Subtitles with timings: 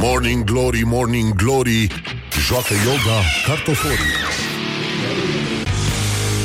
[0.00, 1.86] Morning Glory, Morning Glory
[2.46, 3.96] Joacă yoga cartoforii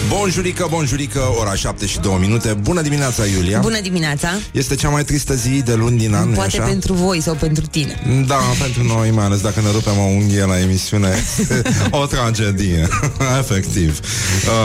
[0.07, 2.53] Bonjurică, bonjurică, ora 7 și 2 minute.
[2.61, 3.59] Bună dimineața, Iulia.
[3.59, 4.29] Bună dimineața.
[4.51, 6.67] Este cea mai tristă zi de luni din an, Poate așa?
[6.67, 8.23] pentru voi sau pentru tine.
[8.27, 11.23] Da, pentru noi, mai ales dacă ne rupem o unghie la emisiune.
[11.91, 12.87] O tragedie,
[13.39, 13.99] efectiv.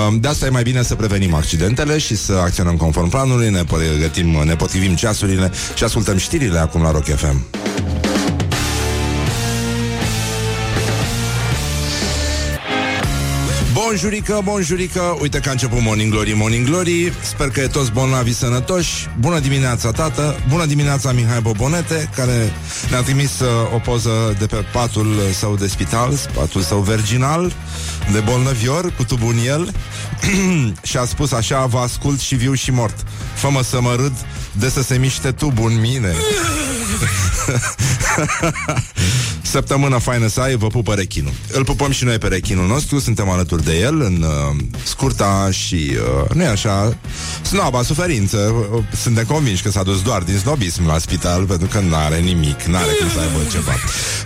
[0.09, 3.50] Uh, De asta e mai bine să prevenim accidentele Și să acționăm conform planului.
[3.50, 7.45] Ne pregătim, ne potrivim ceasurile Și ascultăm știrile acum la Rock FM
[13.88, 15.16] Bonjurică, bonjurică.
[15.20, 17.12] Uite că a început Morning Glory, Morning Glory.
[17.22, 19.08] Sper că e toți bolnavi sănătoși.
[19.20, 20.36] Bună dimineața, tată.
[20.48, 22.52] Bună dimineața, Mihai Bobonete Care
[22.90, 27.52] ne-a trimis uh, o poză de pe patul său de spital Patul său virginal
[28.12, 29.72] De bolnăvior, cu tubul în el.
[30.89, 33.06] Și a spus așa Vă ascult și viu și mort.
[33.34, 34.12] Fă-mă să mă râd
[34.52, 36.14] de să se miște tubul în mine
[39.42, 41.33] Săptămână faină să ai, vă pupă rechinul.
[41.52, 45.97] Îl pupăm și noi pe rechinul nostru Suntem alături de el în uh, scurta și
[46.25, 46.97] uh, Nu e așa
[47.42, 48.36] Snoaba suferință.
[48.36, 52.62] Uh, Suntem convinși că s-a dus doar din snobism la spital Pentru că n-are nimic
[52.62, 53.73] N-are cum să aibă ceva.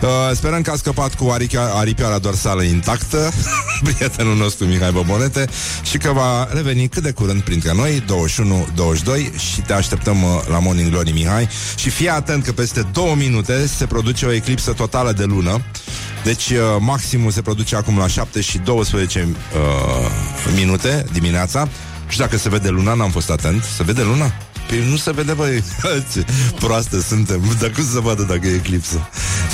[0.02, 3.32] Uh, Sperăm că a scăpat cu aripia, aripioara dorsală intactă
[3.84, 5.48] Prietenul nostru Mihai Bobonete
[5.82, 8.04] Și că va reveni cât de curând printre noi
[9.32, 11.48] 21-22 Și te așteptăm uh, la Morning Glory Mihai.
[11.76, 15.62] Și fii atent că peste două minute Se produce o eclipsă totală de lună
[16.24, 19.36] deci uh, maximul se produce acum la 7 și 12 uh,
[20.54, 21.68] minute dimineața.
[22.08, 23.62] Și dacă se vede luna, n-am fost atent.
[23.76, 24.32] Se vede luna?
[24.68, 25.64] Păi nu se vede, băi.
[26.12, 26.24] Ce
[26.58, 27.42] proaste suntem.
[27.60, 29.08] Dar cum să vadă dacă e eclipsă?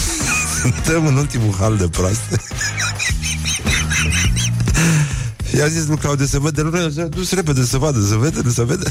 [0.61, 2.41] suntem în ultimul hal de proaste.
[5.59, 8.64] I-a zis lui Claudiu să vede luna, du-se repede să vadă, să vede, nu se
[8.64, 8.91] vede.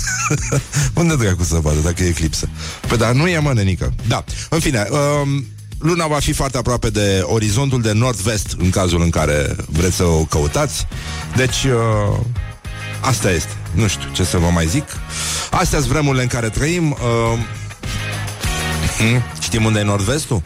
[0.94, 2.50] Unde dracu să vadă dacă e eclipsă?
[2.88, 3.94] Păi dar nu e mă, nenică.
[4.08, 5.46] Da, în fine, um,
[5.80, 10.04] luna va fi foarte aproape de orizontul de nord-vest în cazul în care vreți să
[10.04, 10.88] o căutați.
[11.36, 12.20] Deci, uh,
[13.00, 13.52] asta este.
[13.72, 14.86] Nu știu ce să vă mai zic.
[15.52, 16.92] Astea sunt vremurile în care trăim.
[16.92, 17.40] Uh,
[18.98, 19.24] hmm?
[19.40, 20.42] Știm unde e nord-vestul?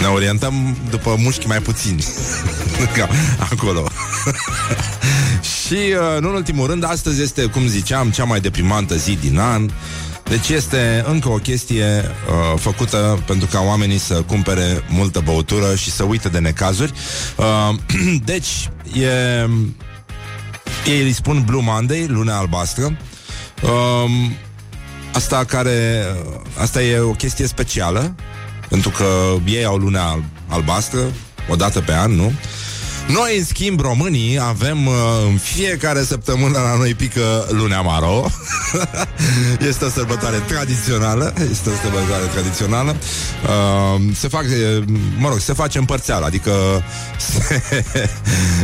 [0.00, 2.04] Ne orientăm după mușchi mai puțini.
[2.96, 3.08] Ca
[3.52, 3.90] acolo.
[5.66, 9.38] și, uh, nu în ultimul rând, astăzi este, cum ziceam, cea mai deprimantă zi din
[9.38, 9.70] an.
[10.24, 15.90] Deci este încă o chestie uh, făcută pentru ca oamenii să cumpere multă băutură și
[15.90, 16.92] să uite de necazuri.
[17.36, 17.76] Uh,
[18.32, 19.08] deci, e,
[20.86, 22.96] ei îi spun Blue Monday, luna albastră.
[23.62, 24.30] Uh,
[25.12, 26.04] asta care,
[26.58, 28.14] asta e o chestie specială,
[28.68, 31.00] pentru că ei au luna albastră,
[31.48, 32.32] o dată pe an, nu?
[33.12, 34.94] Noi, în schimb, românii avem uh,
[35.26, 38.26] în fiecare săptămână la noi pică lunea maro.
[39.68, 41.34] este o sărbătoare tradițională.
[41.50, 42.96] Este o sărbătoare tradițională.
[43.42, 44.84] Uh, se fac, uh,
[45.18, 46.52] mă rog, se face împărțeală, adică
[47.28, 47.62] se,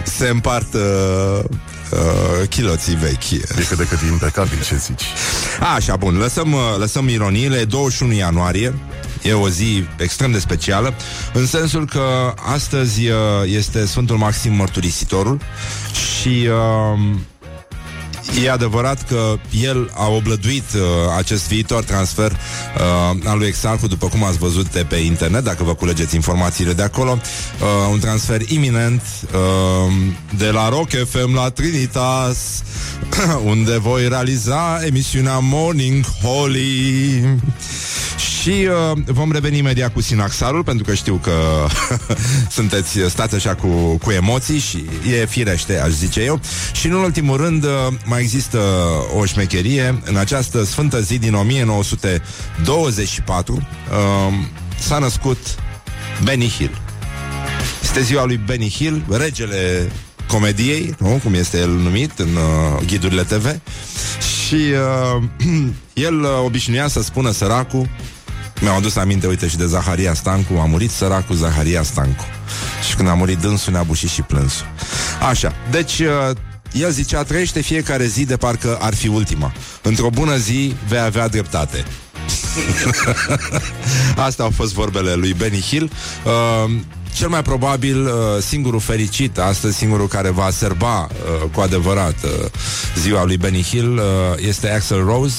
[0.04, 0.80] se împart uh,
[1.90, 3.30] uh, chiloții vechi.
[3.30, 5.04] E cât de cât impecabil ce zici
[5.74, 8.74] Așa, bun, lăsăm, uh, lăsăm ironiile 21 ianuarie
[9.22, 10.94] E o zi extrem de specială
[11.32, 13.14] În sensul că astăzi uh,
[13.44, 15.40] este Sfântul Maxim Mărturisitorul
[15.92, 17.16] Și uh,
[18.44, 20.80] E adevărat că el a oblăduit uh,
[21.16, 25.64] acest viitor transfer uh, al lui Exarhu, după cum ați văzut de pe internet, dacă
[25.64, 27.18] vă culegeți informațiile de acolo.
[27.60, 29.02] Uh, un transfer iminent
[29.34, 29.92] uh,
[30.36, 32.62] de la Rock FM la Trinitas,
[33.44, 37.38] unde voi realiza emisiunea Morning Holy.
[38.42, 41.66] Și uh, vom reveni imediat cu Sinaxarul Pentru că știu că
[42.56, 46.40] sunteți stați așa cu, cu emoții Și e firește, aș zice eu.
[46.72, 47.70] Și în ultimul rând uh,
[48.04, 48.58] mai există
[49.18, 50.02] o șmecherie.
[50.04, 53.60] În această sfântă zi din 1924 uh,
[54.78, 55.38] S-a născut
[56.22, 56.80] Benny Hill.
[57.82, 59.92] Este ziua lui Benny Hill Regele
[60.26, 61.20] comediei, nu?
[61.22, 63.60] cum este el numit în uh, ghidurile TV
[64.20, 65.22] Și uh,
[66.06, 67.88] el uh, obișnuia să spună săracul
[68.60, 70.58] mi-am adus aminte, uite, și de Zaharia Stancu.
[70.60, 72.24] A murit săracul Zaharia Stancu.
[72.88, 74.66] Și când a murit dânsul ne-a bușit și plânsul.
[75.28, 76.36] Așa, deci uh,
[76.72, 79.52] El zicea, trăiește fiecare zi de parcă ar fi ultima.
[79.82, 81.84] Într-o bună zi vei avea dreptate.
[84.26, 85.90] Asta au fost vorbele lui Benny Hill.
[86.24, 86.70] Uh,
[87.18, 92.30] cel mai probabil uh, singurul fericit astăzi, singurul care va serba uh, cu adevărat uh,
[92.96, 94.02] ziua lui Benny Hill uh,
[94.36, 95.36] este Axel Rose,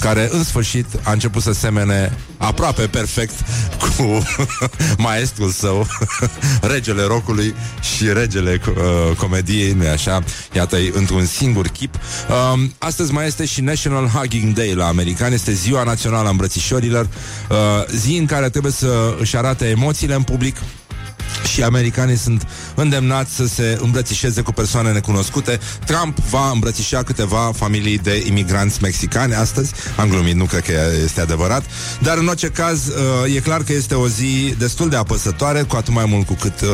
[0.00, 3.34] care în sfârșit a început să semene aproape perfect
[3.78, 4.22] cu
[5.02, 5.86] maestrul său,
[6.72, 7.54] regele rocului
[7.96, 10.22] și regele uh, comediei, nu așa?
[10.52, 11.94] Iată-i într-un singur chip.
[11.94, 17.08] Uh, astăzi mai este și National Hugging Day la americani, este ziua națională a îmbrățișorilor,
[17.50, 17.56] uh,
[17.94, 20.56] zi în care trebuie să își arate emoțiile în public,
[21.44, 25.58] și americanii sunt îndemnați să se îmbrățișeze cu persoane necunoscute.
[25.86, 29.72] Trump va îmbrățișa câteva familii de imigranți mexicani astăzi.
[29.96, 30.72] Am glumit, nu cred că
[31.04, 31.64] este adevărat.
[32.02, 35.76] Dar în orice caz, uh, e clar că este o zi destul de apăsătoare, cu
[35.76, 36.68] atât mai mult cu cât uh,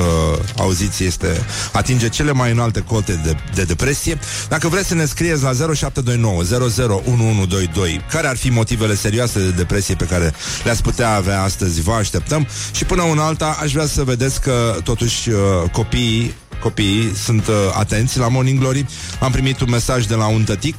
[0.58, 4.18] auziți este atinge cele mai înalte cote de, de depresie.
[4.48, 9.94] Dacă vreți să ne scrieți la 0729 001122 care ar fi motivele serioase de depresie
[9.94, 10.34] pe care
[10.64, 12.46] le-ați putea avea astăzi, vă așteptăm.
[12.72, 14.53] Și până una alta, aș vrea să vedeți că
[14.84, 15.38] totuși uh,
[15.72, 16.34] copiii
[16.64, 18.86] copiii sunt uh, atenți la Morning Glory.
[19.20, 20.74] Am primit un mesaj de la un tătic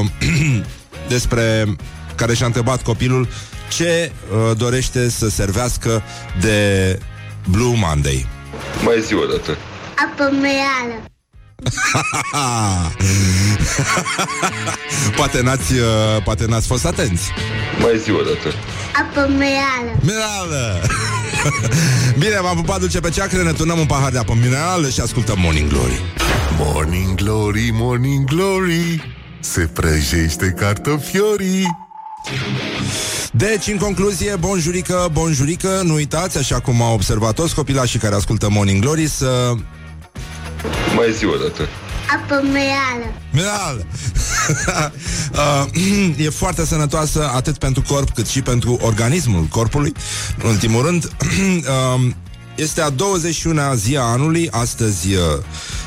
[0.00, 0.06] uh,
[1.14, 1.64] despre
[2.14, 3.28] care și-a întrebat copilul
[3.68, 6.02] ce uh, dorește să servească
[6.40, 6.98] de
[7.50, 8.26] Blue Monday.
[8.84, 9.56] Mai zi o dată.
[10.06, 11.04] Apă reală.
[15.16, 17.30] poate, n-ați, uh, poate n-ați fost atenți.
[17.80, 18.54] Mai zi o dată.
[19.00, 19.98] Apă reală.
[20.00, 20.80] Minerală!
[22.20, 25.38] Bine, v-am pupat dulce pe ceacră, ne turnăm un pahar de apă minerală și ascultăm
[25.38, 26.00] Morning Glory.
[26.58, 31.66] Morning Glory, Morning Glory Se prăjește cartofiorii
[33.32, 38.48] Deci, în concluzie, bonjurică, bonjurică, nu uitați, așa cum au observat toți copilașii care ascultă
[38.50, 39.52] Morning Glory, să...
[40.96, 41.68] Mai zi o dată.
[42.14, 43.12] Apă reală.
[43.32, 43.86] Mineral!
[45.32, 49.92] uh, e foarte sănătoasă atât pentru corp cât și pentru organismul corpului.
[50.42, 51.04] În ultimul rând,
[51.94, 52.10] uh,
[52.56, 54.48] este a 21-a zi a anului.
[54.50, 55.20] Astăzi uh,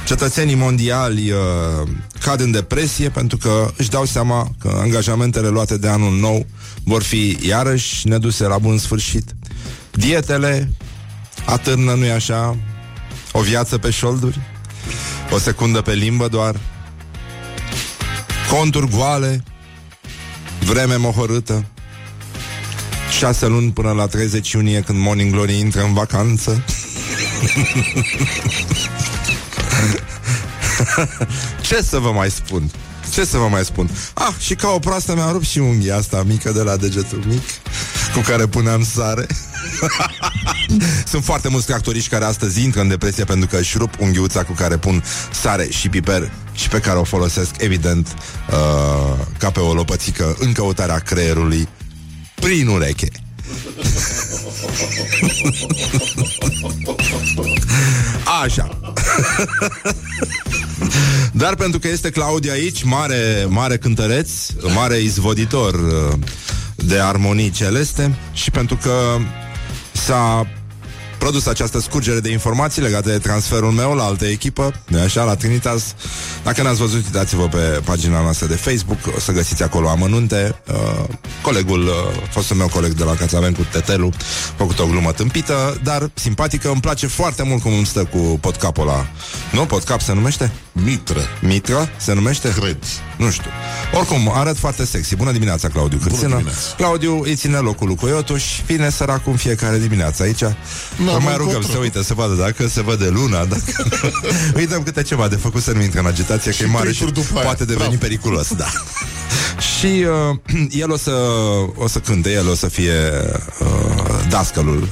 [0.05, 1.87] cetățenii mondiali uh,
[2.19, 6.45] cad în depresie pentru că își dau seama că angajamentele luate de anul nou
[6.83, 9.35] vor fi iarăși neduse la bun sfârșit.
[9.91, 10.71] Dietele
[11.45, 12.57] atârnă, nu-i așa?
[13.31, 14.39] O viață pe șolduri?
[15.31, 16.59] O secundă pe limbă doar?
[18.51, 19.43] Conturi goale,
[20.59, 21.65] vreme mohorâtă,
[23.17, 26.63] șase luni până la 30 iunie când Morning Glory intră în vacanță.
[31.61, 32.71] Ce să vă mai spun?
[33.11, 33.89] Ce să vă mai spun?
[34.13, 37.43] Ah, și ca o proastă mi-a rupt și unghia asta mică de la degetul mic
[38.13, 39.27] cu care puneam sare.
[41.11, 44.53] Sunt foarte mulți tractoriști care astăzi intră în depresie pentru că își rup unghiuța cu
[44.53, 48.07] care pun sare și piper și pe care o folosesc, evident,
[48.49, 48.55] uh,
[49.37, 51.67] ca pe o lopățică în căutarea creierului
[52.35, 53.07] prin ureche.
[58.43, 58.69] Așa.
[61.31, 64.29] Dar pentru că este Claudia aici, mare, mare cântăreț,
[64.73, 66.13] mare izvoditor uh,
[66.75, 69.17] de armonii celeste și pentru că
[69.99, 70.45] s-a
[71.19, 75.35] produs această scurgere de informații legate de transferul meu la altă echipă, de așa, la
[75.35, 75.95] Trinitas.
[76.43, 80.55] Dacă n-ați văzut, uitați-vă pe pagina noastră de Facebook, o să găsiți acolo amănunte.
[80.71, 81.03] Uh,
[81.41, 81.93] colegul, uh,
[82.29, 86.69] fostul meu coleg de la Cațaven cu Tetelu, a făcut o glumă tâmpită, dar simpatică,
[86.69, 89.07] îmi place foarte mult cum îmi stă cu podcapul ăla.
[89.51, 89.65] Nu?
[89.65, 90.51] Podcap se numește?
[90.71, 92.53] Mitră Mitra se numește?
[92.59, 92.77] Cred
[93.17, 93.49] Nu știu.
[93.93, 95.15] Oricum, arăt foarte sexy.
[95.15, 96.27] Bună dimineața, Claudiu Cârțină.
[96.27, 96.59] dimineața.
[96.77, 98.43] Claudiu îi ține locul lui Coiotuș.
[98.65, 100.43] Vine săracul în fiecare dimineață aici.
[101.11, 101.71] Vă mai am rugăm încotro.
[101.71, 103.45] să uite, să vadă dacă se vede luna.
[103.45, 103.85] Dacă...
[104.59, 106.91] îi dăm câte ceva de făcut să nu intre în agitație, că Și e mare
[106.91, 107.45] și tricuri după aia.
[107.45, 108.03] poate deveni Bravo.
[108.03, 108.53] periculos.
[108.53, 108.65] Da.
[109.77, 111.11] și uh, el o să,
[111.75, 112.93] o să cânte, el o să fie
[113.59, 114.87] uh, dascălul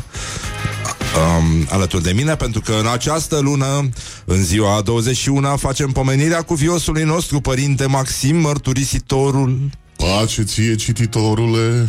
[1.18, 3.90] um, alături de mine, pentru că în această lună,
[4.26, 9.60] în ziua a 21 facem pomenirea cuviosului nostru părinte Maxim Mărturisitorul.
[9.98, 11.88] Pace ție, cititorule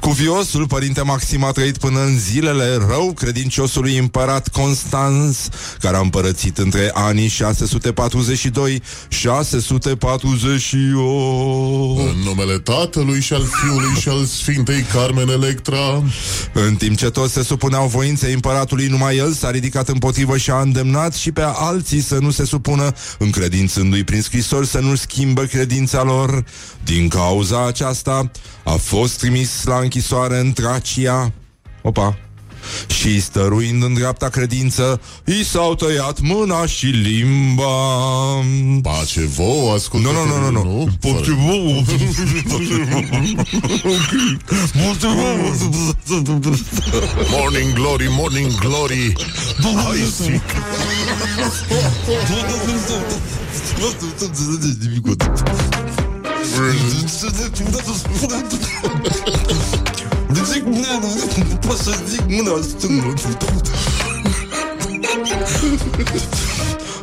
[0.00, 5.36] Cuviosul părinte Maxim a trăit până în zilele rău credinciosului împărat Constanț,
[5.78, 10.98] care a împărățit între anii 642 648.
[11.98, 16.02] În numele Tatălui și al Fiului și al Sfintei Carmen Electra
[16.52, 20.60] În timp ce toți se supuneau voinței împăratului, numai el s-a ridicat împotrivă și a
[20.60, 26.02] îndemnat și pe alții să nu se supună, încredințându-i prin scrisori să nu schimbă credința
[26.02, 26.44] lor.
[26.84, 28.30] Din cauza aceasta
[28.64, 31.32] a fost trimis la închisoare în Tracia.
[31.82, 32.18] Opa!
[32.86, 37.64] Și stăruind în dreapta credință, i s-au tăiat mâna și limba.
[38.82, 40.88] Pace vouă, ascultă Nu, nu, nu, nu, nu.
[41.00, 41.82] Pofte vouă.
[44.72, 45.52] Pofte vouă.
[47.30, 49.12] Morning Glory, Morning Glory
[49.62, 50.10] Hai
[56.52, 57.06] zi
[60.52, 63.14] Zic, nu pot să zic mâna stângă.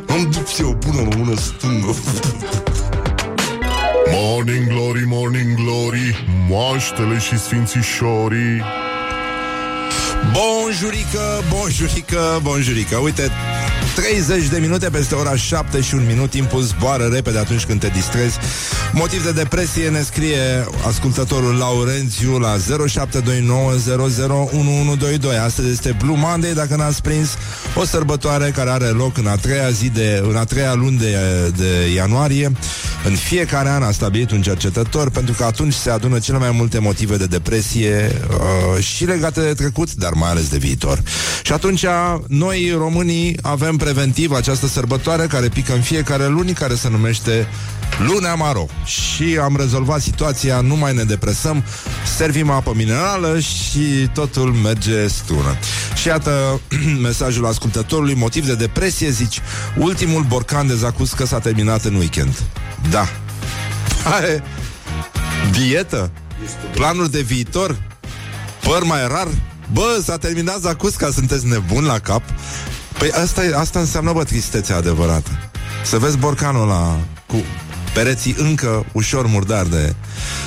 [0.08, 1.94] Am dupsi o bună mă, mână stângă.
[4.12, 8.62] Morning Glory, Morning Glory Moaștele și sfințișorii
[10.32, 12.96] Bonjurică, bonjurică, bonjurică.
[12.96, 13.30] Uite,
[13.94, 16.30] 30 de minute peste ora 7 și un minut.
[16.30, 18.38] Timpul zboară repede atunci când te distrezi.
[18.92, 22.60] Motiv de depresie ne scrie Ascultătorul Laurențiu La 0729001122
[25.44, 27.36] Astăzi este Blue Monday, dacă n-ați prins
[27.74, 31.16] O sărbătoare care are loc În a treia zi de, în a treia luni de,
[31.56, 32.52] de ianuarie.
[33.04, 36.78] În fiecare an a stabilit un cercetător Pentru că atunci se adună cele mai multe
[36.78, 41.02] motive de depresie uh, Și legate de trecut Dar mai ales de viitor
[41.42, 41.84] Și atunci
[42.26, 47.48] noi românii avem preventiv această sărbătoare care pică în fiecare luni, care se numește
[47.98, 48.66] Lunea Maro.
[48.84, 51.64] Și am rezolvat situația, nu mai ne depresăm,
[52.16, 55.56] servim apă minerală și totul merge strună.
[55.94, 56.60] Și iată
[57.02, 59.40] mesajul ascultătorului, motiv de depresie, zici,
[59.76, 62.42] ultimul borcan de zacuscă s-a terminat în weekend.
[62.90, 63.08] Da.
[64.04, 64.42] Are
[65.50, 66.10] dietă?
[66.72, 67.82] Planuri de viitor?
[68.62, 69.28] Păr mai rar?
[69.72, 72.22] Bă, s-a terminat zacusca, sunteți nebuni la cap?
[72.98, 75.30] Păi asta, e- asta înseamnă, bă, tristețea adevărată.
[75.84, 77.36] Să vezi borcanul ăla cu
[77.94, 79.94] pereții încă ușor murdar de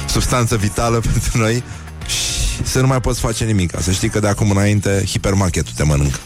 [0.08, 1.64] substanță vitală pentru noi
[2.06, 3.74] și să nu mai poți face nimic.
[3.82, 6.20] Să știi că de acum înainte hipermarketul te mănâncă.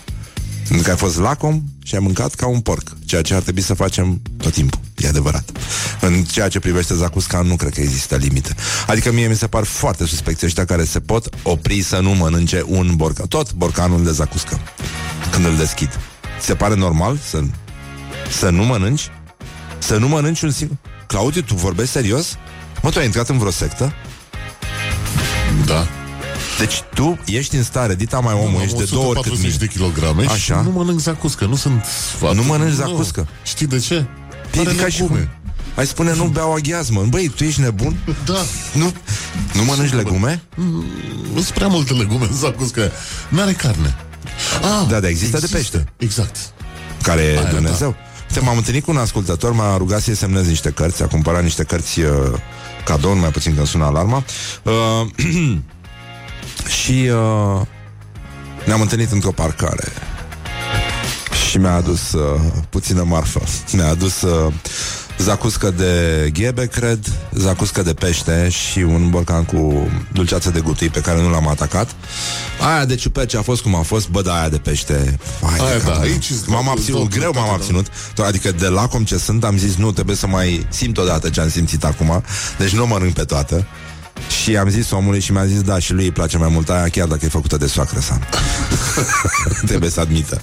[0.68, 3.62] Pentru că ai fost lacom și ai mâncat ca un porc, ceea ce ar trebui
[3.62, 4.80] să facem tot timpul.
[4.96, 5.52] E adevărat.
[6.02, 8.56] În ceea ce privește zacusca, nu cred că există limite.
[8.88, 12.64] Adică mie mi se par foarte suspecți ăștia care se pot opri să nu mănânce
[12.66, 13.28] un borcan.
[13.28, 14.60] Tot borcanul de zacuscă.
[15.32, 16.00] Când îl deschid.
[16.40, 17.44] Ți se pare normal să,
[18.40, 19.10] să nu mănânci?
[19.78, 20.78] Să nu mănânci un singur...
[21.08, 22.38] Claudiu, tu vorbești serios?
[22.82, 23.94] Mă, tu ai intrat în vreo sectă?
[25.66, 25.88] Da
[26.58, 29.44] Deci tu ești în stare, dita mai omul, Am ești de două ori cât 140
[29.44, 29.66] mine.
[29.66, 30.36] de kilograme Așa.
[30.38, 31.86] și nu mănânc zacuscă Nu sunt
[32.34, 33.28] Nu mănânci zacuscă?
[33.44, 34.06] Știi de ce?
[34.54, 35.20] E Are ca și legume.
[35.20, 35.30] cum
[35.76, 37.06] ai spune nu beau aghiazmă.
[37.10, 37.98] Băi, tu ești nebun?
[38.26, 38.38] Da
[38.74, 38.94] Nu,
[39.54, 40.42] nu mănânci legume?
[41.34, 42.92] Nu sunt prea multe legume în zacuscă
[43.30, 43.96] N-are carne
[44.62, 45.86] ah, Da, da, există de pește.
[45.98, 46.36] Exact
[47.02, 47.96] Care e Aia, Dumnezeu.
[48.30, 51.64] Uite, m-am întâlnit cu un ascultător, m-a rugat să-i semnez niște cărți, a cumpărat niște
[51.64, 52.10] cărți uh,
[52.86, 54.24] cadou, mai puțin când sună alarma.
[54.64, 54.74] Uh,
[56.82, 57.62] și uh,
[58.66, 59.88] ne-am întâlnit într-o parcare.
[61.50, 62.40] Și mi-a adus uh,
[62.70, 63.42] puțină marfă.
[63.72, 64.54] Mi-a adus uh,
[65.20, 67.00] zacuscă de ghebe, cred,
[67.34, 71.96] zacuscă de pește și un borcan cu dulceață de gutui pe care nu l-am atacat.
[72.74, 75.20] Aia de ciuperce a fost cum a fost, bă, da, aia de pește.
[75.42, 76.02] Hai, Aia de da, capul.
[76.04, 77.88] aici îți M-am dau- abținut, dau greu m-am dreptate, abținut.
[78.28, 81.50] Adică de lacom ce sunt, am zis, nu, trebuie să mai simt odată ce am
[81.50, 82.24] simțit acum.
[82.58, 83.66] Deci nu o mănânc pe toată.
[84.44, 86.88] Și am zis omului și mi-a zis Da, și lui îi place mai mult aia
[86.92, 88.20] Chiar dacă e făcută de soacră sa
[89.66, 90.42] Trebuie să admită.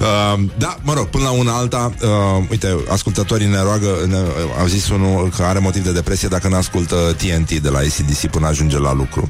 [0.00, 2.08] Uh, Da, mă rog, până la una alta uh,
[2.50, 4.16] Uite, ascultătorii ne roagă ne,
[4.60, 8.26] Au zis unul că are motiv de depresie Dacă nu ascultă TNT de la ACDC
[8.30, 9.28] Până ajunge la lucru.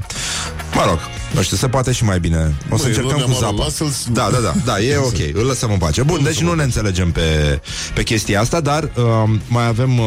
[0.73, 0.99] Mă rog,
[1.33, 2.55] nu știu, se poate și mai bine.
[2.69, 5.17] O să Măi, încercăm Lunea cu Maro, zapa lasă-l- Da, da, da, da, e ok
[5.33, 6.01] Îl lăsăm în pace.
[6.03, 7.59] Bun, deci nu ne înțelegem pe,
[7.93, 10.05] pe chestia asta Dar uh, mai avem uh,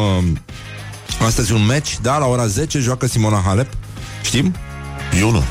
[1.18, 3.72] Astăzi un match, da, la ora 10 Joacă Simona Halep
[4.22, 4.54] Știm?
[5.18, 5.44] Eu nu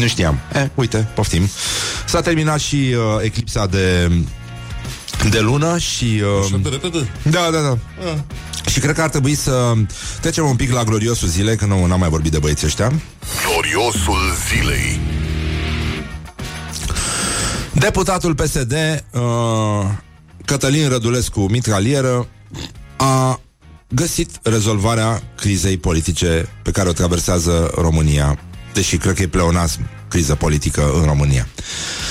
[0.00, 0.38] Nu știam.
[0.54, 1.48] E, uite, poftim.
[2.06, 4.10] S-a terminat și uh, eclipsa de
[5.30, 6.22] de lună și...
[6.40, 7.78] Așa Uh, de repede da, da, da.
[8.10, 8.18] Ah.
[8.70, 9.72] Și cred că ar trebui să
[10.20, 12.92] trecem un pic la gloriosul zilei, că nu am mai vorbit de băieții ăștia.
[13.46, 15.00] Gloriosul zilei
[17.72, 18.72] Deputatul PSD,
[19.12, 19.20] uh,
[20.44, 22.28] Cătălin Rădulescu Mitralieră,
[22.96, 23.40] a
[23.94, 28.38] găsit rezolvarea crizei politice pe care o traversează România,
[28.72, 31.48] deși cred că e pleonasm criză politică în România.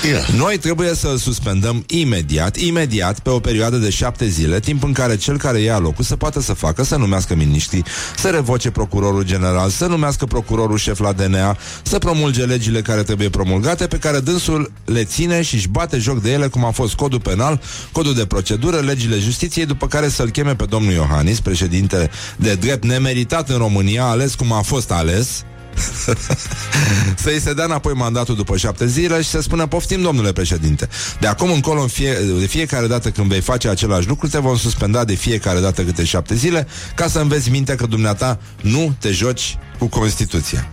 [0.06, 0.28] yeah.
[0.38, 5.16] Noi trebuie să suspendăm imediat, imediat, pe o perioadă de șapte zile, timp în care
[5.16, 7.86] cel care ia locul să poată să facă, să numească miniștrii,
[8.18, 13.30] să revoce procurorul general, să numească procurorul șef la DNA, să promulge legile care trebuie
[13.30, 16.94] promulgate, pe care dânsul le ține și își bate joc de ele, cum a fost
[16.94, 22.10] codul penal, codul de procedură, legile justiției, după care să-l cheme pe domnul Iohannis, președinte
[22.36, 25.44] de drept nemeritat în România, ales cum a fost ales,
[27.24, 30.90] să-i se dea înapoi mandatul după șapte zile și să spună poftim, domnule președinte.
[31.20, 34.58] De acum încolo, în fie, de fiecare dată când vei face același lucru, te vom
[34.58, 39.12] suspenda de fiecare dată câte șapte zile, ca să înveți minte că dumneata nu te
[39.12, 40.68] joci cu Constituția.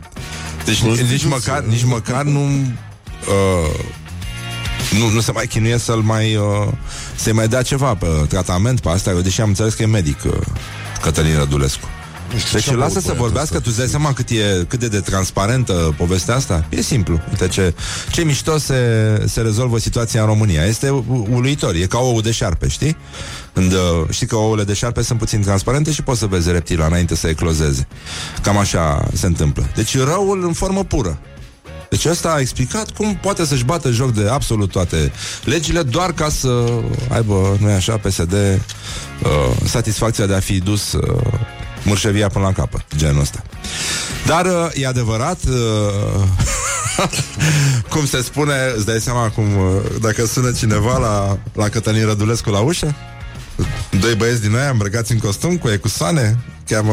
[0.65, 1.67] Deci nici Constituția, măcar, da.
[1.71, 2.41] nici măcar nu...
[2.41, 3.81] Uh,
[4.99, 6.69] nu, nu se mai chinuie să-l mai uh,
[7.15, 10.33] să mai dea ceva pe tratament pe asta, deși am înțeles că e medic uh,
[11.03, 11.89] Cătălin Rădulescu.
[12.37, 13.59] Știu Deci ce-a lasă băut să băiatul vorbească, ăsta.
[13.59, 16.65] tu îți dai seama cât, e, cât de, de transparentă povestea asta?
[16.69, 17.21] E simplu.
[17.31, 17.75] Uite ce,
[18.13, 18.75] ce mișto se,
[19.27, 20.65] se rezolvă situația în România.
[20.65, 22.97] Este u- uluitor, e ca ou de șarpe, știi?
[23.53, 23.79] Când, uh,
[24.11, 27.29] știi că ouăle de șarpe sunt puțin transparente și poți să vezi reptila înainte să
[27.29, 27.87] eclozeze.
[28.43, 29.69] Cam așa se întâmplă.
[29.75, 31.19] Deci răul în formă pură.
[31.91, 35.13] Deci ăsta a explicat cum poate să-și bată joc de absolut toate
[35.45, 36.65] legile doar ca să
[37.09, 41.03] aibă, nu așa, PSD uh, satisfacția de a fi dus uh,
[41.85, 43.43] murșevia până la capăt, genul ăsta.
[44.27, 46.23] Dar uh, e adevărat, uh,
[47.93, 52.51] cum se spune, îți dai seama cum, uh, dacă sună cineva la, la Cătălin Rădulescu
[52.51, 52.95] la ușă,
[54.01, 56.93] doi băieți din noi îmbrăcați în costum cu ecusoane, cheamă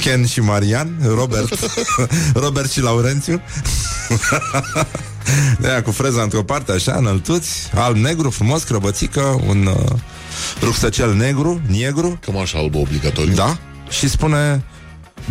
[0.00, 1.58] Ken și Marian, Robert,
[2.42, 3.40] Robert și Laurențiu.
[5.60, 9.98] de aia cu freza într-o parte, așa, înăltuți, alb-negru, frumos, crăbățică, un uh,
[10.60, 13.34] rucsăcel negru, negru, Cămașa albă obligatoriu.
[13.34, 14.64] da, și spune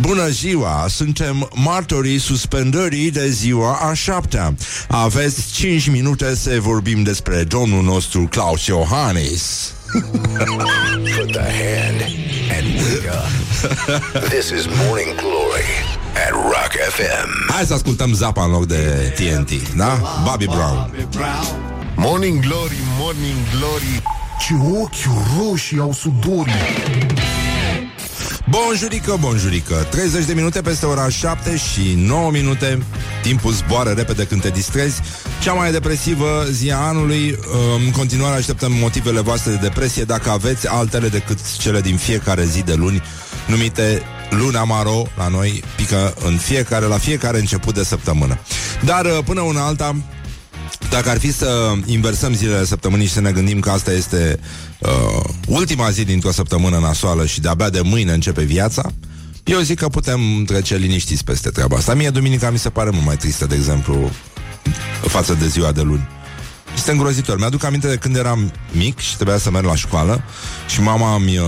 [0.00, 4.54] Bună ziua, suntem martorii suspendării de ziua a șaptea.
[4.88, 9.72] Aveți 5 minute să vorbim despre domnul nostru Claus Iohannis.
[11.16, 12.00] Put the hand
[12.56, 14.28] and wake up.
[14.28, 15.68] This is Morning Glory
[16.26, 17.52] at Rock FM.
[17.52, 20.00] Hai să ascultăm Zapa în loc de TNT, da?
[20.24, 20.90] Bobby Brown.
[21.96, 24.02] Morning Glory, Morning Glory
[24.38, 26.52] Ce ochi roșii au sudorii
[28.48, 29.86] Bonjurică, bonjurică.
[29.90, 32.78] 30 de minute peste ora 7 și 9 minute.
[33.22, 35.00] Timpul zboară repede când te distrezi.
[35.42, 37.38] Cea mai depresivă zi a anului.
[37.84, 40.04] În continuare așteptăm motivele voastre de depresie.
[40.04, 43.02] Dacă aveți altele decât cele din fiecare zi de luni
[43.46, 48.38] Numite Luna Maro la noi pică în fiecare, la fiecare început de săptămână.
[48.84, 49.96] Dar uh, până una alta,
[50.90, 54.38] dacă ar fi să inversăm zilele săptămânii și să ne gândim că asta este
[54.78, 58.92] uh, ultima zi dintr-o săptămână nasoală și de-abia de mâine începe viața,
[59.44, 61.94] eu zic că putem trece liniștiți peste treaba asta.
[61.94, 64.10] Mie duminica mi se pare mult mai tristă, de exemplu,
[65.00, 66.08] față de ziua de luni.
[66.74, 67.38] Este îngrozitor.
[67.38, 70.22] Mi-aduc aminte de când eram mic și trebuia să merg la școală
[70.68, 71.46] și mama mi uh,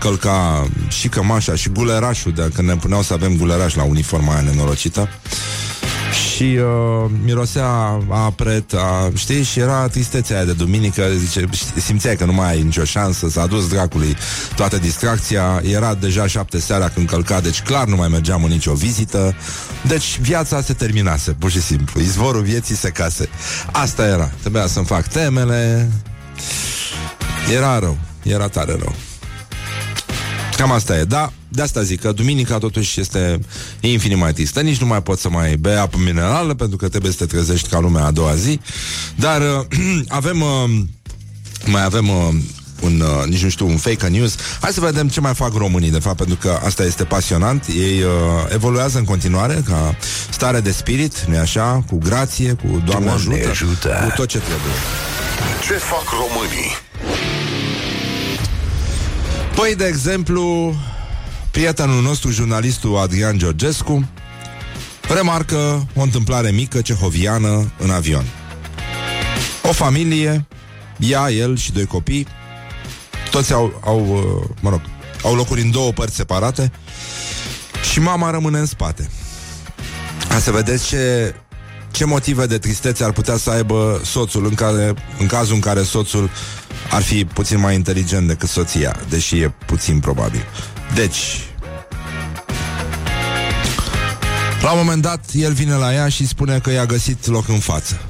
[0.00, 4.40] călca și cămașa și gulerașul, de când ne puneau să avem guleraș la uniforma aia
[4.40, 5.08] nenorocită.
[6.12, 7.66] Și uh, mirosea
[8.08, 12.32] a pret, a, știi, și era tristețea aia de duminică, zice, știi, simțeai că nu
[12.32, 14.16] mai ai nicio șansă, s-a dus dracului
[14.56, 18.72] toată distracția, era deja șapte seara când călca, deci clar nu mai mergeam în nicio
[18.72, 19.34] vizită,
[19.86, 23.28] deci viața se terminase, pur și simplu, izvorul vieții se case.
[23.72, 25.90] Asta era, trebuia să-mi fac temele,
[27.54, 28.94] era rău, era tare rău.
[30.56, 33.38] Cam asta e, da, de asta zic că duminica totuși este
[33.80, 34.60] infinit mai tristă.
[34.60, 37.68] Nici nu mai poți să mai bei apă minerală pentru că trebuie să te trezești
[37.68, 38.60] ca lumea a doua zi.
[39.14, 40.80] Dar uh, avem, uh,
[41.66, 42.28] mai avem uh,
[42.80, 44.34] un, uh, nici nu știu, un fake news.
[44.60, 47.64] Hai să vedem ce mai fac românii, de fapt, pentru că asta este pasionant.
[47.66, 48.08] Ei uh,
[48.52, 49.96] evoluează în continuare ca
[50.30, 53.88] stare de spirit, nu așa, cu grație, cu Doamne, Doamne ajută, ajută.
[54.04, 54.72] cu tot ce trebuie.
[55.66, 56.70] Ce fac românii?
[59.54, 60.74] Păi, de exemplu,
[61.58, 64.08] prietenul nostru, jurnalistul Adrian Georgescu,
[65.08, 68.24] remarcă o întâmplare mică cehoviană în avion.
[69.62, 70.46] O familie,
[70.98, 72.26] ea, el și doi copii,
[73.30, 74.80] toți au, au uh, mă rog,
[75.22, 76.72] au locuri în două părți separate
[77.92, 79.10] și mama rămâne în spate.
[80.28, 81.34] Ca să vedeți ce,
[81.90, 85.82] ce motive de tristețe ar putea să aibă soțul în, care, în cazul în care
[85.82, 86.30] soțul
[86.90, 90.44] ar fi puțin mai inteligent decât soția, deși e puțin probabil.
[90.94, 91.48] Deci,
[94.62, 97.58] la un moment dat, el vine la ea și spune că i-a găsit loc în
[97.58, 98.00] față.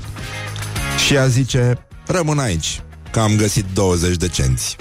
[1.07, 4.77] Și ea zice, rămân aici, că am găsit 20 de cenți.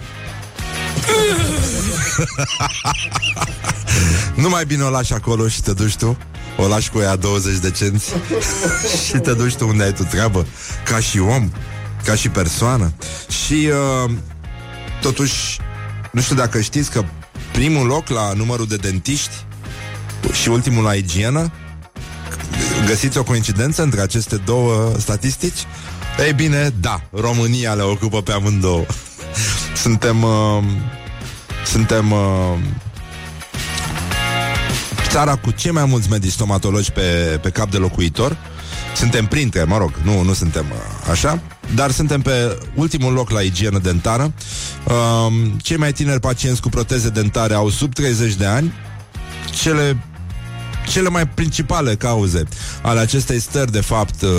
[4.41, 6.17] nu mai bine o lași acolo și te duci tu?
[6.57, 8.13] O lași cu ea 20 de cenți
[9.05, 10.45] și te duci tu unde ai tu treabă,
[10.85, 11.51] ca și om,
[12.03, 12.93] ca și persoană.
[13.45, 13.69] Și
[14.05, 14.11] uh,
[15.01, 15.59] totuși,
[16.11, 17.03] nu știu dacă știți că
[17.57, 19.35] primul loc la numărul de dentiști
[20.31, 21.51] și ultimul la igienă,
[22.87, 25.65] găsiți o coincidență între aceste două statistici?
[26.25, 28.85] Ei bine, da, România le ocupă pe amândouă.
[29.83, 30.63] Suntem uh,
[31.65, 32.57] suntem uh,
[35.09, 38.37] țara cu cei mai mulți medici stomatologi pe, pe cap de locuitor.
[38.97, 41.41] Suntem printre, mă rog, nu, nu suntem uh, așa,
[41.75, 44.33] dar suntem pe ultimul loc la igienă dentară.
[44.83, 48.73] Uh, cei mai tineri pacienți cu proteze dentare au sub 30 de ani.
[49.61, 49.97] Cele
[50.87, 52.43] cele mai principale cauze
[52.81, 54.29] ale acestei stări, de fapt, uh,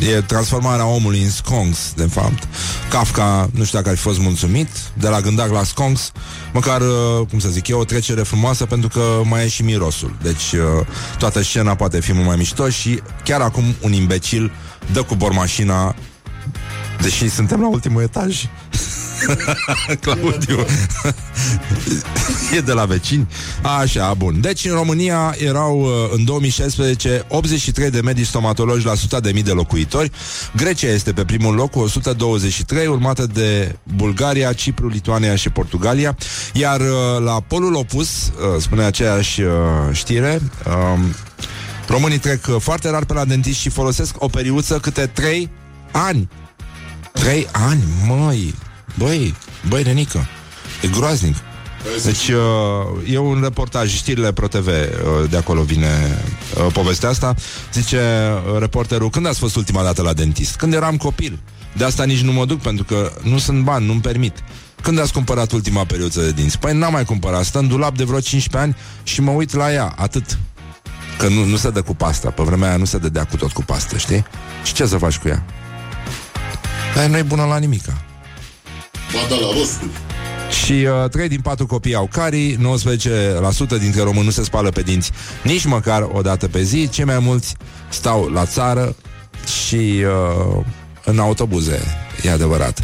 [0.00, 2.48] E transformarea omului în sconx, de fapt.
[2.90, 6.12] Kafka, nu știu dacă ar fi fost mulțumit, de la gândac la sconx,
[6.52, 10.16] măcar, uh, cum să zic, e o trecere frumoasă pentru că mai e și mirosul.
[10.22, 10.86] Deci uh,
[11.18, 14.52] toată scena poate fi mult mai mișto și chiar acum un imbecil
[14.92, 15.94] dă cu bormașina
[17.00, 18.44] Deși suntem la ultimul etaj
[20.00, 20.64] Claudiu.
[22.56, 23.28] E de la vecini.
[23.62, 24.40] Așa, bun.
[24.40, 29.42] Deci în România erau uh, în 2016 83 de medici stomatologi la 100 de mii
[29.42, 30.10] de locuitori.
[30.56, 36.16] Grecia este pe primul loc cu 123 Urmată de Bulgaria, Cipru, Lituania și Portugalia.
[36.52, 36.86] Iar uh,
[37.24, 39.42] la polul opus uh, Spune aceeași
[39.92, 41.14] știre um,
[41.88, 45.50] Românii trec foarte rar pe la dentist și folosesc o periuță câte 3
[45.92, 46.28] ani.
[47.12, 48.54] 3 ani, măi,
[48.98, 49.34] Băi,
[49.68, 50.26] băi, Renică,
[50.82, 51.36] e groaznic.
[52.04, 56.18] Deci uh, e un reportaj, știrile ProTV, uh, de acolo vine
[56.56, 57.34] uh, povestea asta.
[57.72, 58.00] Zice
[58.52, 60.56] uh, reporterul, când ați fost ultima dată la dentist?
[60.56, 61.38] Când eram copil.
[61.76, 64.42] De asta nici nu mă duc, pentru că nu sunt bani, nu-mi permit.
[64.82, 66.58] Când ați cumpărat ultima perioadă de dinți?
[66.58, 69.72] Păi n-am mai cumpărat, stă în dulap de vreo 15 ani și mă uit la
[69.72, 70.38] ea, atât.
[71.18, 73.52] Că nu, nu se dă cu pasta, pe vremea aia nu se dădea cu tot
[73.52, 74.24] cu pastă, știi?
[74.64, 75.44] Și ce să faci cu ea?
[76.94, 78.07] Dar nu e bună la nimica.
[79.12, 79.90] Ba da, la rosturi.
[80.64, 82.58] Și uh, 3 din 4 copii au carii, 19%
[83.78, 85.10] dintre români nu se spală pe dinți
[85.42, 87.56] nici măcar o dată pe zi, cei mai mulți
[87.88, 88.96] stau la țară
[89.66, 90.04] și
[90.54, 90.64] uh,
[91.04, 91.80] în autobuze,
[92.24, 92.78] e adevărat.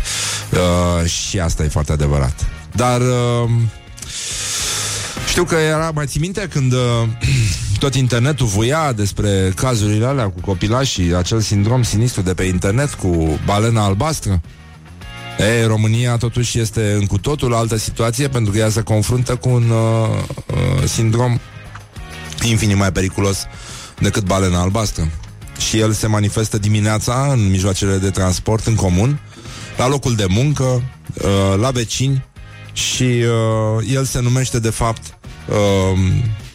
[0.52, 2.46] Uh, și asta e foarte adevărat.
[2.72, 3.50] Dar uh,
[5.28, 6.78] știu că era, mai ții minte când uh,
[7.78, 13.38] tot internetul voia despre cazurile alea cu copilașii, acel sindrom sinistru de pe internet cu
[13.44, 14.40] balena albastră?
[15.38, 19.48] E, România totuși este în cu totul altă situație pentru că ea se confruntă cu
[19.48, 20.08] un uh,
[20.46, 21.38] uh, sindrom
[22.42, 23.46] infinit mai periculos
[23.98, 25.10] decât balena albastră.
[25.58, 29.20] Și el se manifestă dimineața în mijloacele de transport în comun,
[29.76, 32.24] la locul de muncă, uh, la vecini
[32.72, 35.18] și uh, el se numește de fapt
[35.48, 35.98] uh,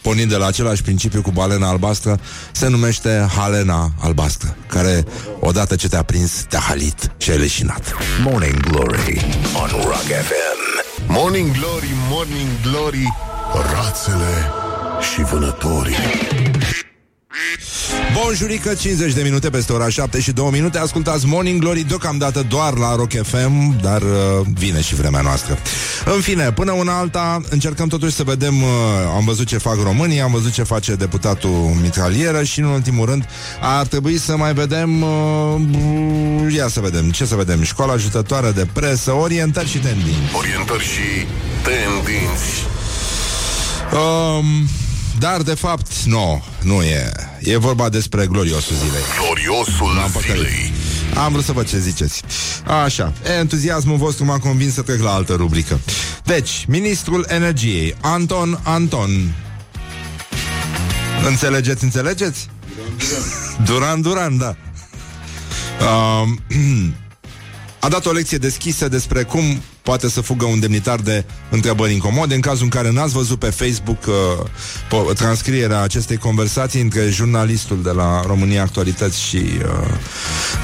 [0.02, 2.20] pornind de la același principiu cu balena albastră,
[2.52, 5.04] se numește halena albastră, care,
[5.40, 7.94] odată ce te-a prins, te-a halit și ai leșinat.
[8.22, 10.60] Morning Glory on Rock FM.
[11.06, 13.12] Morning Glory, Morning Glory,
[13.72, 14.52] rațele
[15.12, 15.96] și vânătorii.
[18.12, 20.78] Bun jurică, 50 de minute peste ora 7 și 2 minute.
[20.78, 25.58] Ascultați Morning Glory deocamdată doar la Rock FM Dar uh, vine și vremea noastră.
[26.14, 28.68] În fine, până una alta Încercăm totuși să vedem uh,
[29.16, 33.28] Am văzut ce fac românii Am văzut ce face deputatul Mitralieră Și în ultimul rând
[33.60, 37.62] ar trebui să mai vedem uh, Ia să vedem, ce să vedem?
[37.62, 40.36] Școala ajutătoare de presă, orientări și tendinți.
[40.36, 41.26] Orientări și
[41.62, 42.66] tendinți.
[43.92, 44.68] um,
[45.20, 50.36] Dar de fapt, nu, nu e E vorba despre gloriosul zilei Gloriosul M-am păcălit.
[50.36, 50.72] zilei.
[51.14, 52.22] Am vrut să văd ce ziceți.
[52.84, 55.80] Așa, entuziasmul vostru m-a convins să trec la altă rubrică.
[56.24, 59.34] Deci, ministrul energiei, Anton Anton.
[61.26, 62.48] Înțelegeți, înțelegeți?
[63.64, 64.56] Duran Duran, da.
[65.86, 66.40] Um,
[67.80, 72.34] a dat o lecție deschisă despre cum poate să fugă un demnitar de întrebări incomode
[72.34, 74.14] în cazul în care n-ați văzut pe Facebook uh,
[74.86, 79.98] po- transcrierea acestei conversații între jurnalistul de la România Actualități și uh,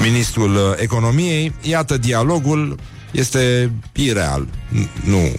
[0.01, 1.53] ministrul uh, economiei.
[1.61, 2.79] Iată, dialogul
[3.11, 4.47] este ireal.
[4.73, 5.31] N- Nu.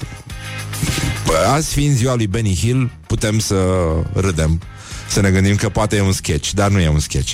[1.53, 3.57] Azi fiind ziua lui Benny Hill, putem să
[4.13, 4.61] râdem,
[5.09, 7.33] să ne gândim că poate e un sketch, dar nu e un sketch.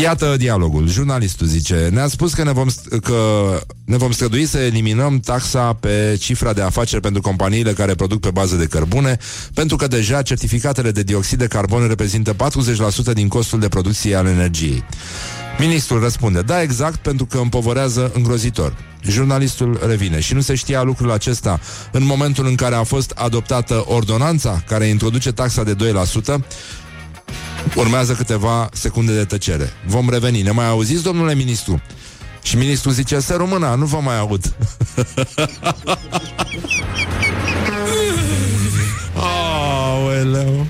[0.00, 0.88] Iată dialogul.
[0.88, 3.18] Jurnalistul zice Ne-a spus că ne, vom, st- că
[3.84, 8.30] ne vom strădui să eliminăm taxa pe cifra de afaceri pentru companiile care produc pe
[8.30, 9.16] bază de cărbune,
[9.54, 12.34] pentru că deja certificatele de dioxid de carbon reprezintă
[13.10, 14.84] 40% din costul de producție al energiei.
[15.58, 18.76] Ministrul răspunde, da, exact, pentru că împovărează îngrozitor.
[19.02, 21.60] Jurnalistul revine și nu se știa lucrul acesta
[21.92, 26.44] în momentul în care a fost adoptată ordonanța care introduce taxa de 2%,
[27.74, 29.72] Urmează câteva secunde de tăcere.
[29.86, 30.42] Vom reveni.
[30.42, 31.82] Ne mai auziți, domnule ministru?
[32.42, 34.54] Și ministrul zice, să rămână, nu vă mai aud.
[39.16, 40.66] Aoleu.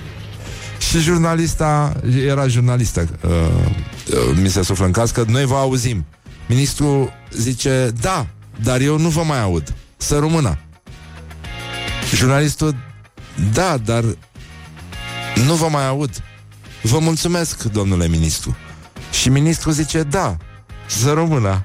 [0.91, 1.93] Și jurnalista,
[2.27, 6.07] era jurnalistă, uh, uh, mi se suflă în cască, noi vă auzim.
[6.49, 8.27] Ministrul zice, da,
[8.63, 9.75] dar eu nu vă mai aud.
[9.97, 10.59] Să rămână.
[12.15, 12.77] Jurnalistul,
[13.53, 14.05] da, dar
[15.47, 16.23] nu vă mai aud.
[16.87, 18.57] Vă mulțumesc, domnule ministru.
[19.11, 20.37] Și ministrul zice, da,
[20.87, 21.65] să rămână.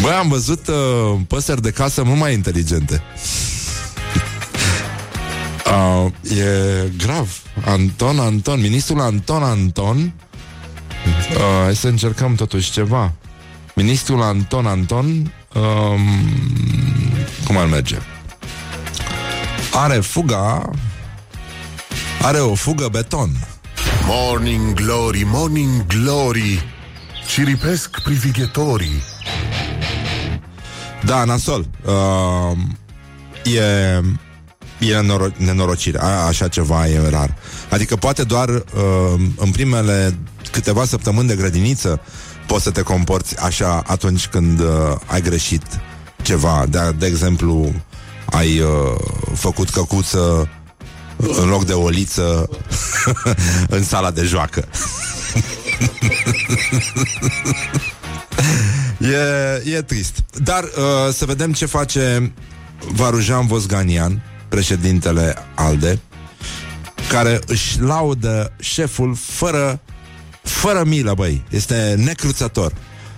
[0.00, 3.02] Băi, am văzut uh, păsări de casă mult mai inteligente.
[6.04, 7.42] Uh, e grav.
[7.64, 10.14] Anton Anton, ministrul Anton Anton
[11.30, 13.12] Uh, să încercăm totuși ceva.
[13.74, 16.00] Ministrul Anton Anton um,
[17.46, 17.96] Cum ar merge?
[19.72, 20.70] Are fuga
[22.24, 23.30] Are o fugă beton.
[24.06, 26.62] Morning Glory, Morning Glory
[27.28, 29.02] Ciripesc privighetorii.
[31.04, 31.66] Da, nasol.
[31.84, 32.58] Uh,
[33.44, 34.00] E
[34.78, 37.34] E nenoro- nenorocire, A, așa ceva e rar.
[37.70, 38.62] Adică poate doar uh,
[39.36, 40.18] În primele
[40.52, 42.00] câteva săptămâni de grădiniță
[42.46, 44.66] Poți să te comporți așa Atunci când uh,
[45.06, 45.62] ai greșit
[46.22, 47.72] Ceva, de, de exemplu
[48.24, 48.68] Ai uh,
[49.34, 50.48] făcut căcuță
[51.40, 52.48] În loc de oliță
[53.76, 54.68] În sala de joacă
[58.98, 60.14] E, e trist.
[60.42, 62.32] Dar uh, să vedem ce face
[62.92, 65.98] Varujan Vosganian, președintele ALDE,
[67.08, 69.80] care își laudă șeful fără,
[70.42, 71.44] fără milă, băi.
[71.50, 72.72] Este necruțător.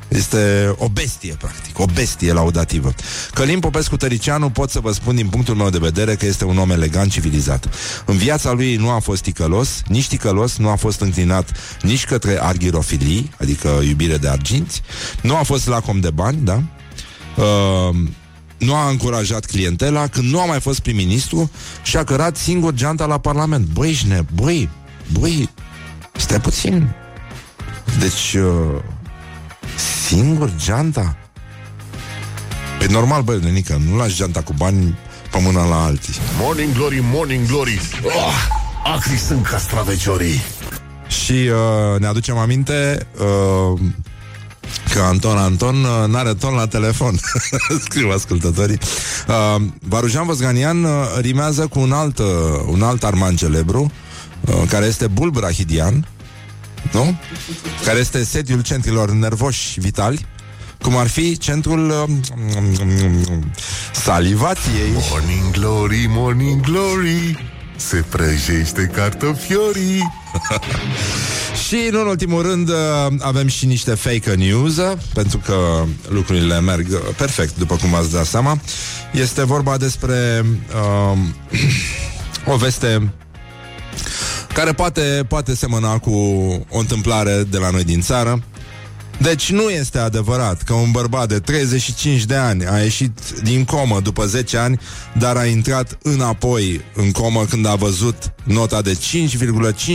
[0.08, 2.94] Este o bestie, practic, o bestie laudativă.
[3.34, 6.58] Călim Popescu Tăricianu pot să vă spun din punctul meu de vedere că este un
[6.58, 7.68] om elegant, civilizat.
[8.04, 12.38] În viața lui nu a fost ticălos, nici ticălos, nu a fost înclinat nici către
[12.42, 14.82] argirofilii, adică iubire de arginți,
[15.22, 16.62] nu a fost lacom de bani, da?
[17.36, 17.96] Uh,
[18.58, 21.50] nu a încurajat clientela, când nu a mai fost prim-ministru
[21.82, 23.66] și a cărat singur geanta la Parlament.
[23.66, 24.20] Băi, ești ne...
[24.34, 24.68] Băi,
[25.12, 25.50] băi,
[26.16, 26.88] stai puțin.
[27.98, 28.82] Deci, uh,
[30.06, 31.16] singur geanta?
[32.78, 34.98] Pe normal, băi, nenică, nu lași geanta cu bani
[35.30, 36.14] pe mâna la alții.
[36.40, 38.34] Morning Glory, Morning Glory oh,
[38.94, 40.42] Acri sunt castraveciorii
[41.06, 43.80] Și uh, ne aducem aminte uh,
[44.92, 47.18] că Anton Anton uh, n-are ton la telefon.
[47.84, 48.78] Scriu ascultătorii.
[49.28, 52.26] Uh, Varujan Vosganian uh, rimează cu un alt, uh,
[52.66, 53.92] un alt arman celebru,
[54.40, 56.06] uh, care este Bulbrahidian,
[56.92, 57.18] nu?
[57.84, 60.26] Care este sediul centrilor nervoși vitali,
[60.82, 62.10] cum ar fi centrul uh,
[63.92, 64.92] salivației.
[65.10, 67.44] Morning Glory, Morning Glory
[67.76, 70.02] Se prăjește cartofiorii
[71.66, 72.76] Și, nu în ultimul rând, uh,
[73.20, 78.12] avem și niște fake news, uh, pentru că lucrurile merg uh, perfect, după cum ați
[78.12, 78.58] dat seama.
[79.12, 80.44] Este vorba despre
[81.12, 81.18] uh,
[82.52, 83.12] o veste
[84.56, 86.10] care poate, poate semăna cu
[86.70, 88.42] o întâmplare de la noi din țară.
[89.18, 94.00] Deci nu este adevărat că un bărbat de 35 de ani a ieșit din comă
[94.00, 94.80] după 10 ani,
[95.12, 98.98] dar a intrat înapoi în comă când a văzut nota de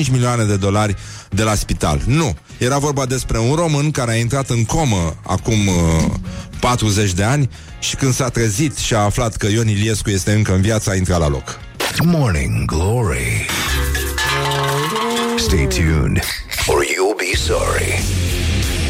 [0.04, 0.96] 5,5 milioane de dolari
[1.30, 2.02] de la spital.
[2.06, 2.36] Nu.
[2.58, 6.14] Era vorba despre un român care a intrat în comă acum uh,
[6.60, 10.54] 40 de ani și când s-a trezit și a aflat că Ion Iliescu este încă
[10.54, 11.60] în viață, a intrat la loc.
[12.04, 13.46] Morning Glory.
[15.52, 16.22] Stay tuned,
[16.70, 18.31] or you'll be sorry.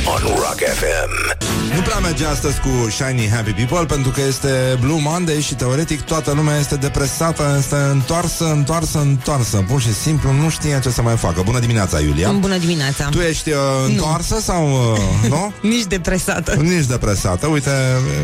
[0.06, 1.40] On Rock FM.
[1.76, 6.02] Nu prea merge astăzi cu Shiny Happy People pentru că este Blue Monday și teoretic
[6.02, 9.64] toată lumea este depresată, este întoarsă, întoarsă, întoarsă.
[9.68, 11.42] Pur și simplu nu știe ce să mai facă.
[11.46, 12.32] Bună dimineața, Iulia.
[12.32, 13.08] Bună dimineața.
[13.12, 15.54] Tu ești uh, întoarsă sau uh, nu?
[15.70, 16.54] Nici depresată.
[16.54, 17.48] Nici depresată.
[17.48, 17.72] Uite,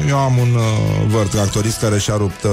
[0.07, 0.63] eu am un uh,
[1.07, 2.51] văr tractorist care și-a rupt uh,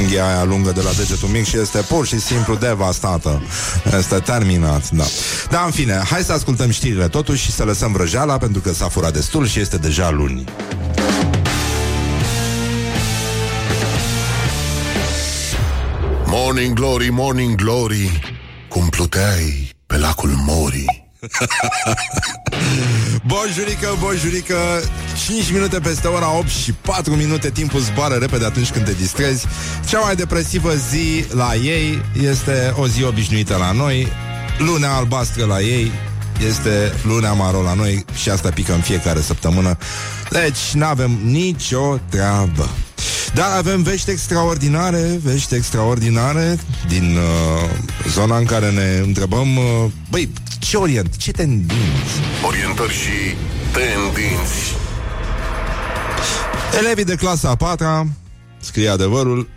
[0.00, 3.42] unghia aia lungă de la degetul mic și este pur și simplu devastată.
[3.98, 5.04] Este terminat, da.
[5.50, 8.88] Da, în fine, hai să ascultăm știrile totuși și să lăsăm vrăjeala pentru că s-a
[8.88, 10.44] furat destul și este deja luni.
[16.32, 18.20] Morning Glory, Morning Glory
[18.68, 20.84] Cum pluteai pe lacul Mori
[23.26, 24.56] Bonjurică, bonjurică
[25.26, 29.46] 5 minute peste ora 8 și 4 minute Timpul zboară repede atunci când te distrezi
[29.88, 34.08] Cea mai depresivă zi la ei Este o zi obișnuită la noi
[34.58, 35.92] Lunea albastră la ei
[36.46, 39.78] Este lunea maro la noi Și asta pică în fiecare săptămână.
[40.30, 42.68] Deci nu avem nicio treabă.
[43.34, 47.70] Dar avem vești extraordinare, vești extraordinare din uh,
[48.08, 52.12] zona în care ne întrebăm, uh, băi, ce orient, ce tendinți?
[52.46, 53.34] Orientări și
[53.72, 54.74] tendinți.
[56.78, 58.06] Elevii de clasa a patra,
[58.60, 59.48] scrie adevărul,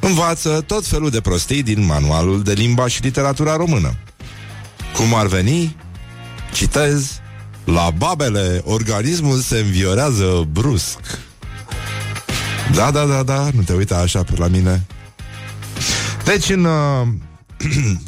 [0.00, 3.94] învață tot felul de prostii din manualul de limba și literatura română.
[4.96, 5.76] Cum ar veni,
[6.52, 7.20] citez,
[7.64, 10.98] la babele organismul se înviorează brusc.
[12.74, 14.86] Da, da, da, da, nu te uita așa pe la mine.
[16.24, 16.64] Deci în...
[16.64, 17.08] Uh,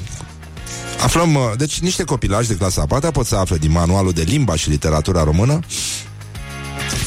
[1.05, 1.35] aflăm...
[1.35, 4.57] Uh, deci niște copilași de clasa a patra pot să afle din manualul de limba
[4.57, 5.61] și literatura română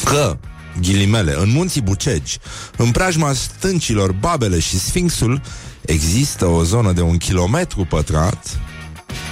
[0.03, 0.37] că
[0.81, 2.37] ghilimele, în munții Bucegi,
[2.77, 5.41] în preajma stâncilor Babele și Sfinxul,
[5.81, 8.59] există o zonă de un kilometru pătrat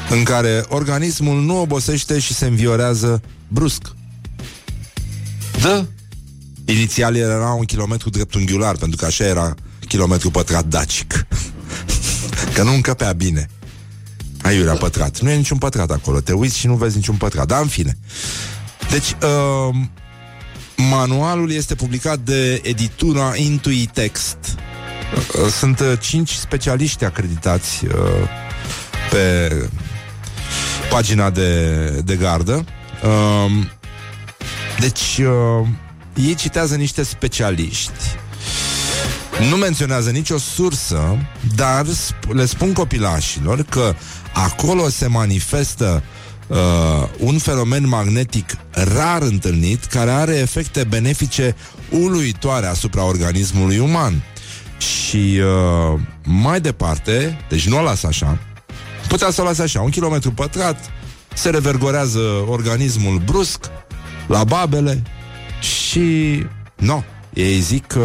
[0.10, 3.82] în care organismul nu obosește și se înviorează brusc.
[5.62, 5.86] Da.
[6.66, 9.56] Inițial era un kilometru dreptunghiular, pentru că așa era
[9.88, 11.26] kilometru pătrat dacic.
[12.54, 13.50] că nu încăpea bine.
[14.42, 15.20] Aiurea pătrat.
[15.20, 16.20] Nu e niciun pătrat acolo.
[16.20, 17.48] Te uiți și nu vezi niciun pătrat.
[17.48, 17.98] Dar în fine.
[18.90, 19.76] Deci, uh,
[20.90, 24.38] manualul este publicat de editura Intuitext.
[25.16, 27.92] Uh, Sunt uh, cinci specialiști acreditați uh,
[29.12, 29.50] pe
[30.94, 32.66] pagina de, de gardă.
[33.04, 33.52] Uh,
[34.80, 35.68] deci, uh,
[36.28, 37.92] ei citează niște specialiști.
[39.50, 41.18] Nu menționează nicio sursă,
[41.56, 43.94] dar sp- le spun copilașilor că
[44.34, 46.04] acolo se manifestă
[46.48, 46.58] uh,
[47.20, 51.56] un fenomen magnetic rar întâlnit care are efecte benefice
[51.90, 54.24] uluitoare asupra organismului uman.
[54.78, 58.38] Și uh, mai departe, deci nu o las așa,
[59.08, 60.92] putea să o lase așa, un kilometru pătrat,
[61.34, 63.60] se revergorează organismul brusc,
[64.28, 65.04] la babele
[65.60, 66.00] și...
[66.76, 68.00] Nu, ei zic că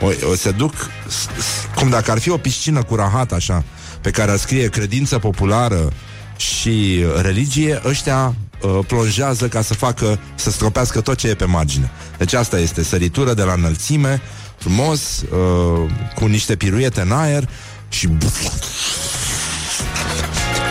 [0.00, 0.72] o, o se duc
[1.08, 1.28] s- s-
[1.74, 3.64] cum dacă ar fi o piscină cu rahat așa,
[4.00, 5.92] pe care ar scrie credință populară
[6.36, 11.90] și religie, ăștia uh, plonjează ca să facă, să stropească tot ce e pe margine.
[12.18, 14.20] Deci asta este săritură de la înălțime,
[14.58, 17.48] frumos, uh, cu niște piruete în aer
[17.88, 18.08] și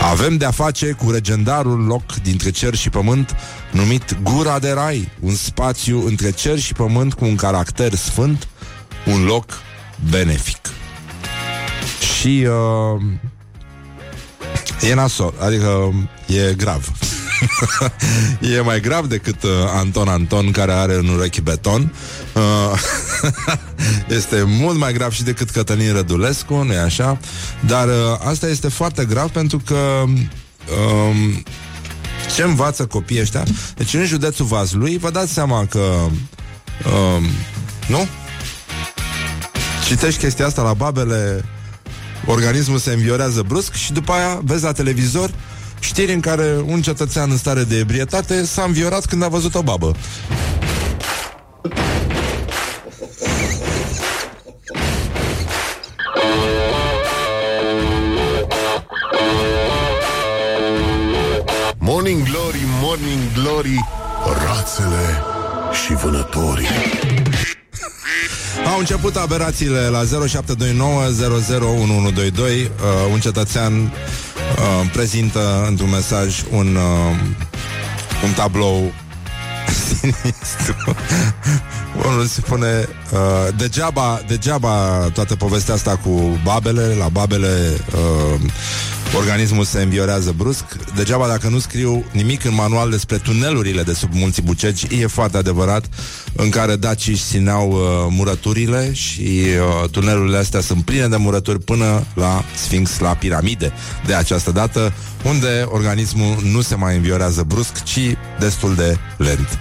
[0.09, 3.35] avem de-a face cu legendarul loc dintre cer și pământ
[3.71, 8.47] numit Gura de Rai, un spațiu între cer și pământ cu un caracter sfânt,
[9.05, 9.45] un loc
[10.09, 10.57] benefic.
[12.19, 13.01] Și uh,
[14.89, 15.93] e nasol, adică
[16.27, 16.91] e grav.
[18.56, 21.93] e mai grav decât uh, Anton Anton care are în urechi beton.
[22.34, 22.41] Uh,
[24.17, 27.19] este mult mai grav și decât Cătălin Rădulescu, nu e așa?
[27.65, 27.93] Dar uh,
[28.28, 31.43] asta este foarte grav pentru că um,
[32.36, 33.43] ce învață copiii ăștia?
[33.76, 37.24] Deci în județul Vaslui, vă dați seama că um,
[37.88, 38.08] nu?
[39.88, 41.45] Citești chestia asta la babele
[42.26, 45.30] organismul se înviorează brusc și după aia vezi la televizor
[45.86, 49.62] știri în care un cetățean în stare de ebrietate s-a înviorat când a văzut o
[49.62, 49.95] babă.
[61.78, 63.86] Morning Glory, Morning Glory
[64.45, 65.24] Rațele
[65.86, 66.67] și vânătorii
[68.74, 72.69] Au început aberațiile la 0729 001122 uh,
[73.12, 73.91] Un cetățean
[74.58, 77.19] uh, prezintă într-un mesaj un, uh,
[78.23, 78.93] un tablou
[79.88, 80.95] sinistru.
[82.08, 88.39] Unul se spune uh, degeaba, degeaba toată povestea asta cu babele, la babele uh,
[89.17, 90.63] organismul se înviorează brusc.
[90.95, 95.38] Degeaba dacă nu scriu nimic în manual despre tunelurile de sub munții Bucegi, e foarte
[95.38, 95.86] adevărat,
[96.36, 99.45] în care daciși își țineau uh, murăturile și
[99.82, 103.71] uh, tunelurile astea sunt pline de murături până la Sfinx, la piramide.
[104.06, 104.93] De această dată,
[105.25, 107.99] unde organismul nu se mai înviorează brusc, ci
[108.39, 109.59] destul de lent.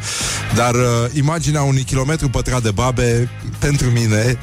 [0.54, 0.80] Dar uh,
[1.12, 4.38] imaginea unui kilometru pătrat de babe, pentru mine,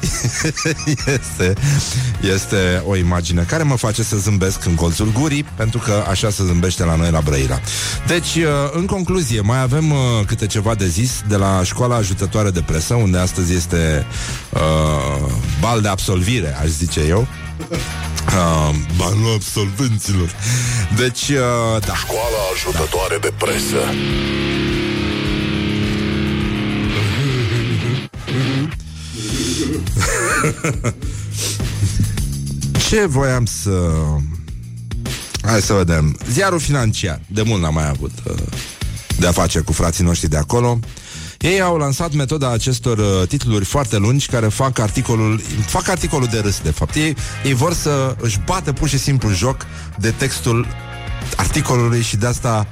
[1.20, 1.52] este,
[2.34, 6.44] este o imagine care mă face să zâmbesc în colțul gurii, pentru că așa se
[6.44, 7.60] zâmbește la noi la Brăila.
[8.06, 12.50] Deci, uh, în concluzie, mai avem uh, câte ceva de zis de la școala ajutătoare
[12.50, 14.06] de presă, unde astăzi este
[14.52, 17.26] uh, bal de absolvire, aș zice eu.
[17.70, 20.34] Uh, banul absolvenților.
[20.96, 21.94] Deci, uh, da.
[21.94, 23.76] Școala ajutătoare de presă.
[32.88, 33.90] Ce voiam să...
[35.42, 36.18] Hai să vedem.
[36.30, 37.20] Ziarul financiar.
[37.26, 38.34] De mult n-am mai avut uh,
[39.18, 40.78] de a face cu frații noștri de acolo.
[41.42, 46.38] Ei au lansat metoda acestor uh, titluri foarte lungi care fac articolul fac articolul de
[46.38, 46.94] râs, de fapt.
[46.94, 49.66] Ei, ei vor să își bată pur și simplu joc
[49.98, 50.66] de textul
[51.36, 52.66] articolului și de asta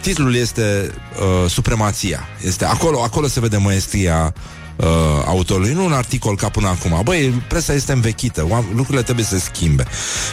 [0.00, 2.20] titlul este uh, supremația.
[2.44, 4.34] Este acolo, acolo se vede maestria
[4.80, 4.86] uh,
[5.26, 7.00] autorului, nu un articol ca până acum.
[7.04, 9.84] Băi, presa este învechită, oam- lucrurile trebuie să se schimbe.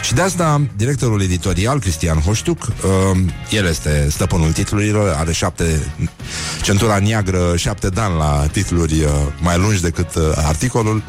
[0.02, 3.18] Și de asta, directorul editorial, Cristian Hoștuc, uh,
[3.50, 5.92] el este stăpânul titlurilor, are șapte,
[6.62, 11.02] centura neagră, șapte dan la titluri uh, mai lungi decât uh, articolul.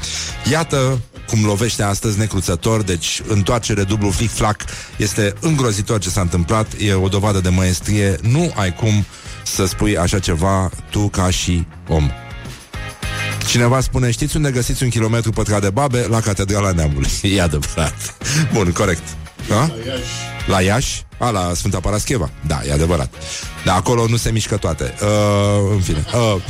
[0.52, 4.64] Iată cum lovește astăzi necruțător, deci întoarcere dublu flic-flac,
[4.98, 9.06] este îngrozitor ce s-a întâmplat, e o dovadă de maestrie, nu ai cum
[9.44, 12.10] să spui așa ceva tu ca și om.
[13.50, 16.08] Cineva spune, știți unde găsiți un kilometru pătrat de babe?
[16.10, 17.10] La Catedrala Neamului.
[17.36, 18.18] E adevărat.
[18.54, 19.04] Bun, corect.
[19.48, 19.72] Da?
[20.48, 21.06] La Iași?
[21.18, 22.30] A, la Sfânta Parascheva.
[22.48, 23.14] Da, e adevărat.
[23.66, 24.94] Dar acolo nu se mișcă toate.
[25.02, 25.10] Uh,
[25.72, 26.06] în fine.
[26.14, 26.42] Uh.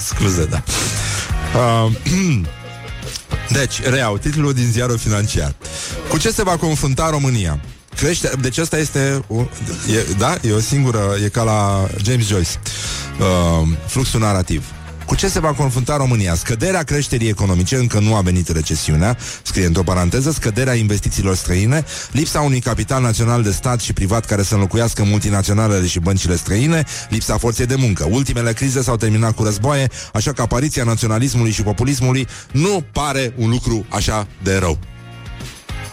[0.06, 0.62] Scuze, da.
[1.54, 1.92] Uh,
[3.58, 5.54] deci, reau, titlul din ziarul financiar.
[6.08, 7.60] Cu ce se va confrunta România?
[7.98, 12.50] Crește, deci asta este o, e, Da, e o singură E ca la James Joyce
[13.18, 14.64] uh, Fluxul narrativ
[15.08, 16.34] cu ce se va confrunta România?
[16.34, 22.40] Scăderea creșterii economice, încă nu a venit recesiunea, scrie într-o paranteză, scăderea investițiilor străine, lipsa
[22.40, 27.38] unui capital național de stat și privat care să înlocuiască multinaționalele și băncile străine, lipsa
[27.38, 28.08] forței de muncă.
[28.10, 33.50] Ultimele crize s-au terminat cu războaie, așa că apariția naționalismului și populismului nu pare un
[33.50, 34.78] lucru așa de rău.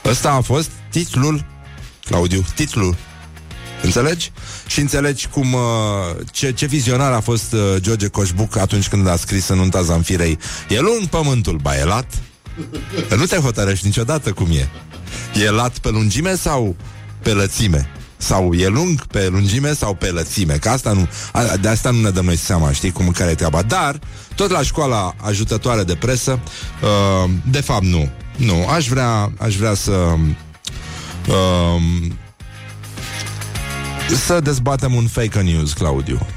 [0.05, 1.45] Ăsta a fost titlul
[2.05, 2.95] Claudiu, titlul.
[3.83, 4.31] Înțelegi?
[4.67, 5.61] Și înțelegi cum uh,
[6.31, 10.37] ce, ce vizionar a fost uh, George Coșbuc atunci când a scris în unta Zanfirei.
[10.69, 12.13] E lung pământul, ba e lat?
[13.17, 14.69] Nu te hotărăști niciodată cum e.
[15.45, 16.75] E lat pe lungime sau
[17.21, 17.89] pe lățime?
[18.17, 20.53] Sau e lung pe lungime sau pe lățime?
[20.53, 23.35] Că asta nu, a, de asta nu ne dăm noi seama Știi cum care e
[23.35, 23.61] treaba.
[23.61, 23.99] Dar,
[24.35, 26.39] tot la școala ajutătoare de presă
[26.81, 28.09] uh, De fapt nu.
[28.37, 30.15] Nu, aș vrea, aș vrea să
[31.27, 31.81] uh,
[34.25, 36.27] să dezbatem un fake news, Claudiu.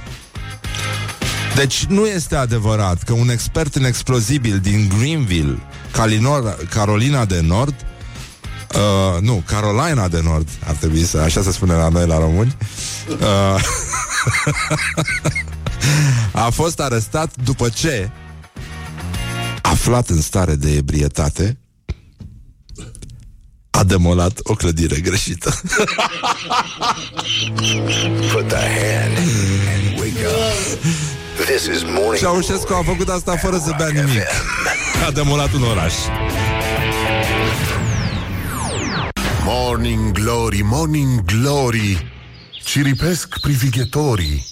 [1.55, 5.59] Deci nu este adevărat că un expert în explozibil din Greenville,
[5.93, 7.75] Calinor, Carolina de Nord,
[8.75, 12.57] uh, nu, Carolina de Nord, ar trebui să, așa se spune la noi la români,
[13.09, 13.63] uh,
[16.47, 18.11] a fost arestat după ce
[19.63, 21.59] aflat în stare de ebrietate
[23.79, 25.61] a demolat o clădire greșită.
[28.33, 30.79] Put the hand and wake up.
[31.47, 32.17] This is morning.
[32.17, 34.27] Ceaușescu a făcut asta fără să bea nimic.
[35.07, 35.95] A demolat un oraș.
[39.45, 42.13] Morning Glory, Morning Glory
[42.65, 44.47] Ciripesc privighetorii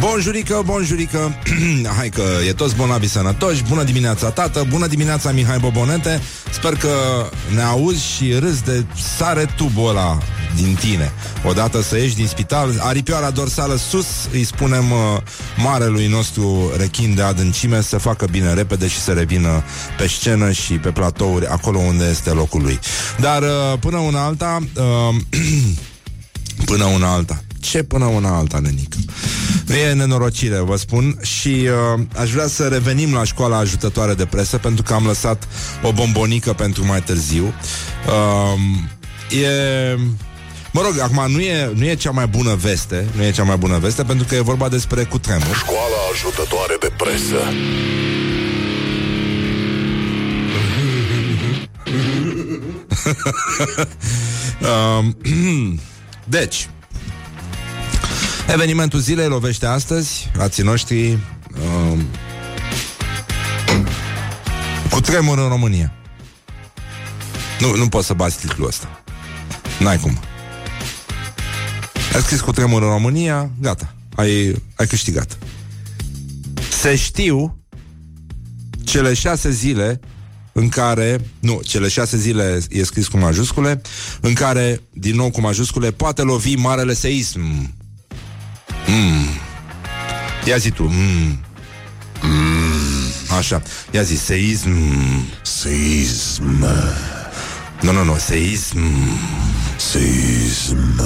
[0.00, 1.34] Bonjurică, bonjurică.
[1.96, 3.62] Hai că e toți bolnavi sănătoși.
[3.62, 4.64] Bună dimineața, tată.
[4.68, 6.20] Bună dimineața, Mihai Bobonete.
[6.52, 6.88] Sper că
[7.54, 8.84] ne auzi și râzi de
[9.16, 10.18] sare tubul ăla
[10.56, 11.12] din tine.
[11.44, 14.98] Odată să ieși din spital Aripioara dorsală sus Îi spunem uh,
[15.56, 19.62] marelui nostru rechin de adâncime Să facă bine repede și să revină
[19.96, 22.78] pe scenă și pe platouri Acolo unde este locul lui.
[23.20, 25.14] Dar uh, până una alta uh,
[26.70, 28.96] Până una alta ce până una alta, nenică?
[29.66, 34.24] Nu e nenorocire, vă spun Și uh, aș vrea să revenim la școala ajutătoare de
[34.24, 35.48] presă Pentru că am lăsat
[35.82, 37.44] o bombonică pentru mai târziu
[38.06, 38.60] uh,
[39.42, 39.98] E...
[40.72, 43.56] Mă rog, acum nu e, nu e cea mai bună veste Nu e cea mai
[43.56, 47.40] bună veste Pentru că e vorba despre cutremur Școala ajutătoare de presă.
[54.60, 55.16] Um,
[56.36, 56.68] deci,
[58.52, 62.06] evenimentul zilei lovește astăzi, frații noștri, um,
[64.90, 65.92] cu tremur în România.
[67.60, 69.02] Nu, nu poți să bați titlul ăsta.
[69.78, 70.18] N-ai cum.
[72.14, 75.38] Ai scris cu tremur în România, gata, ai, ai câștigat.
[76.70, 77.58] Se știu
[78.84, 80.00] cele șase zile
[80.52, 83.80] în care, nu, cele șase zile e scris cu majuscule,
[84.20, 87.74] în care, din nou cu majuscule, poate lovi marele seism.
[88.86, 89.26] Mm.
[90.44, 90.82] Ia zi tu.
[90.82, 91.38] Mm.
[92.22, 93.36] Mm.
[93.38, 93.62] Așa.
[93.90, 94.70] Ia zi, seism.
[95.42, 96.64] Seism
[97.80, 98.78] Nu, nu, nu, seism.
[99.76, 101.00] Seism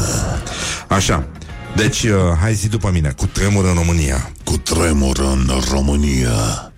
[0.89, 1.29] Așa.
[1.77, 4.31] Deci, uh, hai zi după mine, cu tremur în România.
[4.45, 6.73] Cu tremur în România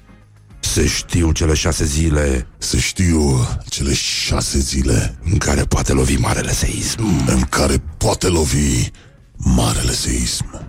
[0.61, 6.53] Se știu cele șase zile Se știu cele șase zile în care poate lovi marele
[6.53, 7.25] seism.
[7.27, 8.91] În care poate lovi
[9.37, 10.62] Marele seism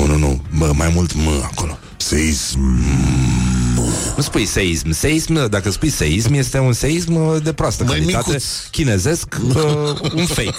[0.00, 1.78] Nu, nu, nu, mă, mai mult mă acolo.
[1.96, 2.60] Seism
[4.16, 4.92] Nu spui seism.
[4.92, 8.24] Seism, dacă spui seism, este un seism uh, de proastă Mai calitate.
[8.26, 8.44] micuț.
[8.70, 9.54] Chinezesc, uh,
[10.14, 10.54] un fake.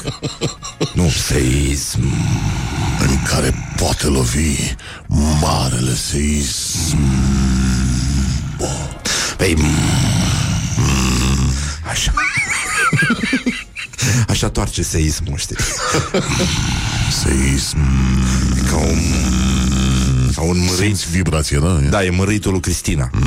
[0.93, 2.01] Nu, seism.
[2.99, 4.75] În care poate lovi
[5.41, 6.97] Marele seism
[9.37, 11.51] Păi, mm,
[11.89, 12.13] așa.
[14.27, 15.55] Așa toarce seismul, știi?
[17.23, 17.77] Seism
[18.69, 18.99] Ca un,
[20.35, 20.75] ca un mărit.
[20.77, 21.79] Simți vibrație, da?
[21.89, 23.09] Da, e măritul lui Cristina.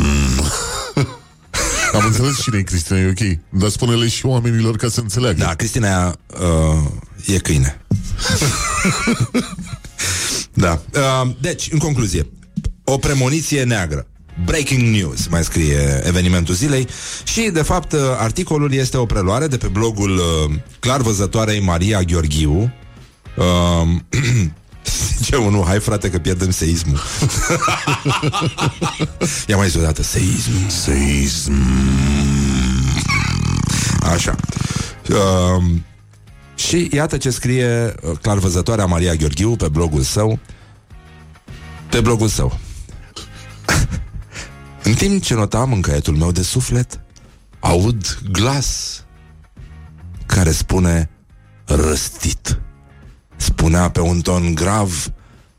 [1.93, 5.55] Am înțeles cine e Cristina, e ok Dar spune-le și oamenilor ca să înțeleagă Da,
[5.55, 7.81] Cristina uh, e câine.
[10.53, 10.81] da.
[10.95, 12.27] Uh, deci, în concluzie,
[12.85, 14.07] o premoniție neagră.
[14.45, 16.89] Breaking news, mai scrie evenimentul zilei.
[17.25, 22.73] Și, de fapt, uh, articolul este o preluare de pe blogul uh, clarvăzătoarei Maria Gheorghiu.
[23.37, 23.89] Uh,
[25.19, 27.01] Zice unul, hai frate că pierdem seismul.
[29.49, 30.69] Ia mai zi o dată Seism.
[30.69, 31.53] Seism.
[34.01, 34.37] Așa.
[35.11, 35.65] Uh,
[36.55, 40.39] Și iată ce scrie uh, clarvăzătoarea Maria Gheorghiu Pe blogul său.
[41.89, 42.59] Pe blogul său
[44.85, 47.01] În timp ce notam în caietul meu de suflet
[47.61, 49.05] Aud glas
[50.27, 51.11] Care spune
[51.65, 52.61] Răstit.
[53.37, 55.13] Spunea pe un ton grav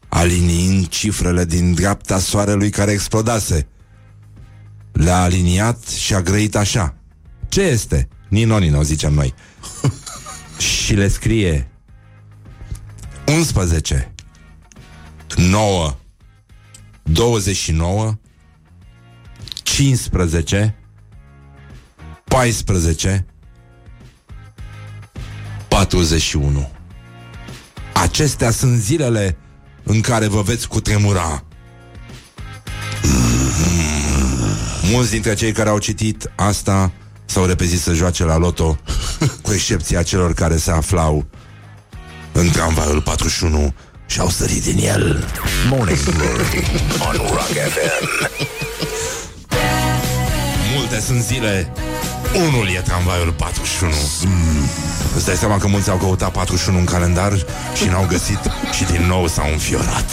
[0.10, 3.68] Aliniind cifrele din dreapta soarelui care explodase.
[4.92, 6.96] Le-a aliniat și a grăit așa.
[7.50, 8.08] Ce este?
[8.30, 9.34] Nino, Nino, zicem noi.
[10.84, 11.72] Și le scrie
[13.28, 14.14] 11
[15.36, 15.96] 9
[17.04, 18.18] 29
[19.76, 20.76] 15
[22.24, 23.26] 14
[25.68, 26.72] 41
[27.94, 29.38] Acestea sunt zilele
[29.84, 31.44] în care vă veți cutremura.
[34.92, 36.92] Mulți dintre cei care au citit asta
[37.26, 38.78] s-au repezit să joace la loto,
[39.44, 41.26] cu excepția celor care se aflau
[42.32, 43.74] în tramvaiul 41
[44.06, 45.26] și au sărit din el.
[45.70, 46.64] Morning Glory
[47.08, 48.65] on Rock FM.
[50.96, 51.72] Multe sunt zile.
[52.48, 53.94] Unul e tramvaiul 41
[54.26, 54.70] mm.
[55.16, 57.32] Îți dai seama că mulți au căutat 41 în calendar
[57.76, 58.40] Și n-au găsit
[58.72, 60.06] Și din nou s-au înfiorat.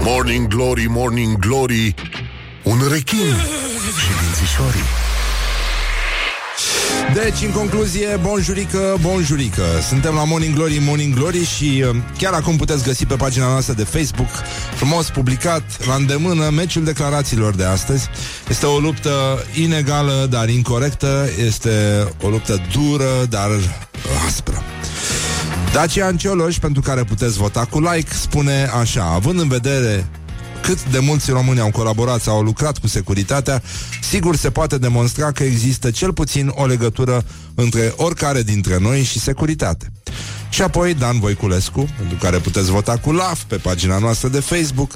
[0.00, 1.94] Morning Glory, Morning Glory.
[2.62, 3.34] Un rechin
[4.00, 5.07] Și dințișorii
[7.14, 9.62] Deci, în concluzie, bonjurică, bonjurică.
[9.88, 13.74] Suntem la Morning Glory, Morning Glory Și uh, chiar acum puteți găsi pe pagina noastră
[13.74, 14.28] de Facebook
[14.74, 18.08] Frumos publicat, la îndemână Meciul declarațiilor de astăzi.
[18.48, 21.28] Este o luptă inegală, dar incorrectă.
[21.46, 23.50] Este o luptă dură, dar
[24.26, 24.62] aspră.
[25.72, 30.06] Dacia Cioloș, pentru care puteți vota cu like, spune așa Având în vedere
[30.62, 33.62] cât de mulți români au colaborat sau au lucrat cu securitatea,
[34.02, 39.18] sigur se poate demonstra că există cel puțin o legătură între oricare dintre noi și
[39.18, 39.92] securitate.
[40.48, 44.92] Și apoi Dan Voiculescu, pentru care puteți vota cu LAF pe pagina noastră de Facebook,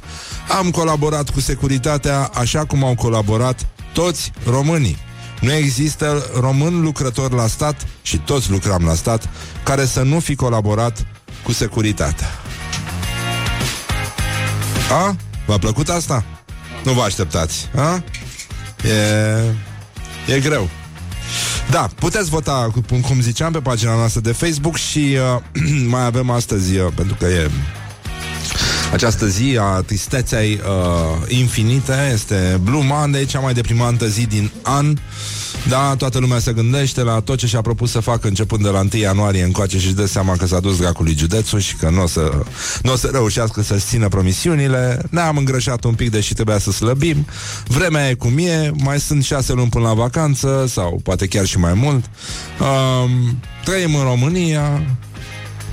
[0.59, 4.97] am colaborat cu securitatea așa cum au colaborat toți românii.
[5.41, 9.29] Nu există român lucrător la stat și toți lucram la stat
[9.63, 11.07] care să nu fi colaborat
[11.45, 12.27] cu securitatea.
[14.91, 15.17] A?
[15.47, 16.25] V-a plăcut asta?
[16.85, 18.03] Nu vă așteptați, a?
[20.29, 20.69] E, e greu.
[21.71, 25.63] Da, puteți vota, cum, cum ziceam, pe pagina noastră de Facebook și uh,
[25.95, 27.51] mai avem astăzi, uh, pentru că e
[28.93, 34.97] această zi a tristeței uh, infinite, este Blue Monday, cea mai deprimantă zi din an.
[35.69, 38.81] Da, toată lumea se gândește la tot ce și-a propus să facă începând de la
[38.81, 42.03] 1 ianuarie încoace și își dă seama că s-a dus dracului județul și că nu
[42.03, 42.43] o să,
[42.83, 45.03] n-o să reușească să-și țină promisiunile.
[45.11, 47.27] Ne-am îngrășat un pic, deși trebuia să slăbim.
[47.67, 51.59] Vremea e cum e, mai sunt șase luni până la vacanță sau poate chiar și
[51.59, 52.05] mai mult.
[52.61, 54.83] Um, trăim în România.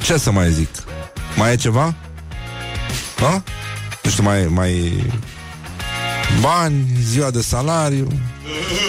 [0.01, 0.69] Ce să mai zic?
[1.35, 1.95] Mai e ceva?
[3.15, 3.43] Ha?
[4.03, 5.03] Nu știu, mai, mai
[6.41, 8.07] bani, ziua de salariu.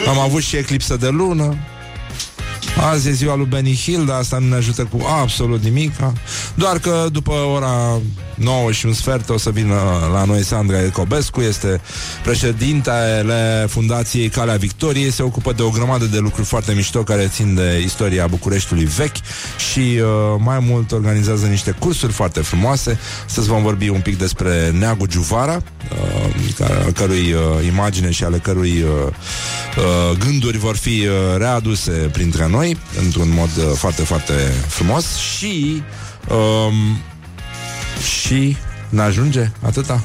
[0.08, 1.56] Am avut și eclipsă de lună.
[2.88, 5.92] Azi e ziua lui Benny Hill, dar asta nu ne ajută cu absolut nimic.
[6.54, 8.00] Doar că după ora
[8.34, 9.74] 9 și un sfert o să vină
[10.12, 11.80] la noi Sandra Ecobescu, este
[12.22, 17.54] președintele Fundației Calea Victoriei, se ocupă de o grămadă de lucruri foarte mișto care țin
[17.54, 19.16] de istoria Bucureștiului vechi
[19.70, 20.04] și uh,
[20.38, 22.98] mai mult organizează niște cursuri foarte frumoase.
[23.26, 28.24] Să vom vorbi un pic despre Neagu Giuvara, uh, care, a cărui uh, imagine și
[28.24, 29.12] ale cărui uh,
[29.76, 32.69] uh, gânduri vor fi uh, readuse printre noi
[33.04, 34.32] într-un mod uh, foarte, foarte
[34.66, 35.82] frumos și
[36.28, 36.98] um,
[38.02, 38.56] și
[38.88, 40.02] n-ajunge atâta?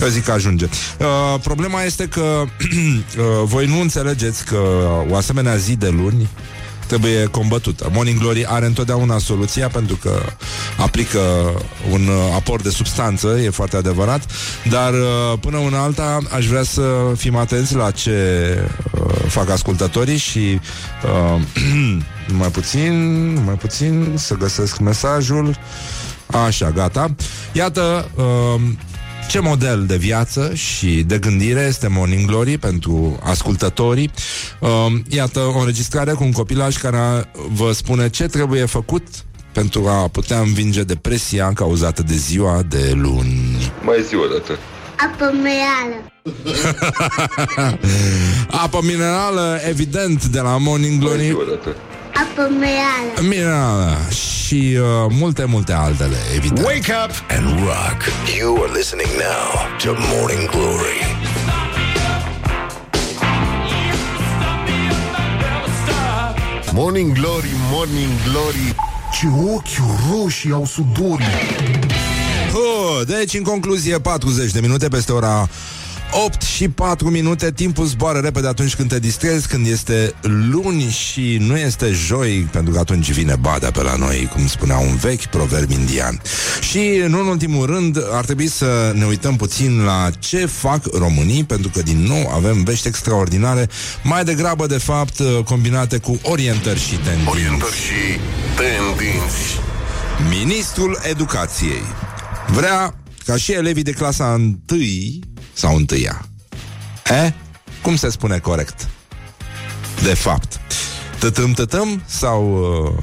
[0.00, 0.64] Eu zic că ajunge.
[0.64, 2.44] Uh, problema este că uh,
[3.44, 4.58] voi nu înțelegeți că
[5.10, 6.28] o asemenea zi de luni
[6.88, 7.90] trebuie combătută.
[7.92, 10.20] Morning Glory are întotdeauna soluția pentru că
[10.76, 11.20] aplică
[11.90, 14.26] un uh, aport de substanță, e foarte adevărat,
[14.70, 16.82] dar uh, până una alta aș vrea să
[17.16, 18.58] fim atenți la ce
[18.92, 20.60] uh, fac ascultătorii și
[21.04, 21.40] uh,
[22.40, 25.56] mai puțin, mai puțin să găsesc mesajul.
[26.46, 27.14] Așa, gata.
[27.52, 28.60] Iată, uh,
[29.28, 34.10] ce model de viață și de gândire este Morning Glory pentru ascultătorii.
[34.60, 34.68] Uh,
[35.08, 39.06] iată o înregistrare cu un copilaj care vă spune ce trebuie făcut
[39.52, 43.72] pentru a putea învinge depresia cauzată de ziua de luni.
[43.82, 44.58] Mai zi o dată.
[44.96, 46.12] Apă minerală.
[48.64, 51.32] Apă minerală, evident, de la Morning Mai zi Glory.
[51.50, 51.76] o dată.
[52.22, 53.28] Apă minerală.
[53.28, 56.66] Minerală și uh, multe, multe altele, evident.
[56.66, 58.02] Wake up and rock.
[58.38, 61.00] You are listening now to Morning Glory.
[66.72, 68.74] Morning Glory, Morning Glory
[69.12, 71.26] Ce ochi roșii au sudorii
[72.52, 75.48] Oh, deci, în concluzie, 40 de minute peste ora
[76.10, 77.52] 8 și 4 minute.
[77.52, 80.14] Timpul zboară repede atunci când te distrezi Când este
[80.50, 84.78] luni și nu este joi Pentru că atunci vine badea pe la noi Cum spunea
[84.78, 86.20] un vechi proverb indian.
[86.60, 91.44] Și, nu în ultimul rând Ar trebui să ne uităm puțin la ce fac românii
[91.44, 93.68] Pentru că, din nou, avem vești extraordinare
[94.02, 97.30] Mai degrabă, de fapt, combinate cu orientări și tendinți.
[97.30, 98.20] Orientări și
[98.56, 99.60] tendinți.
[100.38, 101.82] Ministrul Educației
[102.46, 102.94] vrea
[103.24, 104.58] ca și elevii de clasa 1
[105.58, 106.26] sau întâia.
[107.06, 107.32] E?
[107.82, 108.88] Cum se spune corect?
[110.02, 110.60] De fapt.
[111.18, 113.02] Tătâm, tătâm sau uh,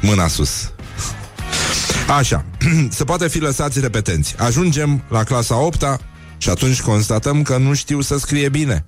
[0.00, 0.72] mâna sus?
[2.08, 2.44] Așa,
[2.90, 4.34] se poate fi lăsați repetenți.
[4.38, 6.00] Ajungem la clasa 8
[6.38, 8.84] și atunci constatăm că nu știu să scrie bine.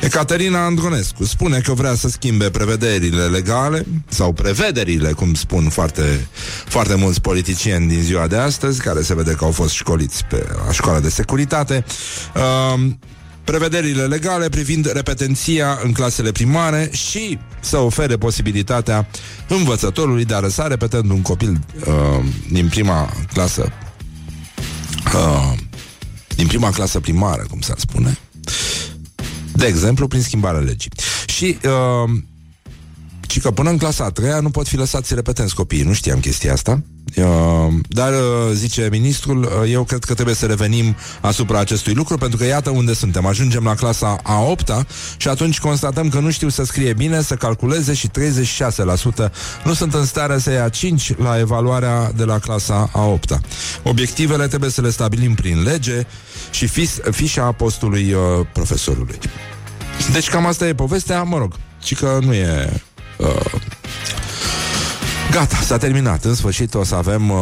[0.00, 6.28] Ecaterina Andronescu spune că vrea să schimbe prevederile legale sau prevederile, cum spun foarte,
[6.66, 10.46] foarte mulți politicieni din ziua de astăzi, care se vede că au fost școliți pe
[10.66, 11.84] la școala de securitate.
[12.34, 12.90] Uh,
[13.44, 19.08] prevederile legale privind repetenția în clasele primare și să ofere posibilitatea
[19.48, 23.72] învățătorului de a lăsa repetând un copil uh, din prima clasă
[25.14, 25.52] uh,
[26.36, 28.18] din prima clasă primară, cum s-ar spune,
[29.56, 30.90] de exemplu, prin schimbarea legii.
[31.26, 32.10] Și uh,
[33.30, 35.82] și că până în clasa a treia nu pot fi lăsați repetenți copiii.
[35.82, 36.82] Nu știam chestia asta.
[37.16, 42.16] Uh, dar, uh, zice ministrul, uh, eu cred că trebuie să revenim asupra acestui lucru,
[42.16, 43.26] pentru că iată unde suntem.
[43.26, 47.34] Ajungem la clasa a 8 și atunci constatăm că nu știu să scrie bine, să
[47.34, 49.30] calculeze și 36%
[49.64, 53.40] nu sunt în stare să ia 5 la evaluarea de la clasa a 8
[53.82, 56.06] Obiectivele trebuie să le stabilim prin lege
[56.50, 59.18] și fis, fișa postului uh, profesorului.
[60.12, 62.82] Deci cam asta e povestea, mă rog, și că nu e...
[63.16, 63.52] Uh,
[65.30, 66.24] gata, s-a terminat.
[66.24, 67.38] În sfârșit o să avem uh,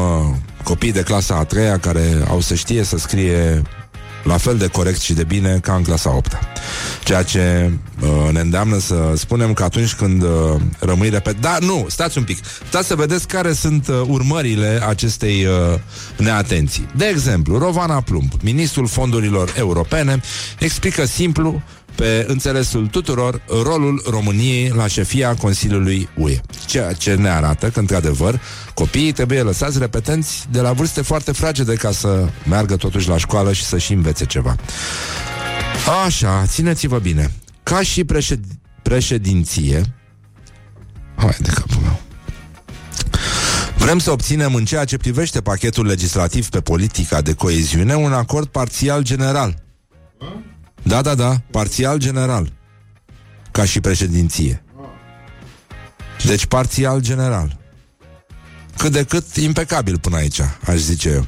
[0.63, 3.63] copii de clasa a treia care au să știe să scrie
[4.25, 6.39] la fel de corect și de bine ca în clasa 8
[7.05, 10.29] Ceea ce uh, ne îndeamnă să spunem că atunci când uh,
[10.79, 11.41] rămâi repet...
[11.41, 12.39] Da, nu, stați un pic.
[12.69, 15.79] Stați să vedeți care sunt uh, urmările acestei uh,
[16.17, 16.89] neatenții.
[16.97, 20.21] De exemplu, Rovana Plumb, ministrul fondurilor europene,
[20.59, 21.63] explică simplu
[21.95, 26.41] pe înțelesul tuturor rolul României la șefia Consiliului UE.
[26.67, 28.41] Ceea ce ne arată că, într-adevăr,
[28.75, 33.53] copiii trebuie lăsați repetenți de la vârste foarte fragede ca să meargă totuși la școală
[33.53, 34.57] și să și învețe ceva.
[36.07, 37.33] Așa, țineți-vă bine.
[37.63, 38.41] Ca și președ...
[38.83, 39.83] președinție...
[41.17, 42.01] Hai de capul meu.
[43.77, 48.47] Vrem să obținem în ceea ce privește pachetul legislativ pe politica de coeziune un acord
[48.47, 49.63] parțial general.
[50.85, 52.53] Da, da, da, parțial general.
[53.51, 54.63] Ca și președinție.
[56.25, 57.59] Deci parțial general.
[58.77, 61.27] Cât de cât impecabil până aici, aș zice eu.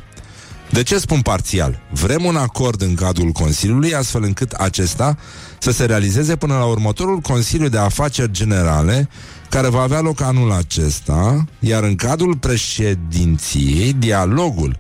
[0.71, 1.81] De ce spun parțial?
[1.91, 5.17] Vrem un acord în cadrul Consiliului astfel încât acesta
[5.59, 9.09] să se realizeze până la următorul Consiliu de Afaceri Generale
[9.49, 14.77] care va avea loc anul acesta, iar în cadrul președinției, dialogul,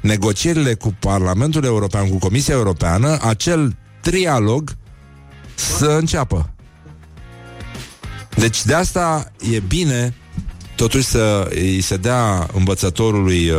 [0.00, 3.76] negocierile cu Parlamentul European, cu Comisia Europeană, acel
[4.10, 4.76] trialog
[5.54, 6.50] să înceapă.
[8.36, 10.14] Deci de asta e bine
[10.76, 13.58] totuși să îi se dea învățătorului uh,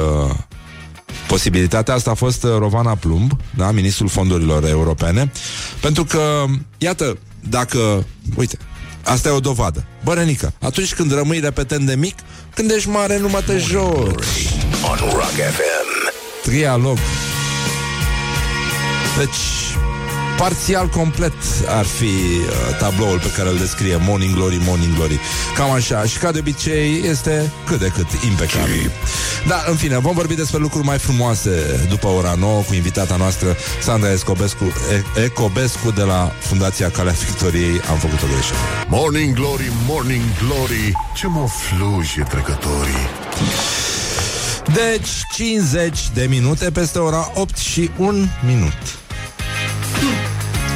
[1.28, 5.32] posibilitatea asta a fost uh, Rovana Plumb, da, ministrul fondurilor europene,
[5.82, 6.45] pentru că,
[6.78, 7.18] iată,
[7.50, 8.58] dacă, uite,
[9.04, 9.86] asta e o dovadă.
[10.04, 12.16] Bărănică, atunci când rămâi repetent de mic,
[12.54, 14.50] când ești mare, nu mă te joci.
[14.89, 16.14] On Rock FM.
[16.43, 16.97] Trialog.
[19.18, 19.70] Deci,
[20.40, 21.34] parțial complet
[21.68, 25.20] ar fi uh, tabloul pe care îl descrie Morning Glory, Morning Glory.
[25.56, 26.04] Cam așa.
[26.04, 28.92] Și ca de obicei este cât de cât impecabil.
[29.48, 33.56] Da, în fine, vom vorbi despre lucruri mai frumoase după ora 9 cu invitata noastră
[33.82, 37.82] Sandra Escobescu, e- Ecobescu de la Fundația Calea Victoriei.
[37.90, 38.86] Am făcut o greșeală.
[38.88, 43.10] Morning Glory, Morning Glory Ce mă fluje trecătorii
[44.74, 48.99] Deci, 50 de minute peste ora 8 și 1 minut.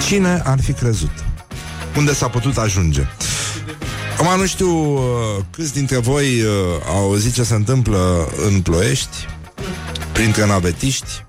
[0.06, 1.12] Cine ar fi crezut?
[1.98, 3.08] Unde s-a putut ajunge?
[4.18, 5.02] Acum nu știu uh,
[5.52, 6.48] câți dintre voi uh,
[6.88, 9.28] au auzit ce se întâmplă în Ploiești,
[10.12, 11.26] printre navetiști.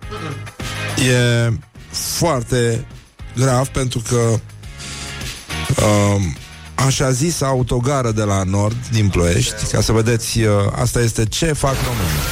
[1.09, 1.53] E
[1.91, 2.87] foarte
[3.37, 4.41] grav pentru că uh,
[6.75, 10.51] așa zis autogară de la nord din Ploiești, ca să vedeți, uh,
[10.81, 12.23] asta este ce fac românii.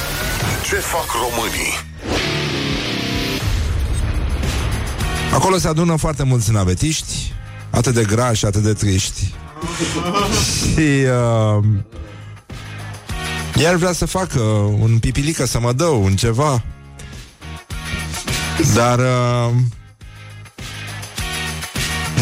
[0.69, 1.92] Ce fac românii?
[5.33, 7.33] Acolo se adună foarte mulți navetiști,
[7.69, 9.33] atât de grași, atât de triști.
[10.73, 11.63] Și uh,
[13.55, 14.39] el vrea să facă
[14.79, 16.63] un pipilică, să mă dă un ceva.
[18.73, 19.53] Dar uh,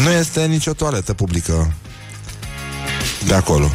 [0.02, 1.72] nu este nicio toaletă publică
[3.26, 3.70] de acolo.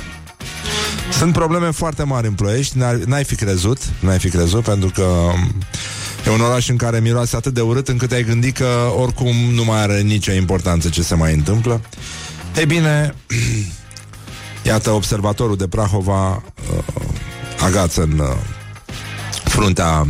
[1.11, 5.03] Sunt probleme foarte mari în Ploiești, n-ai, n-ai fi crezut, n-ai fi crezut, pentru că
[5.03, 5.53] um,
[6.27, 8.67] e un oraș în care miroase atât de urât încât ai gândit că
[8.97, 11.81] oricum nu mai are nicio importanță ce se mai întâmplă.
[12.57, 13.13] Ei bine,
[14.65, 16.83] iată, observatorul de Prahova uh,
[17.59, 18.27] agață în uh,
[19.43, 20.07] fruntea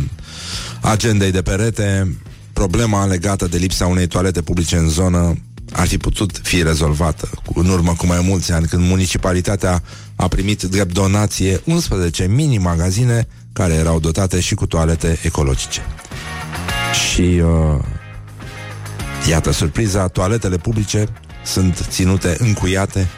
[0.80, 2.16] agendei de perete
[2.52, 5.34] problema legată de lipsa unei toalete publice în zonă
[5.72, 9.82] ar fi putut fi rezolvată cu, în urmă cu mai mulți ani, când municipalitatea
[10.16, 15.80] a primit drept donație 11 mini-magazine care erau dotate și cu toalete ecologice.
[16.92, 17.84] Și uh,
[19.28, 21.04] iată surpriza, toaletele publice
[21.44, 23.08] sunt ținute încuiate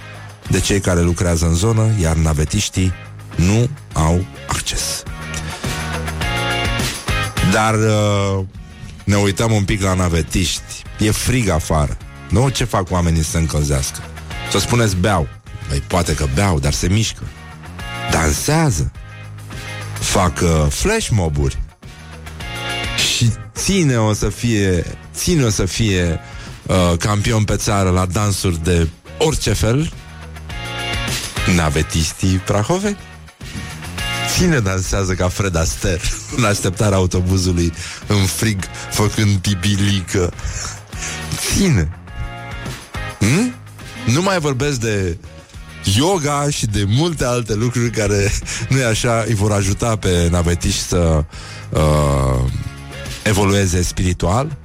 [0.49, 2.93] de cei care lucrează în zonă, iar navetiștii
[3.37, 5.03] nu au acces.
[7.53, 8.45] Dar uh,
[9.05, 10.83] ne uităm un pic la navetiști.
[10.99, 11.97] E frig afară.
[12.29, 13.99] Nu ce fac oamenii să încălzească.
[14.51, 15.29] Să spuneți beau.
[15.69, 17.23] Păi poate că beau, dar se mișcă.
[18.11, 18.93] Dansează.
[20.11, 21.59] Fac uh, flash moburi.
[22.97, 24.85] Și ține o să fie,
[25.15, 26.21] ține o să fie
[26.67, 28.89] uh, campion pe țară la dansuri de
[29.19, 29.93] orice fel.
[31.55, 32.97] Navetistii Prahovei.
[34.37, 36.01] Cine dansează ca Fred Astaire
[36.37, 37.73] în așteptarea autobuzului
[38.07, 40.33] în frig, făcând pibilică?
[41.57, 41.99] Cine?
[43.19, 43.55] Hmm?
[44.07, 45.17] Nu mai vorbesc de
[45.83, 48.33] yoga și de multe alte lucruri care,
[48.69, 51.25] nu e așa, îi vor ajuta pe navetiști să
[51.71, 52.51] uh,
[53.23, 54.57] evolueze spiritual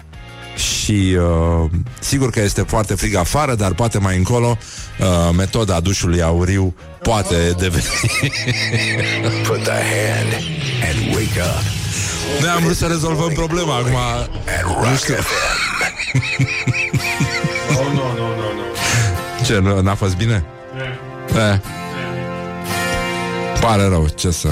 [0.55, 4.57] și uh, sigur că este foarte frig afară, dar poate mai încolo
[4.99, 7.83] uh, metoda dușului auriu poate deveni.
[9.47, 10.33] Put the hand
[10.83, 11.63] and wake up.
[12.41, 13.97] Noi am vrut să rezolvăm problema acum.
[14.89, 15.15] Nu știu.
[17.69, 19.45] Oh, nu, nu, nu, nu.
[19.45, 20.45] Ce, nu, n-a fost bine?
[21.29, 21.59] Eh.
[23.61, 24.47] Pare rău, ce să...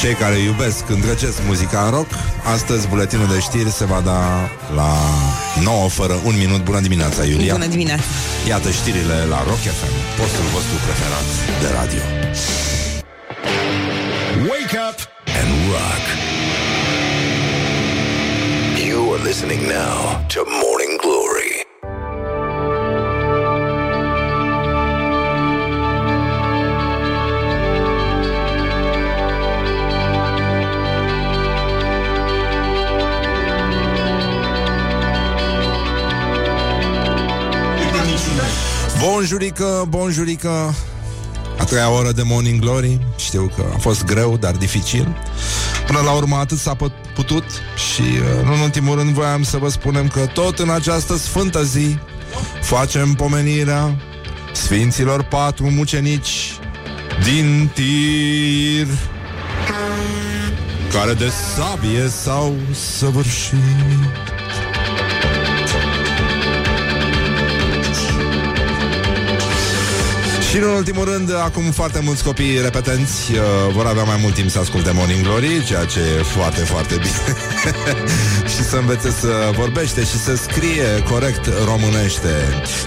[0.00, 2.10] Cei care iubesc, îndrăgesc muzica în rock
[2.54, 4.20] Astăzi buletinul de știri se va da
[4.74, 4.90] la
[5.62, 8.02] 9 fără un minut Bună dimineața, Iulia Bună dimineața.
[8.48, 11.26] Iată știrile la Rock FM Postul vostru preferat
[11.62, 12.02] de radio
[14.50, 14.98] Wake up
[15.38, 16.04] and rock.
[18.86, 20.40] You are listening now to
[39.16, 40.74] Bonjurică, bonjurică.
[41.58, 42.98] A treia oră de Morning Glory.
[43.16, 45.16] Știu că a fost greu, dar dificil.
[45.86, 47.44] Până la urmă atât s-a put- putut
[47.92, 51.62] Și uh, nu în ultimul rând voiam să vă spunem că Tot în această sfântă
[51.64, 51.98] zi
[52.62, 53.94] Facem pomenirea
[54.52, 56.58] Sfinților patru mucenici
[57.24, 58.86] Din tir
[60.92, 62.54] Care de sabie s-au
[62.98, 63.54] săvârșit
[70.56, 73.38] Și în ultimul rând, acum foarte mulți copii repetenți uh,
[73.72, 77.36] vor avea mai mult timp să asculte Morning Glory, ceea ce e foarte, foarte bine.
[78.52, 82.34] și să învețe să vorbește și să scrie corect românește.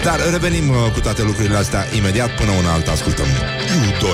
[0.02, 4.04] Dar revenim uh, cu toate lucrurile astea imediat până una alta ascultăm U2.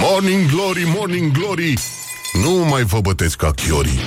[0.00, 1.74] Morning Glory, Morning Glory
[2.42, 4.00] Nu mai vă bătesc ca chiorii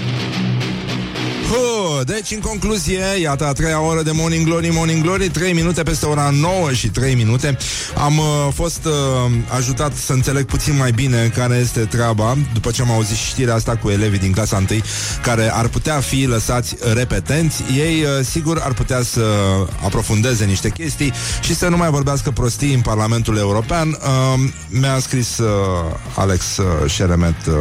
[1.50, 5.84] Huh, deci, în concluzie, iată a treia oră de Morning Glory, Morning Glory, 3 minute
[5.84, 7.58] peste ora 9 și 3 minute.
[7.98, 12.82] Am uh, fost uh, ajutat să înțeleg puțin mai bine care este treaba, după ce
[12.82, 14.82] am auzit și știrea asta cu elevii din clasa 1,
[15.22, 17.64] care ar putea fi lăsați repetenți.
[17.78, 19.22] Ei, uh, sigur, ar putea să
[19.84, 23.88] aprofundeze niște chestii și să nu mai vorbească prostii în Parlamentul European.
[23.88, 25.48] Uh, mi-a scris uh,
[26.16, 27.54] Alex uh, Șeremet, uh,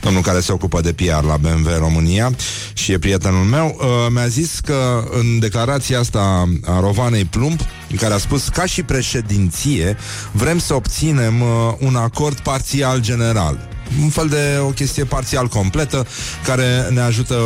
[0.00, 2.30] domnul care se ocupă de PR la BMW România
[2.72, 7.96] și e prietenul meu, uh, mi-a zis că în declarația asta a Rovanei Plumb, în
[7.96, 9.96] care a spus ca și președinție
[10.32, 11.48] vrem să obținem uh,
[11.78, 13.68] un acord parțial general.
[14.02, 16.06] Un fel de o chestie parțial completă
[16.44, 17.38] care ne ajută...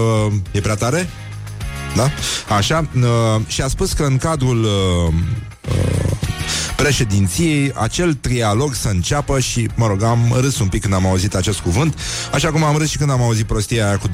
[0.51, 1.09] E prea tare?
[1.97, 2.11] Da?
[2.57, 2.89] Așa.
[2.97, 4.71] Uh, și a spus că în cadrul uh,
[5.07, 5.48] uh,
[6.83, 11.35] președinției, acel trialog să înceapă și, mă rog, am râs un pic când am auzit
[11.35, 11.99] acest cuvânt,
[12.33, 14.12] așa cum am râs și când am auzit prostia aia cu 20-20.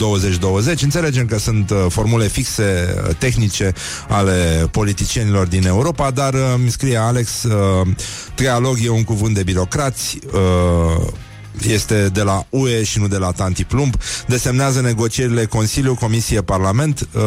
[0.80, 3.72] Înțelegem că sunt uh, formule fixe, uh, tehnice
[4.08, 7.86] ale politicienilor din Europa, dar uh, mi scrie Alex, uh,
[8.34, 11.06] trialog e un cuvânt de birocrați, uh,
[11.62, 13.94] este de la UE și nu de la Tanti Plumb.
[14.26, 17.22] Desemnează negocierile Consiliu, Comisie, Parlament, uh,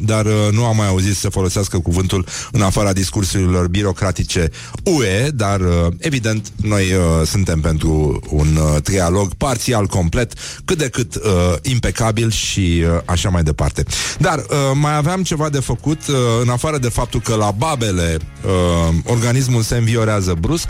[0.00, 4.50] dar uh, nu am mai auzit să folosească cuvântul în afara discursurilor birocratice
[4.82, 10.32] UE, dar uh, evident noi uh, suntem pentru un uh, trialog parțial complet,
[10.64, 11.22] cât de cât uh,
[11.62, 13.84] impecabil și uh, așa mai departe.
[14.18, 18.16] Dar uh, mai aveam ceva de făcut, uh, în afară de faptul că la Babele
[18.44, 20.68] uh, organismul se înviorează brusc.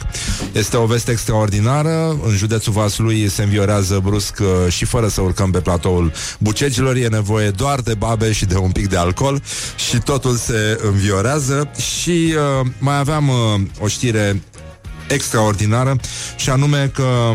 [0.53, 2.19] Este o veste extraordinară.
[2.27, 6.97] În județul Vaslui se înviorează brusc uh, și fără să urcăm pe platoul bucegilor.
[6.97, 9.43] E nevoie doar de babe și de un pic de alcool
[9.89, 11.71] și totul se înviorează.
[11.77, 14.43] Și uh, mai aveam uh, o știre
[15.09, 15.97] extraordinară
[16.37, 17.33] și anume că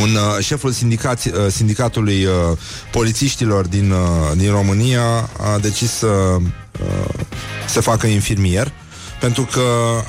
[0.00, 2.32] un uh, șeful sindicat, uh, sindicatului uh,
[2.90, 7.14] polițiștilor din, uh, din România a decis să uh,
[7.66, 8.72] se facă infirmier
[9.20, 9.60] pentru că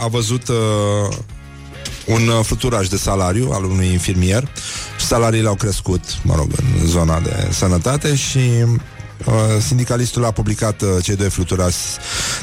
[0.04, 1.18] a văzut uh,
[2.10, 4.48] un uh, fluturaj de salariu al unui infirmier.
[5.00, 6.48] Și salariile au crescut, mă rog,
[6.82, 8.70] în zona de sănătate și uh,
[9.60, 11.78] sindicalistul a publicat uh, cei doi fluturați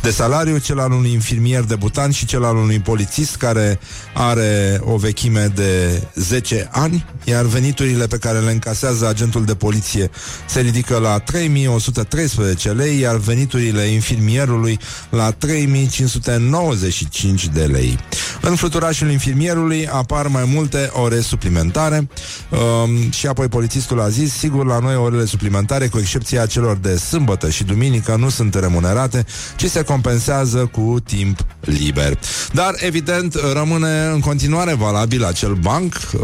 [0.03, 3.79] de salariu, cel al unui infirmier debutant și cel al unui polițist care
[4.15, 10.11] are o vechime de 10 ani, iar veniturile pe care le încasează agentul de poliție
[10.49, 14.79] se ridică la 3113 lei, iar veniturile infirmierului
[15.11, 17.99] la 3595 de lei.
[18.41, 22.09] În fluturașul infirmierului apar mai multe ore suplimentare
[22.51, 26.97] um, și apoi polițistul a zis, sigur, la noi orele suplimentare, cu excepția celor de
[26.97, 29.25] sâmbătă și duminică, nu sunt remunerate,
[29.57, 32.19] ci se compensează cu timp liber.
[32.53, 36.21] Dar, evident, rămâne în continuare valabil acel banc uh,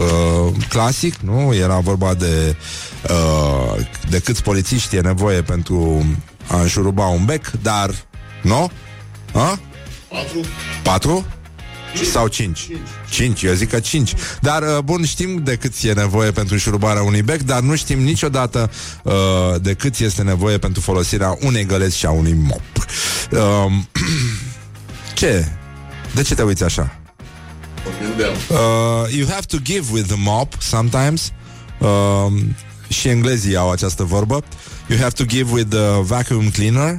[0.68, 1.54] clasic, nu?
[1.54, 2.56] Era vorba de
[3.10, 6.06] uh, de câți polițiști e nevoie pentru
[6.48, 7.90] a înșuruba un bec, dar,
[8.42, 8.70] nu?
[9.32, 9.58] A?
[10.08, 10.40] Patru.
[10.82, 11.26] Patru?
[12.12, 12.68] Sau 5?
[13.10, 17.02] 5, eu zic că 5 Dar, uh, bun, știm de cât e nevoie pentru șurubarea
[17.02, 18.70] unui bec Dar nu știm niciodată
[19.02, 19.12] uh,
[19.60, 22.86] de cât este nevoie pentru folosirea unei găleți și a unui mop
[23.30, 23.72] uh,
[25.14, 25.48] Ce?
[26.14, 26.96] De ce te uiți așa?
[28.50, 31.32] Uh, you have to give with the mop sometimes
[31.78, 32.32] uh,
[32.88, 34.42] Și englezii au această vorbă
[34.88, 36.98] You have to give with the vacuum cleaner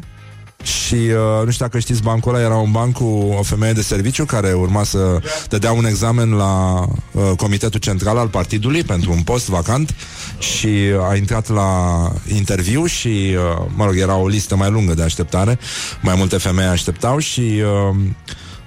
[0.63, 3.81] și uh, nu știu dacă știți bancul ăla Era un banc cu o femeie de
[3.81, 9.21] serviciu Care urma să dădea un examen La uh, comitetul central al partidului Pentru un
[9.21, 9.95] post vacant
[10.37, 10.69] Și
[11.09, 15.59] a intrat la interviu Și, uh, mă rog, era o listă mai lungă de așteptare.
[16.01, 17.95] Mai multe femei așteptau Și uh,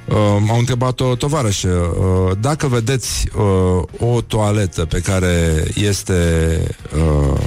[0.04, 6.60] uh, au întrebat-o tovarășă uh, Dacă vedeți uh, o toaletă Pe care este
[6.96, 7.38] uh,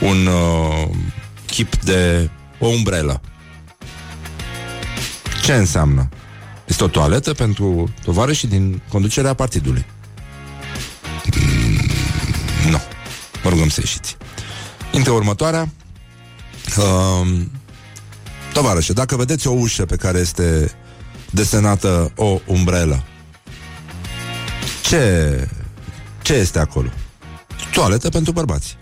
[0.00, 0.88] Un uh,
[1.46, 3.20] chip de o umbrelă
[5.42, 6.08] ce înseamnă?
[6.66, 9.86] Este o toaletă pentru tovarășii din conducerea partidului.
[11.34, 12.80] Mm, nu.
[13.42, 14.16] Vă rugăm să ieșiți.
[14.92, 15.68] Intră următoarea.
[16.78, 17.40] Uh,
[18.52, 20.72] tovarășe, dacă vedeți o ușă pe care este
[21.30, 23.04] desenată o umbrelă,
[24.82, 25.48] ce,
[26.22, 26.88] ce este acolo?
[27.72, 28.76] Toaletă pentru bărbați.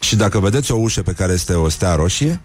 [0.00, 2.40] Și dacă vedeți o ușă pe care este o stea roșie,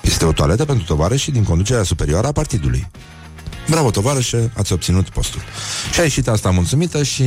[0.00, 2.88] este o toaletă pentru tovarășii din conducerea superioară a partidului.
[3.68, 5.40] Bravo, tovarășe, ați obținut postul.
[5.92, 7.24] Și a ieșit asta mulțumită și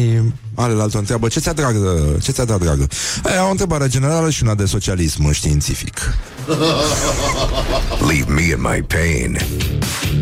[0.55, 2.17] are la altă întreabă, ce ți-a dragă?
[2.23, 2.87] Ce ți-a dat dragă?
[3.23, 5.97] Aia, o întrebare generală și una de socialism științific.
[8.09, 9.37] Leave me in my pain.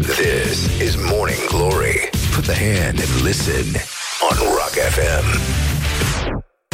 [0.01, 2.09] This is Morning Glory.
[2.35, 3.65] Put the hand and listen
[4.29, 5.25] on Rock FM.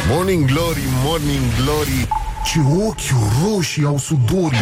[0.08, 2.08] Morning Glory, Morning Glory
[2.44, 3.14] Ce ochi
[3.44, 4.58] roșii au sudorii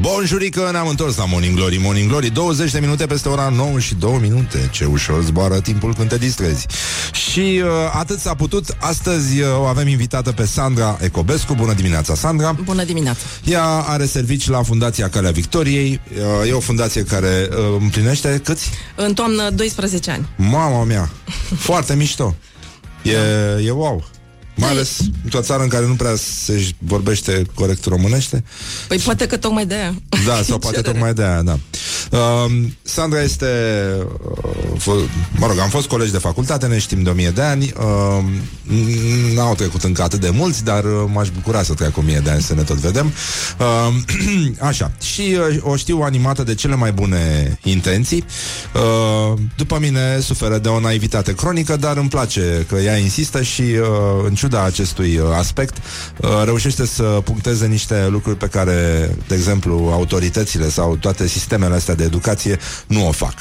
[0.00, 1.78] Bonjurică, ne-am întors la Morning Glory.
[1.82, 4.68] Morning Glory, 20 de minute peste ora 9 și 2 minute.
[4.72, 6.66] Ce ușor zboară timpul când te distrezi.
[7.12, 8.76] Și uh, atât s-a putut.
[8.78, 11.54] Astăzi uh, o avem invitată pe Sandra Ecobescu.
[11.54, 12.56] Bună dimineața, Sandra.
[12.64, 13.20] Bună dimineața.
[13.44, 16.00] Ea are servici la Fundația Calea Victoriei.
[16.42, 18.70] Uh, E o fundație care uh, împlinește câți?
[18.96, 20.28] În toamnă 12 ani.
[20.36, 21.10] Mama mea,
[21.58, 22.34] foarte mișto!
[23.02, 23.16] E,
[23.66, 24.04] e wow
[24.56, 28.44] mai ales într-o țară în care nu prea se vorbește corect românește.
[28.88, 29.94] Păi poate că tocmai de aia.
[30.26, 30.92] Da, sau poate Cerere.
[30.92, 31.58] tocmai de aia, da.
[32.10, 32.52] Uh,
[32.82, 33.46] Sandra este,
[34.44, 37.42] uh, f- mă rog, am fost colegi de facultate, ne știm de o mie de
[37.42, 38.24] ani, uh,
[39.34, 42.30] n-au trecut încă atât de mulți, dar uh, m-aș bucura să treacă o mie de
[42.30, 43.12] ani să ne tot vedem.
[43.58, 43.94] Uh,
[44.68, 48.24] așa, și uh, o știu animată de cele mai bune intenții.
[48.74, 53.62] Uh, după mine suferă de o naivitate cronică, dar îmi place că ea insistă și
[53.62, 53.86] uh,
[54.26, 55.76] în ciuda acestui uh, aspect
[56.16, 61.94] uh, reușește să puncteze niște lucruri pe care, de exemplu, autoritățile sau toate sistemele astea
[61.94, 63.34] de educație nu o fac.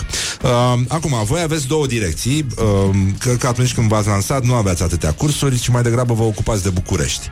[0.43, 2.45] Uh, acum, voi aveți două direcții.
[2.57, 6.23] Uh, cred că atunci când v-ați lansat nu aveați atâtea cursuri, ci mai degrabă vă
[6.23, 7.29] ocupați de București.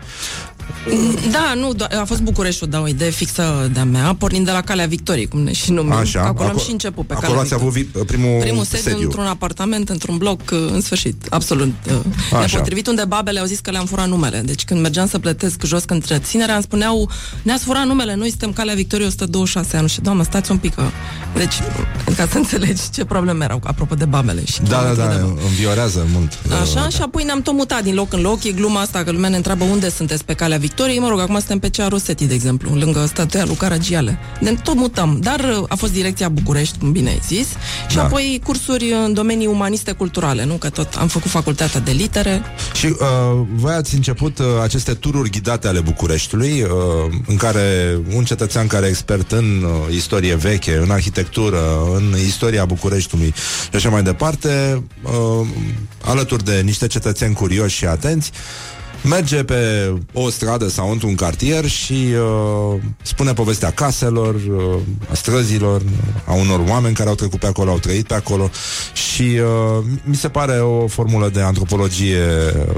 [1.31, 4.61] Da, nu, do- a fost Bucureștiul, da, o idee fixă de-a mea, pornind de la
[4.61, 5.91] Calea Victoriei, cum ne și numim.
[5.91, 8.05] Așa, Acolo am aco- și început pe acolo Calea ați avut Victoriei.
[8.05, 9.03] vi- primul, Primul sediu, sediu.
[9.05, 11.93] într-un apartament, într-un bloc, uh, în sfârșit, absolut uh,
[12.33, 12.45] Așa.
[12.51, 14.39] nepotrivit, unde babele au zis că le-am furat numele.
[14.45, 17.09] Deci când mergeam să plătesc jos între ținere, îmi spuneau,
[17.43, 19.89] ne-ați furat numele, noi suntem Calea Victoriei 126 ani.
[19.89, 20.83] Și doamnă, stați un pic, că...
[21.37, 21.53] deci,
[22.17, 24.45] ca să înțelegi ce probleme erau, apropo de babele.
[24.45, 25.37] Și Da, da, kilometri da, de bab.
[25.49, 26.37] înviorează mult.
[26.61, 28.43] Așa, Uh, și apoi ne-am tot mutat din loc în loc.
[28.43, 30.99] E gluma asta că lumea ne întreabă unde sunteți pe calea Victoriei.
[30.99, 34.19] Mă rog, acum suntem pe cea Rosetti, de exemplu, lângă statuia lui Caragiale.
[34.39, 37.47] Ne tot mutăm, dar uh, a fost direcția București, cum bine ai zis,
[37.89, 38.03] și Da.
[38.03, 40.53] apoi cursuri în domenii umaniste culturale, nu?
[40.53, 42.41] Că tot am făcut facultatea de litere.
[42.73, 42.95] Și uh,
[43.55, 46.69] voi ați început uh, aceste tururi ghidate ale Bucureștiului, uh,
[47.27, 51.59] în care un cetățean care e expert în uh, istorie veche, în arhitectură,
[51.95, 53.33] în istoria Bucureștiului
[53.69, 55.47] și așa mai departe, uh,
[56.05, 58.31] alături de niște cetățeni curioși și atenți,
[59.03, 61.93] merge pe o stradă sau într-un cartier și
[62.73, 64.79] uh, spune povestea caselor, uh,
[65.11, 65.81] a străzilor,
[66.25, 68.49] a unor oameni care au trecut pe acolo, au trăit pe acolo
[68.93, 72.23] și uh, mi se pare o formulă de antropologie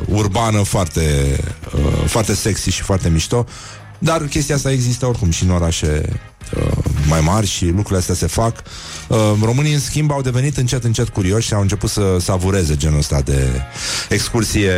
[0.05, 1.38] urbană foarte,
[1.76, 3.45] uh, foarte sexy și foarte mișto,
[4.00, 6.20] dar chestia asta există oricum și în orașe
[6.58, 6.72] uh,
[7.08, 8.64] mai mari și lucrurile astea se fac.
[9.08, 12.98] Uh, românii, în schimb, au devenit încet, încet curioși și au început să savureze genul
[12.98, 13.62] ăsta de
[14.10, 14.72] excursie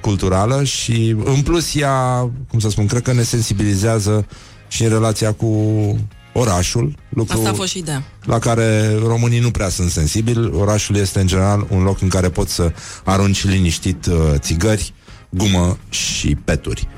[0.00, 4.26] culturală și, în plus, ea, cum să spun, cred că ne sensibilizează
[4.68, 5.46] și în relația cu
[6.32, 8.02] orașul, lucru Asta a fost și ideea.
[8.24, 10.50] la care românii nu prea sunt sensibili.
[10.54, 12.72] Orașul este, în general, un loc în care poți să
[13.04, 14.94] arunci liniștit uh, țigări,
[15.28, 16.88] gumă și peturi.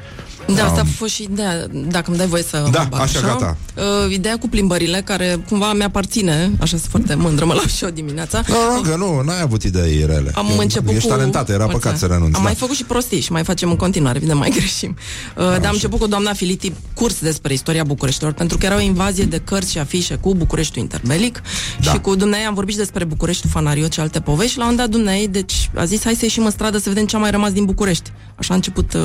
[0.55, 3.21] Da, asta a fost și ideea, dacă îmi dai voie să Da, mă bag, așa,
[3.21, 3.57] gata.
[3.77, 7.91] Uh, ideea cu plimbările, care cumva mi-aparține, așa sunt foarte mândră, mă las și eu
[7.91, 8.43] dimineața.
[8.49, 10.31] Nu, nu, că nu, n-ai avut idei rele.
[10.35, 11.15] Am Eu- început Ești cu...
[11.15, 11.85] talentată, era Mulțumesc.
[11.85, 12.37] păcat să renunți.
[12.37, 12.49] Am da.
[12.49, 14.97] mai făcut și prostii și mai facem în continuare, evident, mai greșim.
[15.37, 18.81] Uh, dar am început cu doamna Filiti curs despre istoria Bucureștilor, pentru că era o
[18.81, 21.43] invazie de cărți și afișe cu Bucureștiul interbelic
[21.81, 21.91] Da.
[21.93, 24.77] și cu dumneai am vorbit și despre Bucureștiul Fanariot și alte povești și la un
[24.77, 27.31] dat dumneai, deci a zis hai să ieșim în stradă să vedem ce a mai
[27.31, 28.11] rămas din București.
[28.37, 29.01] Așa a început uh,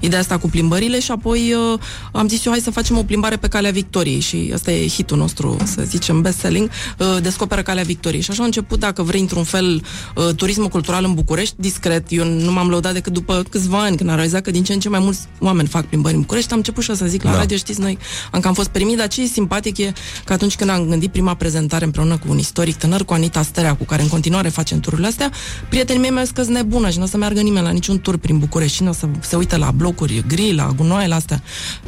[0.00, 0.48] ideea asta cu
[0.80, 1.78] plimbările și apoi uh,
[2.12, 5.16] am zis eu hai să facem o plimbare pe Calea Victoriei și asta e hitul
[5.18, 8.22] nostru, să zicem, best-selling, uh, descoperă Calea Victoriei.
[8.22, 9.82] Și așa a început, dacă vrei, într-un fel,
[10.16, 12.04] uh, turismul cultural în București, discret.
[12.08, 14.80] Eu nu m-am lăudat decât după câțiva ani, când am realizat că din ce în
[14.80, 16.50] ce mai mulți oameni fac plimbări în București.
[16.50, 17.36] Am început și eu să zic la Da.
[17.36, 17.98] radio, știți, noi
[18.30, 19.92] am cam fost primit, dar ce e simpatic e
[20.24, 23.74] că atunci când am gândit prima prezentare împreună cu un istoric tânăr, cu Anita Sterea,
[23.74, 25.30] cu care în continuare facem tururile astea,
[25.68, 28.00] prietenii mei mi-au zis că sunt nebună și nu o să meargă nimeni la niciun
[28.00, 31.14] tur prin București și nu o să se uite la blocuri gri, la gunoaie, la
[31.14, 31.42] astea.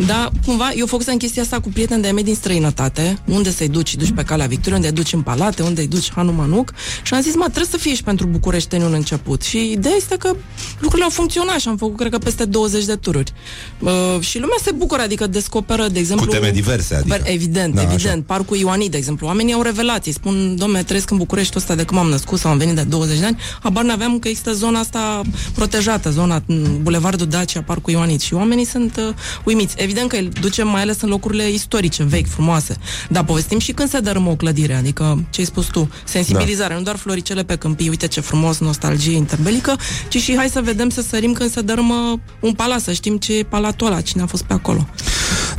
[0.07, 3.93] Dar cumva eu făcusem chestia asta cu prieteni de-ai mei din străinătate, unde să-i duci,
[3.93, 6.72] îi duci pe calea Victoriei, unde îi duci în palate, unde îi duci Hanu Manuc
[7.03, 9.43] și am zis, mă, trebuie să fie și pentru bucureșteni un început.
[9.43, 10.35] Și ideea este că
[10.78, 13.33] lucrurile au funcționat și am făcut, cred că, peste 20 de tururi.
[13.78, 16.26] Uh, și lumea se bucură, adică descoperă, de exemplu...
[16.26, 17.16] teme diverse, adică.
[17.22, 17.95] Bă, Evident, Da, da, așa.
[17.95, 18.26] evident.
[18.26, 19.26] Parcul Ioanid, de exemplu.
[19.26, 20.12] Oamenii au revelații.
[20.12, 23.18] Spun, domne, trăiesc în București ăsta de când m-am născut sau am venit de 20
[23.18, 23.39] de ani.
[23.62, 25.22] Habar n-aveam că există zona asta
[25.55, 28.20] protejată, zona m, Bulevardul Dacia, Parcul Ioanid.
[28.20, 29.14] Și oamenii sunt uh,
[29.45, 29.75] uimiți.
[29.79, 32.77] Evident că îl ducem mai ales în locurile istorice, vechi, frumoase.
[33.09, 34.75] Dar povestim și când se dărâmă o clădire.
[34.75, 36.73] Adică, ce ai spus tu, sensibilizare.
[36.73, 36.79] Da.
[36.79, 39.77] Nu doar floricele pe câmpii, uite ce frumos, nostalgie interbelică,
[40.09, 43.39] ci și hai să vedem să sărim când se dărâmă un palat, să știm ce
[43.39, 44.87] e palatul ăla, cine a fost pe acolo.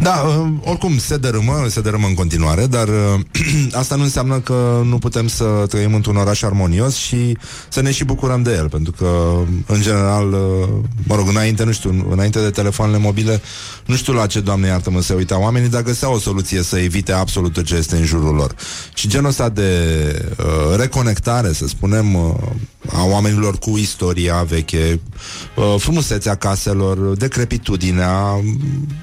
[0.01, 3.19] Da, uh, oricum se dărâmă, se dărâmă în continuare, dar uh,
[3.81, 7.37] asta nu înseamnă că nu putem să trăim într-un oraș armonios și
[7.69, 10.67] să ne și bucurăm de el, pentru că, în general, uh,
[11.03, 13.41] mă rog, înainte, nu știu, înainte de telefoanele mobile,
[13.85, 17.11] nu știu la ce, Doamne iartă-mă, se uita oamenii, dar găseau o soluție să evite
[17.11, 18.55] absolut tot ce este în jurul lor.
[18.93, 19.69] Și genul ăsta de
[20.39, 22.33] uh, reconectare, să spunem, uh,
[22.91, 24.99] a oamenilor cu istoria veche,
[25.55, 28.21] uh, frumusețea caselor, decrepitudinea,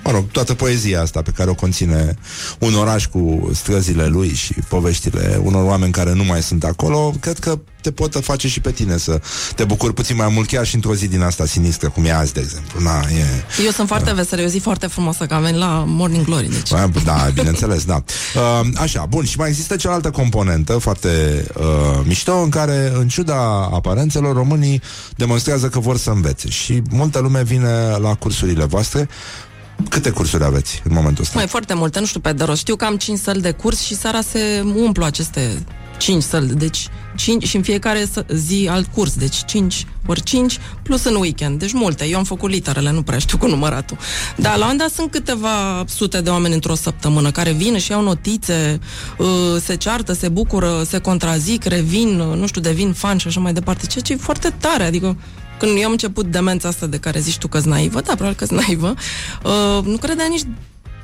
[0.04, 2.14] mă rog, toată poezia asta pe care o conține
[2.58, 7.38] un oraș cu străzile lui și poveștile unor oameni care nu mai sunt acolo, cred
[7.38, 9.20] că te pot face și pe tine să
[9.54, 12.32] te bucuri puțin mai mult chiar și într-o zi din asta sinistră, cum e azi,
[12.32, 12.80] de exemplu.
[12.80, 15.84] Na, e, Eu sunt foarte veselă, e o zi foarte frumoasă, că am venit la
[15.86, 16.70] Morning Glory, deci...
[16.70, 18.02] Ba, Da, bineînțeles, da.
[18.34, 23.68] Uh, așa, bun, și mai există cealaltă componentă foarte uh, mișto în care, în ciuda
[23.72, 24.82] aparențelor, românii
[25.16, 29.08] demonstrează că vor să învețe și multă lume vine la cursurile voastre.
[29.88, 31.38] Câte cursuri aveți în momentul ăsta?
[31.38, 32.58] Mai foarte multe, nu știu pe de rost.
[32.60, 35.62] Știu că am 5 săli de curs și seara se umplu aceste
[35.98, 36.46] 5 săli.
[36.54, 39.14] Deci 5 și în fiecare să- zi alt curs.
[39.14, 41.58] Deci 5 ori 5 plus în weekend.
[41.58, 42.04] Deci multe.
[42.06, 43.96] Eu am făcut literele, nu prea știu cu număratul.
[44.36, 48.02] Dar la un dat sunt câteva sute de oameni într-o săptămână care vin și iau
[48.02, 48.78] notițe,
[49.18, 49.26] uh,
[49.64, 53.52] se ceartă, se bucură, se contrazic, revin, uh, nu știu, devin fan și așa mai
[53.52, 53.86] departe.
[53.86, 54.82] Ceea ce e foarte tare.
[54.84, 55.16] Adică
[55.60, 58.50] când eu am început demența asta de care zici tu că-s naivă, da, probabil că-s
[58.50, 58.94] naivă,
[59.44, 60.42] uh, nu credea nici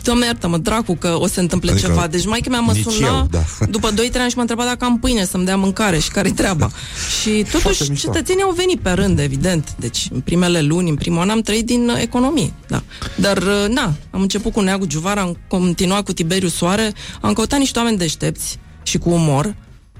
[0.07, 2.07] Doamne iartă-mă, dracu, că o să se întâmple Adică ceva.
[2.07, 3.45] Deci mai mea mă nici suna eu, da.
[3.77, 6.71] după 2-3 ani și mă întreba dacă am pâine să-mi dea mâncare și care-i treaba.
[7.21, 8.13] și Foarte totuși mișto.
[8.13, 9.75] cetățenii au venit pe rând, evident.
[9.79, 12.53] Deci în primele luni, în primul an am trăit din uh, economie.
[12.69, 12.83] Da.
[13.17, 17.59] Dar, uh, na, am început cu Neagu Giuvara, am continuat cu Tiberiu Soare, am căutat
[17.59, 19.55] niște oameni deștepți și cu umor,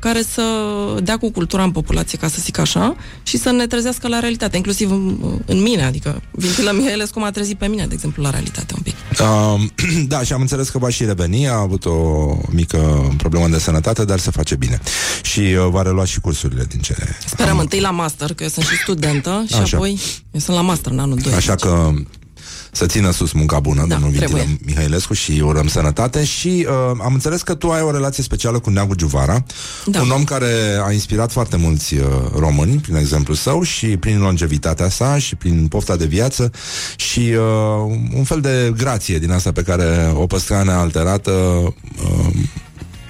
[0.07, 0.43] care să
[1.03, 4.57] dea cu cultura în populație, ca să zic așa, și să ne trezească la realitate,
[4.57, 8.75] inclusiv în, în mine, adică Vintilă Mihailescu m-a trezit pe mine, de exemplu, la realitate
[8.77, 8.95] un pic.
[9.21, 9.63] Uh,
[10.13, 14.05] da, și am înțeles că va și reveni, a avut o mică problemă de sănătate,
[14.05, 14.81] dar se face bine.
[15.23, 16.95] Și uh, va relua și cursurile din ce...
[17.27, 19.77] Sperăm întâi la master, că eu sunt și studentă, și Așa.
[19.77, 20.01] apoi
[20.31, 21.33] eu sunt la master în anul 2.
[21.33, 21.93] Așa că
[22.77, 24.59] să țină sus munca bună, Da, domnul Vintilă trebuie.
[24.65, 28.71] Mihailescu și urăm sănătate și uh, am înțeles că tu ai o relație specială cu
[28.71, 29.45] Neagu Giuvara,
[29.87, 30.01] Da.
[30.01, 30.51] un om care
[30.87, 32.05] a inspirat foarte mulți uh,
[32.39, 36.51] români prin exemplu său și prin longevitatea sa și prin pofta de viață
[36.97, 42.35] și uh, un fel de grație din asta pe care o păstra nealterată uh,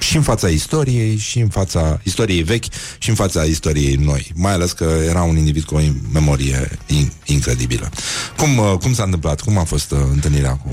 [0.07, 2.65] și în fața istoriei, și în fața istoriei vechi,
[2.99, 4.33] și în fața istoriei noi.
[4.35, 5.81] Mai ales că era un individ cu o
[6.13, 7.91] memorie in- incredibilă.
[8.37, 9.41] Cum, uh, cum s-a întâmplat?
[9.41, 10.71] Cum a fost uh, întâlnirea cu...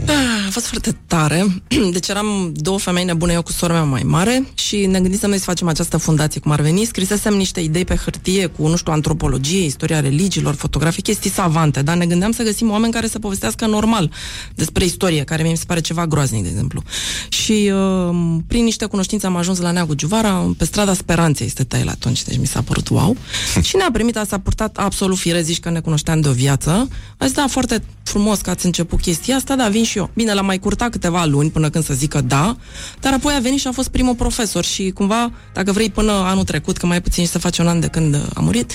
[0.47, 1.45] A fost foarte tare.
[1.93, 5.37] Deci eram două femei nebune, eu cu sora mea mai mare și ne gândisem noi
[5.37, 6.85] să facem această fundație cum ar veni.
[6.85, 11.95] Scrisesem niște idei pe hârtie cu, nu știu, antropologie, istoria religiilor, fotografie, chestii savante, dar
[11.95, 14.11] ne gândeam să găsim oameni care să povestească normal
[14.55, 16.83] despre istorie, care mi se pare ceva groaznic, de exemplu.
[17.29, 18.15] Și uh,
[18.47, 22.37] prin niște cunoștințe am ajuns la Neagu Giuvara, pe strada Speranței stătea el atunci, deci
[22.37, 23.17] mi s-a părut wow.
[23.67, 26.87] și ne-a primit, a s-a purtat absolut firez, zici că ne cunoșteam de o viață.
[27.17, 30.09] A zis, da, foarte frumos că ați început chestia asta, da, vin și eu.
[30.13, 32.57] Bine, l-am mai curtat câteva luni până când să zică da,
[32.99, 36.43] dar apoi a venit și a fost primul profesor și cumva, dacă vrei, până anul
[36.43, 38.71] trecut, că mai puțin și să face un an de când a murit,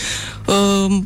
[0.47, 0.99] uh,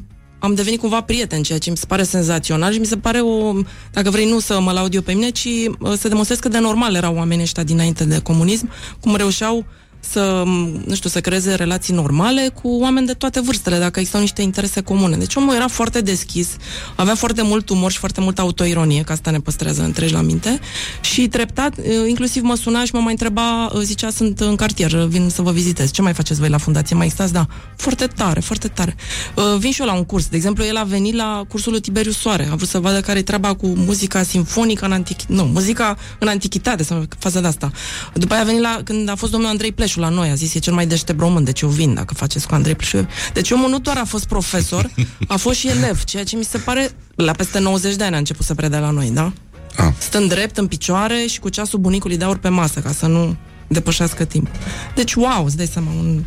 [0.43, 3.53] am devenit cumva prieten, ceea ce mi se pare senzațional și mi se pare o,
[3.93, 6.59] dacă vrei, nu să mă laud eu pe mine, ci uh, să demonstrez cât de
[6.59, 8.71] normal erau oamenii ăștia dinainte de comunism,
[9.01, 9.65] cum reușeau
[10.05, 14.21] să, m, nu știu, să creeze relații normale cu oameni de toate vârstele, dacă existau
[14.21, 15.17] niște interese comune.
[15.17, 16.49] Deci omul era foarte deschis,
[16.95, 20.61] avea foarte mult umor și foarte multă autoironie, că asta ne păstrează întregi la minte,
[21.01, 24.95] și treptat, uh, inclusiv mă suna și mă mai întreba, uh, zicea, sunt în cartier,
[24.95, 25.91] vin să vă vizitez.
[25.91, 26.97] Ce mai faceți voi la fundație?
[26.97, 27.33] Mai stați?
[27.33, 27.47] Da.
[27.77, 28.97] Foarte tare, foarte tare.
[29.35, 30.27] Uh, Vin și eu la un curs.
[30.27, 32.49] De exemplu, el a venit la cursul lui Tiberiu Soare.
[32.51, 35.33] A vrut să vadă care e treaba cu muzica simfonică în antichitate.
[35.33, 37.71] Nu, muzica în antichitate, sau faza de asta.
[38.15, 40.55] După aia a venit la, când a fost domnul Andrei Pleșu la noi, a zis,
[40.55, 43.07] e cel mai deștept român, deci eu vin dacă faceți cu Andrei Pleșu.
[43.33, 44.91] Deci omul nu doar a fost profesor,
[45.29, 48.19] a fost și elev, ceea ce mi se pare, la peste 90 de ani a
[48.19, 49.33] început să predea la noi, da?
[49.77, 49.93] Ah.
[49.99, 53.37] Stând drept, în picioare și cu ceasul bunicului de aur pe masă, ca să nu
[53.69, 54.49] depășească timp.
[54.95, 56.23] Deci, wow, îți dai seama, un...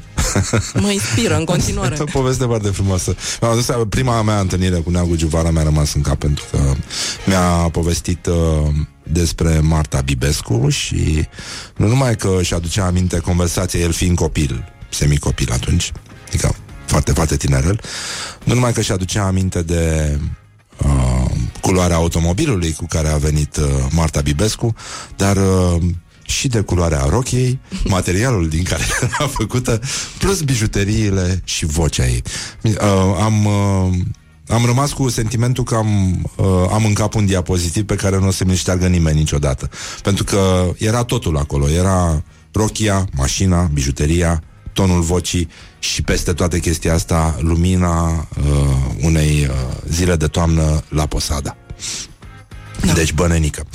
[0.84, 1.98] mă inspiră în continuare.
[2.00, 3.16] O poveste foarte frumoasă.
[3.42, 6.60] Mi-am adus, prima mea întâlnire cu Neagu Giuvara mi-a rămas în cap pentru că
[7.26, 8.36] mi-a povestit uh,
[9.12, 11.28] despre Marta Bibescu și
[11.76, 15.92] nu numai că și aducea aminte conversația, el fiind copil, semicopil atunci,
[16.28, 17.82] adică foarte, foarte tinerel,
[18.44, 20.18] nu numai că și aducea aminte de
[20.84, 21.32] uh,
[21.62, 24.76] culoarea automobilului cu care a venit uh, Marta Bibescu,
[25.16, 25.82] dar uh,
[26.26, 27.60] și de culoarea rochiei,
[27.98, 29.80] materialul din care era făcută,
[30.18, 32.24] plus bijuteriile și vocea ei.
[32.62, 32.74] Uh,
[33.20, 33.46] am...
[33.46, 33.94] Uh,
[34.48, 38.28] am rămas cu sentimentul că am, uh, am în cap un diapozitiv pe care nu
[38.28, 39.70] o să mi șteargă nimeni niciodată.
[40.04, 41.70] Pentru că era totul acolo.
[41.70, 44.44] Era rochia, mașina, bijuteria,
[44.74, 45.50] tonul vocii
[45.80, 48.26] și peste toate chestia asta, lumina uh,
[49.02, 49.56] unei uh,
[49.90, 51.58] zile de toamnă la Posada.
[52.86, 52.94] Da.
[52.94, 53.66] Deci bănenică.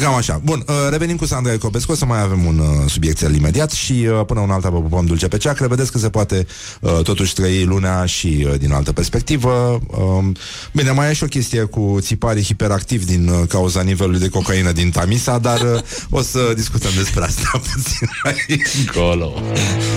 [0.00, 0.40] Cam așa.
[0.44, 3.92] Bun, uh, revenim cu Sandra Ecobescu, o să mai avem un uh, subiectel imediat și
[3.92, 5.66] uh, până un alta vă pupăm dulce pe ceacră.
[5.66, 6.46] Vedeți că se poate
[6.80, 9.80] uh, totuși trăi lunea și uh, din altă perspectivă.
[9.86, 10.24] Uh,
[10.72, 14.72] bine, mai e și o chestie cu țiparii hiperactivi din uh, cauza nivelului de cocaină
[14.72, 15.80] din Tamisa, dar uh,
[16.10, 19.26] o să discutăm despre asta puțin mai încolo.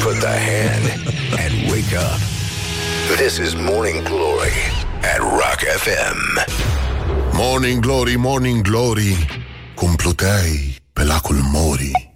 [0.04, 0.86] Put the hand
[1.38, 2.20] and wake up.
[3.18, 4.58] This is Morning Glory
[5.14, 6.93] at Rock FM.
[7.36, 9.26] Morning Glory, Morning Glory
[9.76, 12.14] Cum pluteai pe lacul Mori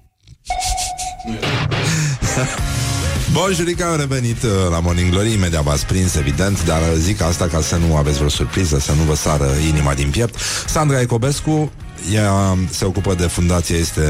[3.31, 7.47] Bun, jurică, am revenit uh, la Morning Glory Imediat v-ați prins, evident Dar zic asta
[7.47, 10.35] ca să nu aveți vreo surpriză Să nu vă sară inima din piept.
[10.67, 11.71] Sandra Ecobescu
[12.13, 14.01] ea se ocupă de fundație, este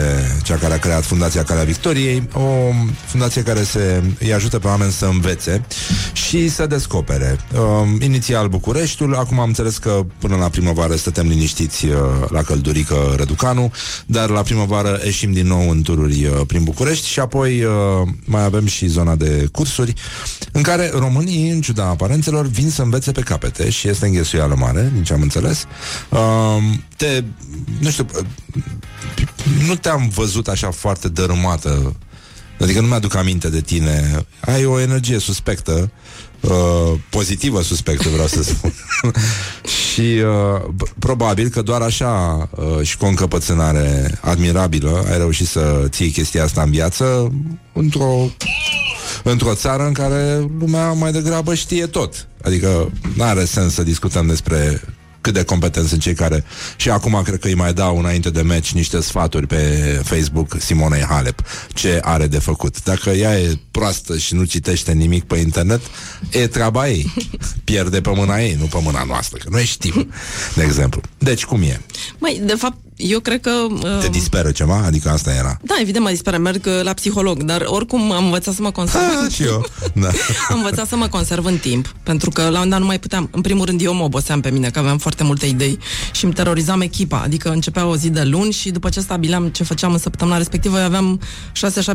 [0.44, 2.72] cea care a creat Fundația Calea Victoriei, o
[3.06, 5.66] fundație care se, îi ajută pe oameni să învețe
[6.14, 7.40] și să descopere.
[7.54, 11.96] Uh, inițial Bucureștiul, acum am înțeles că până la primăvară stătem liniștiți uh,
[12.30, 13.72] la Căldurică Răducanu,
[14.06, 17.72] dar la primăvară ieșim din nou în tururi uh, prin București și apoi uh,
[18.26, 19.94] mai avem și zona de cursuri
[20.52, 24.92] în care românii, în ciuda aparențelor, vin să învețe pe capete și este înghesuială mare,
[24.96, 25.66] nici am înțeles.
[26.10, 26.18] Uh,
[26.96, 27.24] te
[27.80, 28.06] nu știu,
[29.68, 31.96] nu te-am văzut așa foarte dărâmată.
[32.60, 34.26] Adică nu mi-aduc aminte de tine.
[34.40, 35.92] Ai o energie suspectă,
[36.42, 38.74] uh, pozitivă suspectă, vreau să spun.
[39.94, 45.86] și uh, probabil că doar așa uh, și cu o încăpățânare admirabilă ai reușit să
[45.90, 47.34] ții chestia asta în viață
[47.74, 48.30] într-o
[49.24, 52.28] într-o țară în care lumea mai degrabă știe tot.
[52.44, 54.82] Adică nu are sens să discutăm despre
[55.28, 56.44] cât de competenți sunt cei care
[56.76, 59.58] și acum cred că îi mai dau înainte de meci niște sfaturi pe
[60.04, 61.42] Facebook Simonei Halep
[61.74, 62.84] ce are de făcut.
[62.84, 65.82] Dacă ea e proastă și nu citește nimic pe internet,
[66.32, 67.14] e treaba ei.
[67.64, 70.12] Pierde pe mâna ei, nu pe mâna noastră, că noi știm,
[70.56, 71.02] de exemplu.
[71.18, 71.82] Deci cum e?
[72.18, 73.52] Mai, de fapt, eu cred că...
[73.70, 74.82] Uh, Te disperă ceva?
[74.86, 75.58] Adică asta era.
[75.62, 79.04] Da, evident mă disperă, merg uh, la psiholog, dar oricum am învățat să mă conserv.
[79.04, 79.66] Ha, și eu.
[79.94, 80.08] Da.
[80.50, 83.30] am învățat să mă conserv în timp, pentru că la un dat nu mai puteam.
[83.32, 85.80] În primul rând eu mă oboseam pe mine, că aveam foarte multe idei
[86.12, 89.64] și îmi terorizam echipa, adică începea o zi de luni și după ce stabileam ce
[89.64, 91.22] făceam în săptămâna respectivă, eu aveam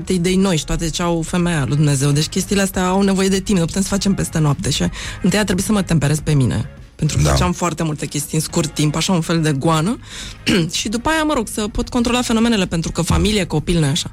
[0.04, 2.10] 6-7 idei noi și toate ziceau femeia lui Dumnezeu.
[2.10, 4.84] Deci chestiile astea au nevoie de timp, nu putem să facem peste noapte și
[5.22, 6.70] întâi a trebuit să mă temperez pe mine
[7.02, 7.30] pentru că da.
[7.30, 9.98] făceam foarte multe chestii în scurt timp, așa un fel de goană
[10.78, 14.10] și după aia, mă rog, să pot controla fenomenele, pentru că familie, copil, nu așa.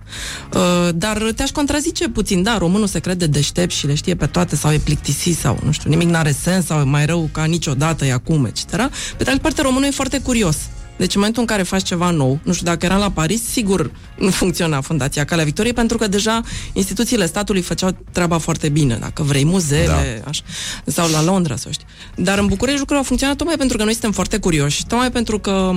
[0.53, 4.55] Uh, dar te-aș contrazice puțin, da, românul se crede deștept și le știe pe toate
[4.55, 8.05] sau e plictisit sau, nu știu, nimic n-are sens sau e mai rău ca niciodată,
[8.05, 8.65] e acum, etc.
[9.17, 10.57] Pe de altă parte, românul e foarte curios.
[10.99, 13.91] Deci în momentul în care faci ceva nou, nu știu, dacă eram la Paris, sigur
[14.17, 16.41] nu funcționa Fundația Calea Victoriei, pentru că deja
[16.73, 20.29] instituțiile statului făceau treaba foarte bine, dacă vrei, muzeele, da.
[20.29, 20.43] așa,
[20.85, 21.85] sau la Londra, să știi.
[22.15, 25.39] Dar în București lucrurile au funcționat tocmai pentru că noi suntem foarte curioși, tocmai pentru
[25.39, 25.73] că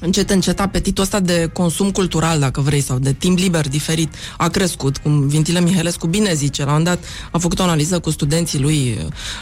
[0.00, 4.48] încet, încet apetitul ăsta de consum cultural, dacă vrei, sau de timp liber diferit, a
[4.48, 6.64] crescut, cum Vintile Mihelescu bine zice.
[6.64, 8.98] La un dat a făcut o analiză cu studenții lui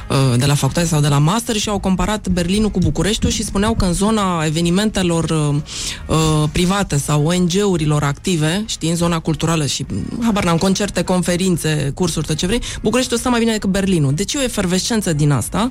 [0.09, 3.45] uh, de la facultate sau de la master și au comparat Berlinul cu Bucureștiul și
[3.45, 5.55] spuneau că în zona evenimentelor uh,
[6.07, 9.87] uh private sau ONG-urilor active, știi, în zona culturală și,
[10.23, 14.15] habar n-am, concerte, conferințe, cursuri, tot ce vrei, Bucureștiul stă mai bine decât Berlinul.
[14.15, 15.71] Deci e o efervescență din asta,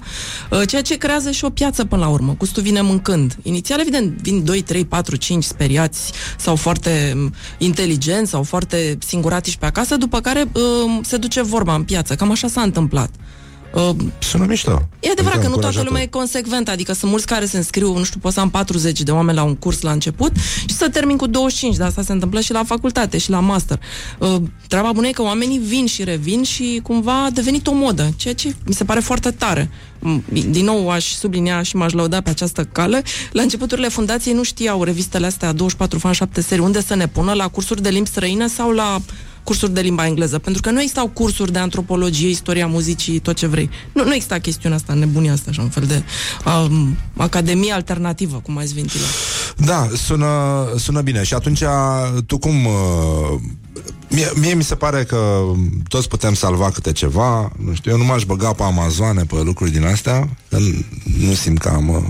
[0.52, 3.38] uh, ceea ce creează și o piață până la urmă, cu vine mâncând.
[3.42, 9.58] Inițial, evident, vin 2, 3, 4, 5 speriați sau foarte mm, inteligenți sau foarte singuratiși
[9.58, 12.16] pe acasă, după care uh, se duce vorba în piață.
[12.16, 13.10] Cam așa s-a întâmplat.
[13.74, 14.88] Uh, Sună mișto.
[15.00, 18.04] E adevărat că nu toată lumea e consecventă, adică sunt mulți care se înscriu, nu
[18.04, 20.32] știu, pot să am 40 de oameni la un curs la început
[20.66, 23.80] și să termin cu 25, dar asta se întâmplă și la facultate și la master.
[24.20, 24.36] Uh,
[24.68, 28.34] treaba bună e că oamenii vin și revin și cumva a devenit o modă, ceea
[28.34, 29.70] ce mi se pare foarte tare.
[30.00, 33.04] Mm, din nou aș sublinia și m-aș lăuda pe această cale.
[33.32, 37.34] La începuturile fundației nu știau revistele astea 24 fan 7 serii unde să ne pună
[37.34, 39.02] la cursuri de limbi străine sau la
[39.48, 43.48] cursuri de limba engleză, pentru că nu existau cursuri de antropologie, istoria muzicii, tot ce
[43.48, 43.70] vrei.
[43.94, 46.04] Nu, nu exista chestiunea asta, nebunia asta, așa, un fel de
[46.46, 49.06] um, academie alternativă, cum ai zvintila.
[49.56, 50.28] Da, sună,
[50.78, 51.24] sună bine.
[51.24, 51.64] Și atunci,
[52.26, 52.66] tu cum...
[52.66, 53.40] Uh,
[54.10, 55.42] mie, mie mi se pare că
[55.88, 57.52] toți putem salva câte ceva.
[57.66, 60.58] Nu știu, eu nu m-aș băga pe Amazoane, pe lucruri din astea, că
[61.20, 61.90] nu simt că am...
[61.90, 62.04] Uh,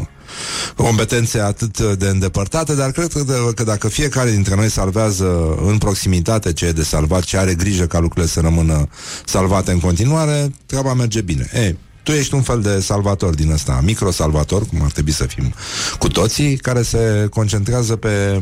[0.76, 6.53] competențe atât de îndepărtate, dar cred că, că dacă fiecare dintre noi salvează în proximitate
[6.53, 8.88] ce e de salvat, ce are grijă ca lucrurile să rămână
[9.26, 11.49] salvate în continuare, treaba merge bine.
[11.53, 11.77] Ei,
[12.08, 15.54] Tu ești un fel de salvator din ăsta, microsalvator, cum ar trebui să fim
[16.00, 18.42] cu toții, care se concentrează pe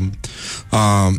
[0.70, 1.12] a,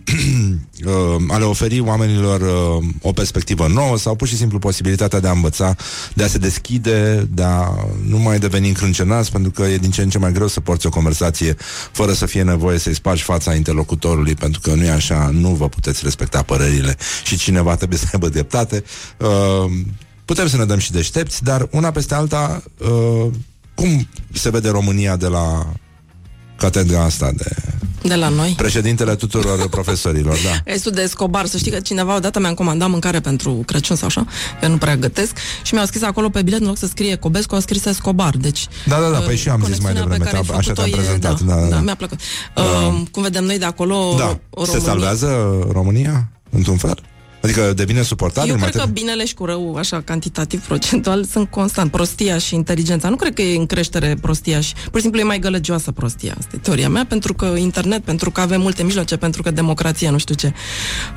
[1.27, 5.31] a le oferi oamenilor a, o perspectivă nouă sau pur și simplu posibilitatea de a
[5.31, 5.75] învăța,
[6.13, 10.01] de a se deschide, de a nu mai deveni încrâncenați, pentru că e din ce
[10.01, 11.55] în ce mai greu să porți o conversație
[11.91, 15.69] fără să fie nevoie să-i spargi fața interlocutorului, pentru că nu e așa, nu vă
[15.69, 18.83] puteți respecta părerile și cineva trebuie să aibă dreptate.
[19.17, 19.71] Uh,
[20.27, 23.31] putem să ne dăm și deștepți, dar una peste alta, uh,
[23.75, 25.73] cum se vede România de la
[26.55, 27.55] catedra asta de...
[28.01, 28.53] De la noi?
[28.57, 30.61] Președintele tuturor profesorilor, da.
[30.73, 34.25] Estul de Escobar, să știi că cineva odată mi-a comandat mâncare pentru Crăciun sau așa,
[34.59, 37.55] că nu prea gătesc, și mi-a scris acolo pe bilet, în loc să scrie Cobescu,
[37.55, 38.67] a scris Escobar, deci...
[38.85, 41.39] Da, da, da, păi și eu am zis mai devreme, că așa te-am prezentat.
[41.39, 42.19] E, da, da, da, da, mi-a plăcut.
[42.55, 44.15] Uh, uh, cum vedem noi de acolo...
[44.17, 44.79] Da, România...
[44.79, 45.27] se salvează
[45.71, 46.99] România, într-un fel?
[47.47, 48.51] Adică devine suportabil?
[48.51, 51.91] Eu cred că binele și cu rău, așa, cantitativ, procentual, sunt constant.
[51.91, 53.09] Prostia și inteligența.
[53.09, 54.73] Nu cred că e în creștere prostia și...
[54.73, 56.35] Pur și simplu e mai gălăgioasă prostia.
[56.37, 60.11] Asta e teoria mea, pentru că internet, pentru că avem multe mijloace, pentru că democrația,
[60.11, 60.53] nu știu ce.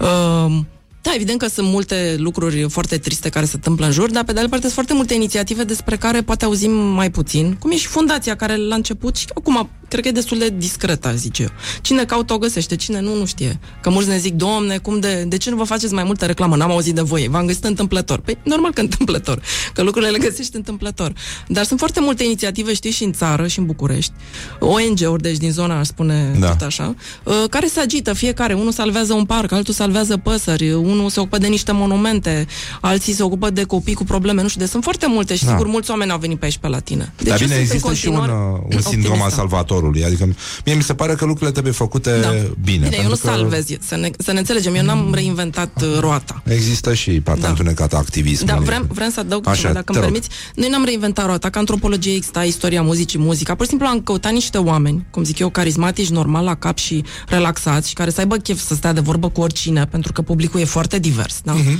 [0.01, 0.59] Uh,
[1.03, 4.33] da, evident că sunt multe lucruri foarte triste care se întâmplă în jur, dar pe
[4.33, 7.77] de altă parte sunt foarte multe inițiative despre care poate auzim mai puțin, cum e
[7.77, 11.43] și fundația care la început și acum cred că e destul de discretă, aș zice
[11.43, 11.49] eu.
[11.81, 13.61] Cine caută o găsește, cine nu, nu știe.
[13.81, 16.57] Că mulți ne zic, domne, cum de, de ce nu vă faceți mai multă reclamă?
[16.57, 18.19] N-am auzit de voi, v-am găsit întâmplător.
[18.19, 21.13] Păi, normal că întâmplător, că lucrurile le găsești întâmplător.
[21.47, 24.13] Dar sunt foarte multe inițiative, știi, și în țară, și în București,
[24.59, 26.49] ONG-uri, deci din zona, aș spune da.
[26.49, 26.95] tot așa,
[27.25, 28.55] uh, care se agită fiecare.
[28.55, 32.47] Unul salvează un parc, altul salvează păsări, unul se ocupă de niște monumente,
[32.81, 35.51] alții se ocupă de copii cu probleme, nu știu, de sunt foarte multe și da.
[35.51, 37.13] sigur mulți oameni au venit pe aici pe la tine.
[37.17, 40.29] Deci Dar bine, există și un, uh, un sindrom al salvatorului, adică
[40.65, 42.31] mie mi se pare că lucrurile trebuie făcute da.
[42.63, 42.89] bine.
[42.89, 43.17] Bine, eu nu că...
[43.17, 46.43] salvez, să ne, să ne înțelegem, eu n-am reinventat uh, roata.
[46.45, 47.49] Există și partea da.
[47.49, 48.45] întunecată activism.
[48.45, 50.29] Da, vrem, vrem să adaug Așa, ceva, dacă îmi permiți.
[50.55, 53.55] Noi n-am reinventat roata, ca antropologie exista istoria muzicii, muzica.
[53.55, 57.05] Pur și simplu am căutat niște oameni, cum zic eu, carismatici, normal la cap și
[57.27, 60.61] relaxați, și care să aibă chef să stea de vorbă cu oricine, pentru că publicul
[60.61, 61.41] e foarte divers.
[61.45, 61.55] Da?
[61.55, 61.79] Uh-huh.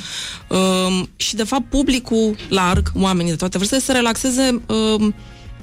[0.49, 5.13] Uh, și, de fapt, publicul larg, oamenii de toate vârstele, se relaxeze uh,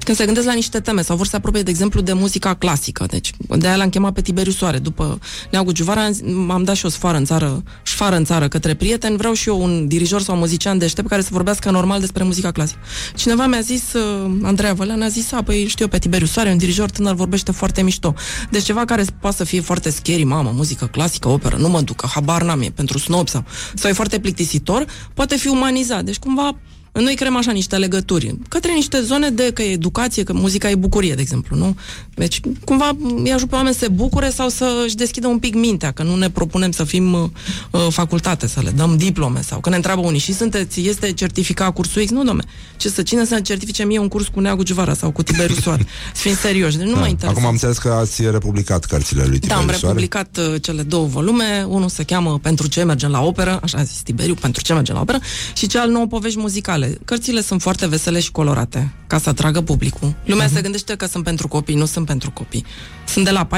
[0.08, 3.06] când se gândesc la niște teme sau vor să apropie, de exemplu, de muzica clasică.
[3.08, 4.78] Deci, de aia l-am chemat pe Tiberiu Soare.
[4.78, 5.18] După
[5.50, 9.16] Neagu Giuvara, m-am dat și o sfoară în țară, șfară în țară către prieteni.
[9.16, 12.50] Vreau și eu un dirijor sau un muzician deștept care să vorbească normal despre muzica
[12.50, 12.78] clasică.
[13.16, 16.50] Cineva mi-a zis, uh, Andreea Vălean a zis, a, păi știu eu pe Tiberiu Soare,
[16.50, 18.14] un dirijor tânăr vorbește foarte mișto.
[18.50, 22.06] Deci ceva care poate să fie foarte scary, mamă, muzică clasică, operă, nu mă duc,
[22.06, 23.44] habar n-am e, pentru snob sau,
[23.74, 26.04] sau e foarte plictisitor, poate fi umanizat.
[26.04, 26.56] Deci cumva
[26.92, 30.74] noi creăm așa niște legături către niște zone de că e educație, că muzica e
[30.74, 31.76] bucurie, de exemplu, nu?
[32.14, 35.90] Deci, cumva îi ajut pe oameni să se bucure sau să-și deschidă un pic mintea,
[35.90, 37.28] că nu ne propunem să fim uh,
[37.70, 41.72] uh, facultate, să le dăm diplome sau că ne întreabă unii și sunteți, este certificat
[41.74, 42.10] cursul X?
[42.10, 42.44] Nu, domne.
[42.76, 45.86] Ce să cine să certifice mie un curs cu Neagu Givara sau cu Tiberiu Soare?
[46.14, 47.00] să fim serioși, deci nu da.
[47.00, 47.38] mă interesează.
[47.38, 51.06] Acum am înțeles că ați republicat cărțile lui Tiberiu Da, am republicat uh, cele două
[51.06, 51.64] volume.
[51.68, 54.94] Unul se cheamă Pentru ce mergem la operă, așa a zis Tiberiu, Pentru ce mergem
[54.94, 55.20] la operă,
[55.54, 60.14] și cel nou povești muzicale Cărțile sunt foarte vesele și colorate, ca să atragă publicul.
[60.24, 60.52] Lumea uh-huh.
[60.52, 62.64] se gândește că sunt pentru copii, nu sunt pentru copii.
[63.06, 63.50] Sunt de la 14-16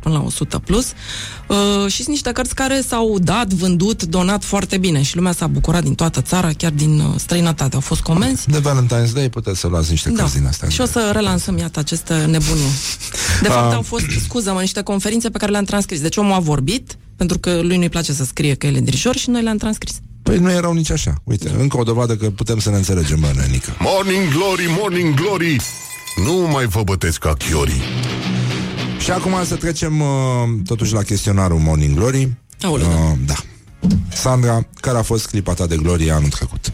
[0.00, 0.92] până la 100 plus
[1.46, 1.56] uh,
[1.90, 5.82] și sunt niște cărți care s-au dat, vândut, donat foarte bine și lumea s-a bucurat
[5.82, 7.74] din toată țara, chiar din uh, străinătate.
[7.74, 8.50] Au fost comenzi.
[8.50, 10.16] De Valentine's Day puteți să luați niște da.
[10.16, 10.68] cărți din astea.
[10.68, 12.70] Și o să relansăm, iată, aceste nebunii.
[13.42, 13.74] De fapt, uh.
[13.74, 16.00] au fost, scuză-mă, niște conferințe pe care le-am transcris.
[16.00, 19.16] Deci omul a vorbit, pentru că lui nu-i place să scrie că el e dirijor
[19.16, 20.00] și noi le-am transcris.
[20.28, 21.14] Păi nu erau nici așa.
[21.24, 23.76] Uite, încă o dovadă că putem să ne înțelegem, bă, nenică.
[23.78, 25.56] Morning Glory, Morning Glory!
[26.24, 27.82] Nu mai vă bătesc ca chiorii.
[28.98, 30.06] Și acum să trecem uh,
[30.64, 32.36] totuși la chestionarul Morning Glory.
[32.60, 33.34] Aoleu, uh, da.
[34.12, 36.72] Sandra, care a fost clipa ta de glorie anul trecut?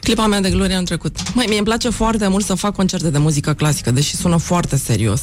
[0.00, 1.34] Clipa mea de glorie anul trecut.
[1.34, 4.76] Mai mie îmi place foarte mult să fac concerte de muzică clasică, deși sună foarte
[4.76, 5.20] serios.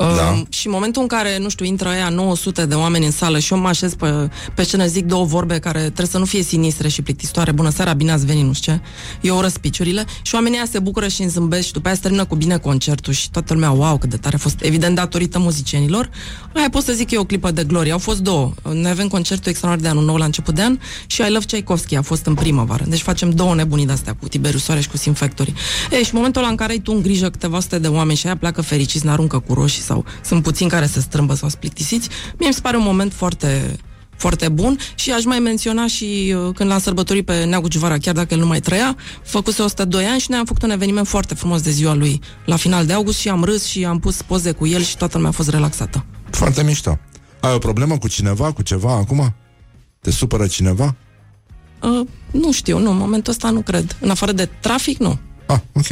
[0.00, 0.06] Da.
[0.06, 3.38] Uh, și în momentul în care, nu știu, intră aia 900 de oameni în sală
[3.38, 6.42] și eu mă așez pe, pe scenă, zic două vorbe care trebuie să nu fie
[6.42, 8.80] sinistre și plictisitoare, bună seara, bine ați venit, nu știu ce,
[9.20, 12.24] eu urăsc piciurile și oamenii se bucură și îmi zâmbesc și după aia se termină
[12.24, 16.10] cu bine concertul și toată lumea, wow, cât de tare a fost, evident datorită muzicienilor.
[16.54, 17.92] Aia pot să zic că e o clipă de glorie.
[17.92, 18.52] Au fost două.
[18.72, 21.96] Noi avem concertul extraordinar de anul nou la început de an și I Love Tchaikovsky
[21.96, 22.84] a fost în primăvară.
[22.88, 25.52] Deci facem două nebunii de astea cu Tiberiu Soareș și cu Sinfactory.
[25.90, 28.18] Ei, și în momentul ăla în care ai tu în grijă câteva sute de oameni
[28.18, 31.48] și aia pleacă fericiți, ne aruncă cu roșii sau sunt puțini care se strâmbă sau
[31.48, 32.08] splictisiți,
[32.38, 33.78] mie mi se pare un moment foarte,
[34.16, 38.14] foarte bun și aș mai menționa și uh, când l-am sărbătorit pe Neagu Givara, chiar
[38.14, 41.34] dacă el nu mai trăia, făcuse 102 ani și noi am făcut un eveniment foarte
[41.34, 44.52] frumos de ziua lui la final de august și am râs și am pus poze
[44.52, 46.04] cu el și toată lumea a fost relaxată.
[46.30, 46.98] Foarte mișto.
[47.40, 49.34] Ai o problemă cu cineva, cu ceva acum?
[50.00, 50.94] Te supără cineva?
[51.82, 53.96] Uh, nu știu, nu, în momentul ăsta nu cred.
[54.00, 55.18] În afară de trafic, nu.
[55.46, 55.86] Ah, ok.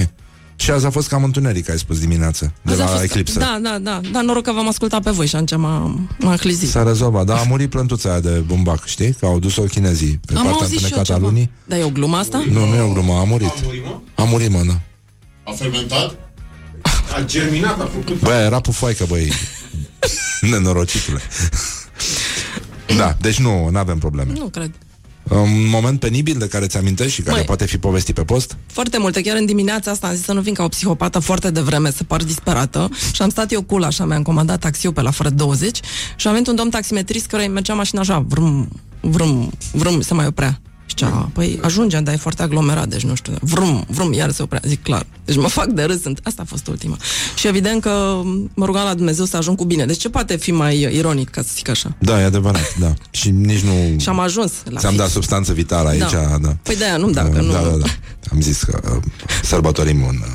[0.61, 3.39] Și azi a fost cam întuneric, ai spus dimineață, de Azi a la fost- eclipsă.
[3.39, 4.01] Da, da, da.
[4.13, 6.69] Dar noroc că v-am ascultat pe voi și atunci m-a, m-a hlizit.
[6.69, 9.13] S-a rezolvat, dar a murit plântuța aia de bumbac, știi?
[9.13, 11.27] Că au dus-o chinezii pe Am partea auzit și eu întunecată a ceva.
[11.29, 11.51] lunii.
[11.65, 12.45] Dar e o glumă asta?
[12.51, 13.53] Nu, nu e o glumă, a murit.
[14.15, 14.81] A murit, mă, da.
[15.45, 16.15] A fermentat?
[17.17, 18.21] A germinat, a făcut.
[18.21, 19.33] Băi, era pufoaică, băi.
[20.51, 21.21] Nenorocitule.
[22.97, 24.33] da, deci nu, nu avem probleme.
[24.33, 24.71] Nu cred.
[25.23, 27.45] Un moment penibil de care ți amintești și care Măi.
[27.45, 28.57] poate fi povestit pe post?
[28.67, 31.51] Foarte multe, chiar în dimineața asta am zis să nu vin ca o psihopată foarte
[31.51, 35.11] devreme, să par disperată și am stat eu cool așa, mi-am comandat taxiul pe la
[35.11, 35.81] fără 20
[36.17, 38.69] și am venit un domn taximetrist care îi mergea mașina așa, vrum,
[39.01, 40.61] vrum, vrum, se mai oprea.
[40.89, 44.43] Și zicea, păi ajungem, dar e foarte aglomerat, deci nu știu, vrum, vrum, iar se
[44.43, 45.07] oprea, zic clar.
[45.25, 46.97] Deci mă fac de râs, sunt- asta a fost ultima.
[47.37, 48.21] Și evident că
[48.55, 49.85] mă rugam la Dumnezeu să ajung cu bine.
[49.87, 51.97] Deci ce poate fi mai ironic, ca să zic așa?
[51.99, 52.95] Da, e adevărat, da.
[53.11, 53.73] Și nici nu...
[54.01, 55.03] Și am ajuns la Ți-am fix.
[55.03, 56.37] dat substanță vitală aici, da.
[56.41, 56.57] da.
[56.63, 57.53] Păi de-aia nu, dacă nu...
[57.53, 57.87] Da, da, da.
[58.33, 59.03] Am zis că uh,
[59.43, 60.27] sărbătorim în, uh,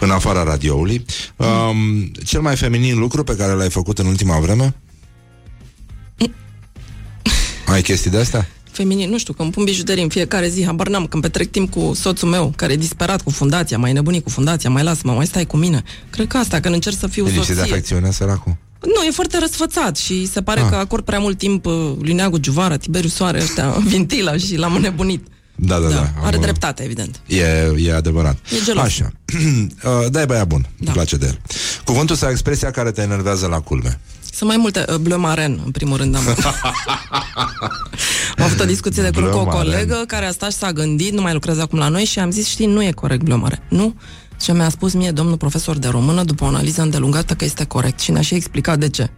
[0.00, 1.04] în afara radioului.
[1.36, 4.74] Um, cel mai feminin lucru pe care l-ai făcut în ultima vreme?
[7.66, 8.48] Ai chestii de astea?
[8.74, 11.70] Feminin, nu știu, că îmi pun bijuterii în fiecare zi, habar n-am, când petrec timp
[11.70, 15.26] cu soțul meu, care e disperat cu fundația, mai nebunit cu fundația, mai lasă-mă, mai
[15.26, 15.82] stai cu mine.
[16.10, 17.72] Cred că asta, când încerc să fiu E lipsit de soție.
[17.72, 18.56] afecțiune, săracul?
[18.96, 20.68] Nu, e foarte răsfățat și se pare Ah.
[20.68, 24.74] că acord prea mult timp uh, lui Neagu Giuvara, Tiberiu Soare, ăștia, Vintilă și l-am
[24.74, 25.26] înnebunit.
[25.56, 25.94] Da, da, da.
[25.94, 27.20] Da, are Am- dreptate, evident.
[27.26, 27.44] E,
[27.78, 28.36] e adevărat.
[28.52, 28.84] E gelos.
[28.84, 29.12] Așa.
[29.84, 30.60] Uh, da, e băiat bun.
[30.60, 30.68] Da.
[30.78, 31.38] Îmi place de el.
[31.84, 34.00] Cuvântul sau expresia care te enervează la culme.
[34.34, 34.84] Sunt mai multe.
[34.88, 36.22] Uh, Bleu Maren, în primul rând, am...
[38.36, 39.72] am avut o discuție de curând cu o Bleu Maren.
[39.72, 42.30] colegă care a stat și s-a gândit, nu mai lucrează acum la noi și am
[42.30, 43.62] zis, știi, nu e corect Bleu Maren.
[43.68, 43.94] Nu?
[44.40, 48.00] Și mi-a spus mie domnul profesor de română, după o analiză îndelungată, că este corect
[48.00, 49.10] și ne-a și explicat de ce.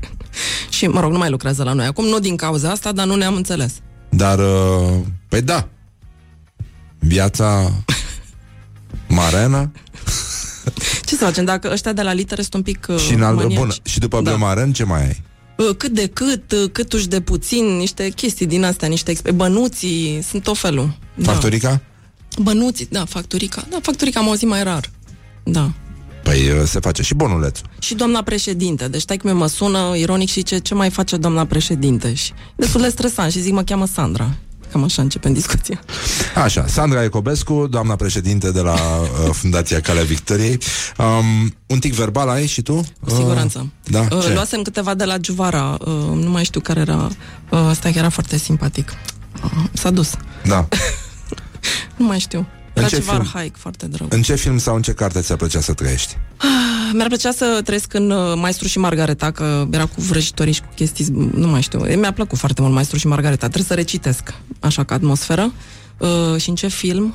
[0.76, 3.14] și, mă rog, nu mai lucrează la noi acum, nu din cauza asta, dar nu
[3.14, 3.72] ne-am înțeles.
[4.10, 4.98] Dar, uh,
[5.28, 5.68] păi da,
[6.98, 7.72] viața
[9.08, 9.70] marenă
[11.08, 13.34] Ce să facem, dacă ăștia de la litere sunt un pic uh, și în al,
[13.34, 13.56] maniaci?
[13.58, 14.30] bun, și după Da.
[14.30, 14.36] da.
[14.36, 15.22] maren ce mai ai?
[15.56, 19.34] Uh, cât de cât, uh, cât uși de puțin, niște chestii din astea, niște exp-
[19.34, 20.96] bănuții, sunt tot felul.
[21.14, 21.32] Da.
[21.32, 21.80] Factorica?
[22.42, 23.66] Bănuții, da, facturica.
[23.70, 24.90] Da, facturica am auzit mai rar.
[25.44, 25.70] Da.
[26.22, 27.66] Păi uh, se face și bonulețul.
[27.78, 31.44] Și doamna președinte, deci stai cum mă sună ironic și ce, ce mai face doamna
[31.44, 34.36] președinte și destul de stresant și zic mă cheamă Sandra.
[34.72, 35.80] Cam așa începem discuția.
[36.44, 38.72] Așa, Sandra Ecobescu, doamna președinte de la
[39.24, 40.58] uh, Fundația Calea Victoriei.
[40.98, 42.74] Um, un tic verbal ai și tu?
[43.04, 43.58] Cu siguranță.
[43.58, 44.32] Uh, da, Uh, ce?
[44.32, 47.08] luasem câteva de la Giuvara, uh, nu mai știu care era,
[47.50, 48.92] uh, ăsta chiar era foarte simpatic.
[49.44, 50.10] Uh, s-a dus.
[50.44, 50.68] Da.
[51.96, 52.46] Nu mai știu.
[52.78, 53.20] În Era ce ceva film?
[53.26, 54.14] arhaic, foarte drăguț.
[54.14, 56.16] În ce film sau în ce carte ți-ar plăcea să trăiești?
[56.92, 60.68] Mi-ar plăcea să trăiesc în uh, Maestru și Margareta, că era cu vrăjitorii și cu
[60.74, 61.94] chestii, z- nu mai știu.
[61.96, 63.46] Mi-a plăcut foarte mult Maestru și Margareta.
[63.46, 65.52] Trebuie să recitesc, așa ca atmosferă.
[65.98, 67.14] Uh, și în ce film?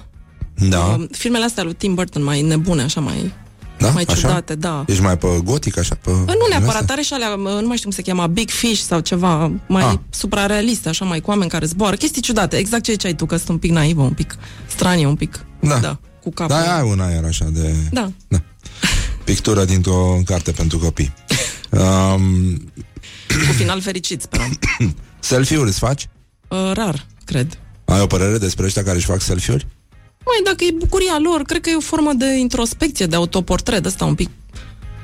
[0.69, 0.80] Da.
[0.80, 3.34] Uh, filmele astea lui Tim Burton, mai nebune, așa, mai,
[3.88, 3.93] da?
[3.93, 4.15] mai așa?
[4.19, 4.84] ciudate, da.
[4.88, 5.95] Ești mai pe gotic, așa?
[6.01, 6.93] Pe Uh, Nu din neapărat, astea?
[6.93, 9.84] are și alea, uh, nu mai știu cum se cheamă, Big Fish sau ceva mai
[9.84, 9.93] Ah.
[10.10, 13.49] suprarealiste, așa, mai cu oameni care zboară, chestii ciudate, exact ce ziceai tu, că sunt
[13.49, 14.35] un pic naivă, un pic
[14.68, 15.77] stranie, un pic, Da.
[15.80, 16.55] da cu capul.
[16.55, 17.73] Da, ai un aer așa de...
[17.91, 18.11] Da.
[18.27, 18.41] da.
[19.23, 21.14] Pictură dintr-o carte pentru copii.
[21.73, 22.53] Um,
[23.27, 24.60] Cu final fericit, sperăm.
[25.19, 26.10] selfie-uri îți faci?
[26.47, 27.57] Uh, rar, cred.
[27.85, 29.68] Ai o părere despre ăștia care își fac selfie-uri?
[30.25, 34.05] Mai dacă e bucuria lor, cred că e o formă de introspecție, de autoportret, ăsta
[34.05, 34.29] un pic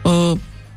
[0.04, 0.32] uh,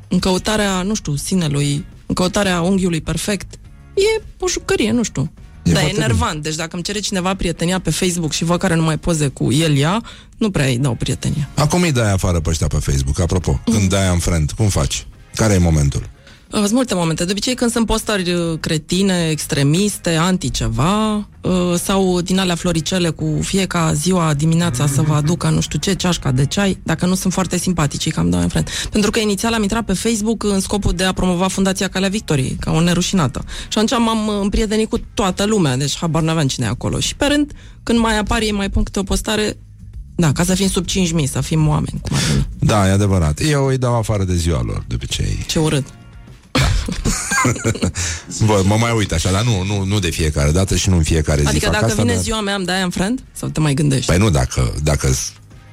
[0.09, 3.55] în căutarea, nu știu, sinelui, în căutarea unghiului perfect.
[3.95, 5.33] E o jucărie, nu știu.
[5.63, 8.59] E Dar e foarte enervant, deci dacă îmi cere cineva prietenia pe Facebook și văd
[8.59, 10.03] care nu mai poze cu el ea,
[10.37, 11.49] nu prea îi dau prietenie.
[11.55, 13.61] Acum îi dai afară pe ăștia pe Facebook, apropo.
[13.67, 13.75] Mm.
[13.75, 15.07] Când dai în friend, cum faci?
[15.35, 16.09] Care e momentul?
[16.53, 17.25] Uh, Sunt multe momente.
[17.25, 23.39] De obicei când sunt postări uh, cretine, extremiste, anti-ceva, uh, sau din alea floricele cu
[23.41, 27.33] fiecare ziua dimineața să vă aducă nu știu ce, ceașca de ceai, dacă nu sunt
[27.33, 28.69] foarte simpatici, cam dau în friend.
[28.91, 32.57] Pentru că inițial am intrat pe Facebook în scopul de a promova Fundația Calea Victoriei,
[32.61, 33.45] ca o nerușinată.
[33.69, 37.01] Și atunci m-am uh, împrietenit cu toată lumea, deci habar n-aveam cine e acolo.
[37.01, 37.53] Și pe rând,
[37.83, 39.57] când mai apar ei mai pun câte o postare,
[40.15, 42.49] da, ca să fim sub 5.000, să fim oameni, cum ar veni.
[42.59, 43.41] Da, e adevărat.
[43.41, 45.45] Eu îi dau afară de ziua lor, de obicei.
[45.47, 45.85] Ce urât.
[48.47, 51.03] Bă, mă mai uit așa, dar nu, nu, nu de fiecare dată și nu în
[51.03, 52.23] fiecare zi Adică fac dacă asta, vine dar...
[52.23, 53.23] ziua mea, îmi dai în friend?
[53.33, 54.07] Sau te mai gândești?
[54.07, 55.09] Păi nu, dacă, dacă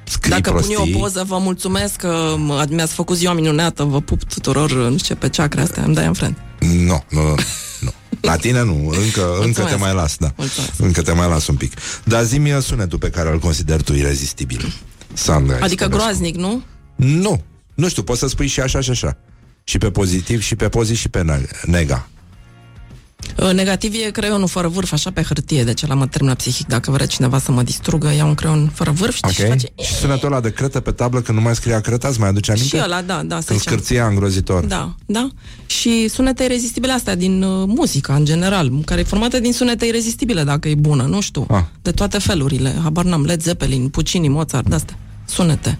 [0.04, 0.74] scrii Dacă prostii...
[0.74, 4.72] pun eu o poză, vă mulțumesc că m- mi-ați făcut ziua minunată, vă pup tuturor,
[4.72, 6.36] nu știu ce, pe ceacre astea, îmi dai în friend.
[6.58, 7.34] Nu, nu, nu.
[7.80, 7.92] nu.
[8.20, 10.32] La tine nu, încă, încă te mai las, da.
[10.36, 10.72] Mulțumesc.
[10.76, 11.72] Încă te mai las un pic.
[12.04, 14.72] Dar zi-mi sunetul pe care îl consider tu irezistibil.
[15.12, 15.54] Sandra.
[15.54, 15.96] Adică Escobeșcu.
[15.96, 16.62] groaznic, nu?
[16.96, 17.42] Nu.
[17.74, 19.16] Nu știu, poți să spui și așa și așa.
[19.64, 22.08] Și pe pozitiv, și pe pozitiv, și pe ne- nega.
[23.42, 26.66] Uh, Negativ e creionul fără vârf, așa pe hârtie, deci la mă termină psihic.
[26.66, 29.48] Dacă vrea cineva să mă distrugă, iau un creion fără vârf, știi ce Ok?
[29.48, 29.66] face?
[29.82, 32.50] Și sunetul ăla de cretă pe tablă când nu mai scria creta, îți mai aduce
[32.52, 32.76] aminte?
[32.76, 33.72] Și ăla, da, da, să Când zicem.
[33.72, 34.64] scârția îngrozitor.
[34.64, 35.28] Da, da.
[35.66, 40.42] Și sunete irezistibile astea din uh, muzica, în general, care e formată din sunete irezistibile,
[40.44, 41.46] dacă e bună, nu știu.
[41.50, 41.62] Ah.
[41.82, 42.74] De toate felurile.
[42.82, 44.98] Habar n-am, Led Zeppelin, Puccini, Mozart, de-astea.
[45.24, 45.78] Sunete.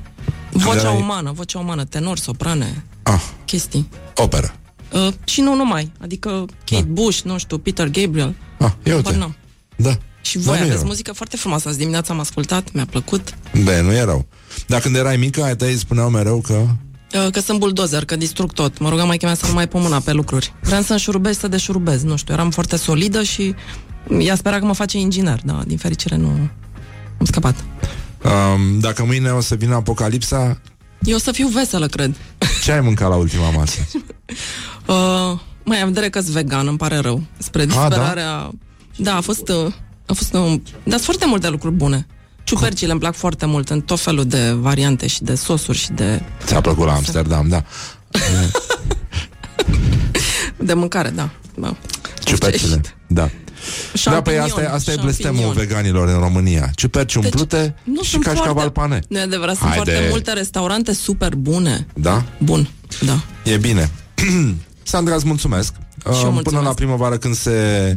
[0.52, 3.88] Vocea erai- umană, vocea umană, tenor, soprane, Ah, chestii.
[4.16, 4.54] operă.
[4.92, 5.92] Uh, și nu numai.
[6.00, 6.28] Adică
[6.64, 6.88] Kate Da.
[6.88, 8.34] Bush, nu știu, Peter Gabriel.
[8.58, 9.16] Ah, ia Habar uite.
[9.18, 9.36] n-am.
[9.76, 9.96] Da.
[10.20, 10.86] Și Da, voi nu aveți erau.
[10.86, 11.68] muzică foarte frumoasă.
[11.68, 13.34] Azi dimineața am ascultat, mi-a plăcut.
[13.52, 14.26] Bine, nu erau.
[14.66, 16.52] Dar când erai mică, ai tăi spuneau mereu că...
[16.54, 18.78] Uh, Că sunt buldozer, că distrug tot.
[18.78, 20.52] Mă rugam mai mea să nu mai pun mâna pe lucruri.
[20.62, 22.02] Vreau să înșurubez, să deșurubez.
[22.02, 23.54] Nu știu, eram foarte solidă și
[24.18, 26.28] ea spera că mă face inginer, dar din fericire nu
[27.18, 27.64] am scăpat.
[28.24, 30.60] Um, dacă mâine o să vină apocalipsa,
[31.02, 32.16] Eu o să fiu veselă, cred.
[32.62, 33.78] ce ai mâncat la ultima masă?
[34.86, 37.22] Uh, mai am vedere că-s vegan, îmi pare rău.
[37.39, 37.89] Spre da?
[37.89, 38.51] disperarea...
[38.97, 39.48] Da, a fost...
[39.48, 39.72] Uh,
[40.06, 42.06] a fost uh, dar sunt foarte multe lucruri bune.
[42.44, 46.22] Ciupercile îmi plac foarte mult în tot felul de variante și de sosuri și de,
[46.44, 47.64] Ți-a plăcut la Amsterdam, da.
[50.68, 51.31] de mâncare, da.
[51.55, 51.77] da.
[52.24, 53.31] Ciupercile, da.
[54.04, 56.70] Da, păi asta, e- asta e blestemul veganilor în România.
[56.74, 59.00] Ciuperci umplute nu și sunt cașcaval foarte- pane.
[59.08, 59.90] Nu e adevărat, sunt Haide.
[59.90, 61.86] foarte multe restaurante super bune.
[61.94, 62.24] Da?
[62.38, 62.68] Bun,
[63.00, 63.20] da.
[63.52, 63.90] E bine.
[64.82, 65.72] Sandra, îți mulțumesc.
[65.78, 66.42] Uh, mulțumesc.
[66.42, 67.96] Până la primăvară, când se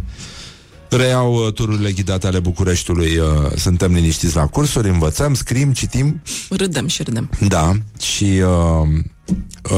[0.90, 6.22] reiau uh, tururile ghidate ale Bucureștiului, uh, suntem liniștiți la cursuri, învățăm, scrim, citim.
[6.50, 7.30] Râdem și râdem.
[7.48, 7.72] Da,
[8.02, 8.88] și uh,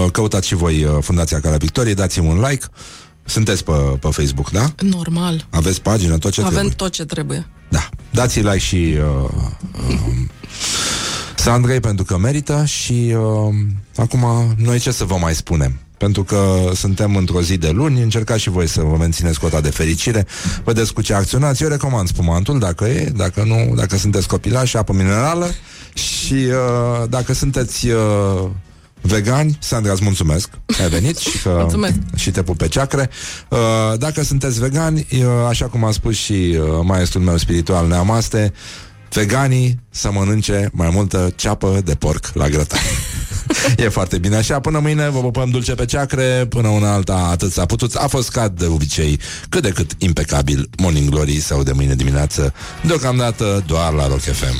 [0.03, 2.65] uh, căutați și voi uh, Fundația Calea Victoriei, dați-mi un like.
[3.25, 4.65] Sunteți pe, pe Facebook, da?
[4.79, 5.47] Normal.
[5.49, 6.73] Aveți pagină, tot ce Avem trebuie.
[6.75, 7.47] tot ce trebuie.
[7.69, 7.89] Da.
[8.11, 9.29] Dați like și uh,
[9.89, 9.99] uh,
[11.35, 13.55] Sandrei pentru că merită și uh,
[13.95, 14.25] acum
[14.57, 15.79] noi ce să vă mai spunem?
[15.97, 19.69] Pentru că suntem într-o zi de luni, încercați și voi să vă mențineți cota de
[19.69, 20.25] fericire,
[20.63, 21.63] vedeți cu ce acționați.
[21.63, 25.49] Eu recomand spumantul, dacă e, dacă nu, dacă sunteți copilași, apă minerală
[25.93, 28.49] și uh, dacă sunteți uh,
[29.05, 31.95] vegani, Sandra, îți mulțumesc că ai venit și că Mulțumesc.
[32.15, 33.09] și te pup pe ceacre.
[33.49, 33.59] Uh,
[33.97, 35.19] dacă sunteți vegani, uh,
[35.49, 38.53] așa cum a spus și uh, maestrul meu spiritual Neamaste,
[39.11, 42.79] veganii să mănânce mai multă ceapă de porc la grătar.
[43.77, 44.59] e foarte bine așa.
[44.59, 47.95] Până mâine vă pupăm dulce pe ceacre, până una alta atât s-a putut.
[47.95, 49.19] A fost ca de obicei
[49.49, 52.53] cât de cât impecabil Morning Glory sau de mâine dimineață,
[52.85, 54.55] deocamdată doar la Rock FM.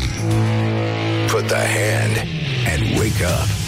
[1.31, 2.27] Put the hand
[2.73, 3.64] and wake up.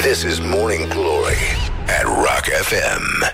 [0.00, 1.36] This is Morning Glory
[1.86, 3.28] at Rock FM.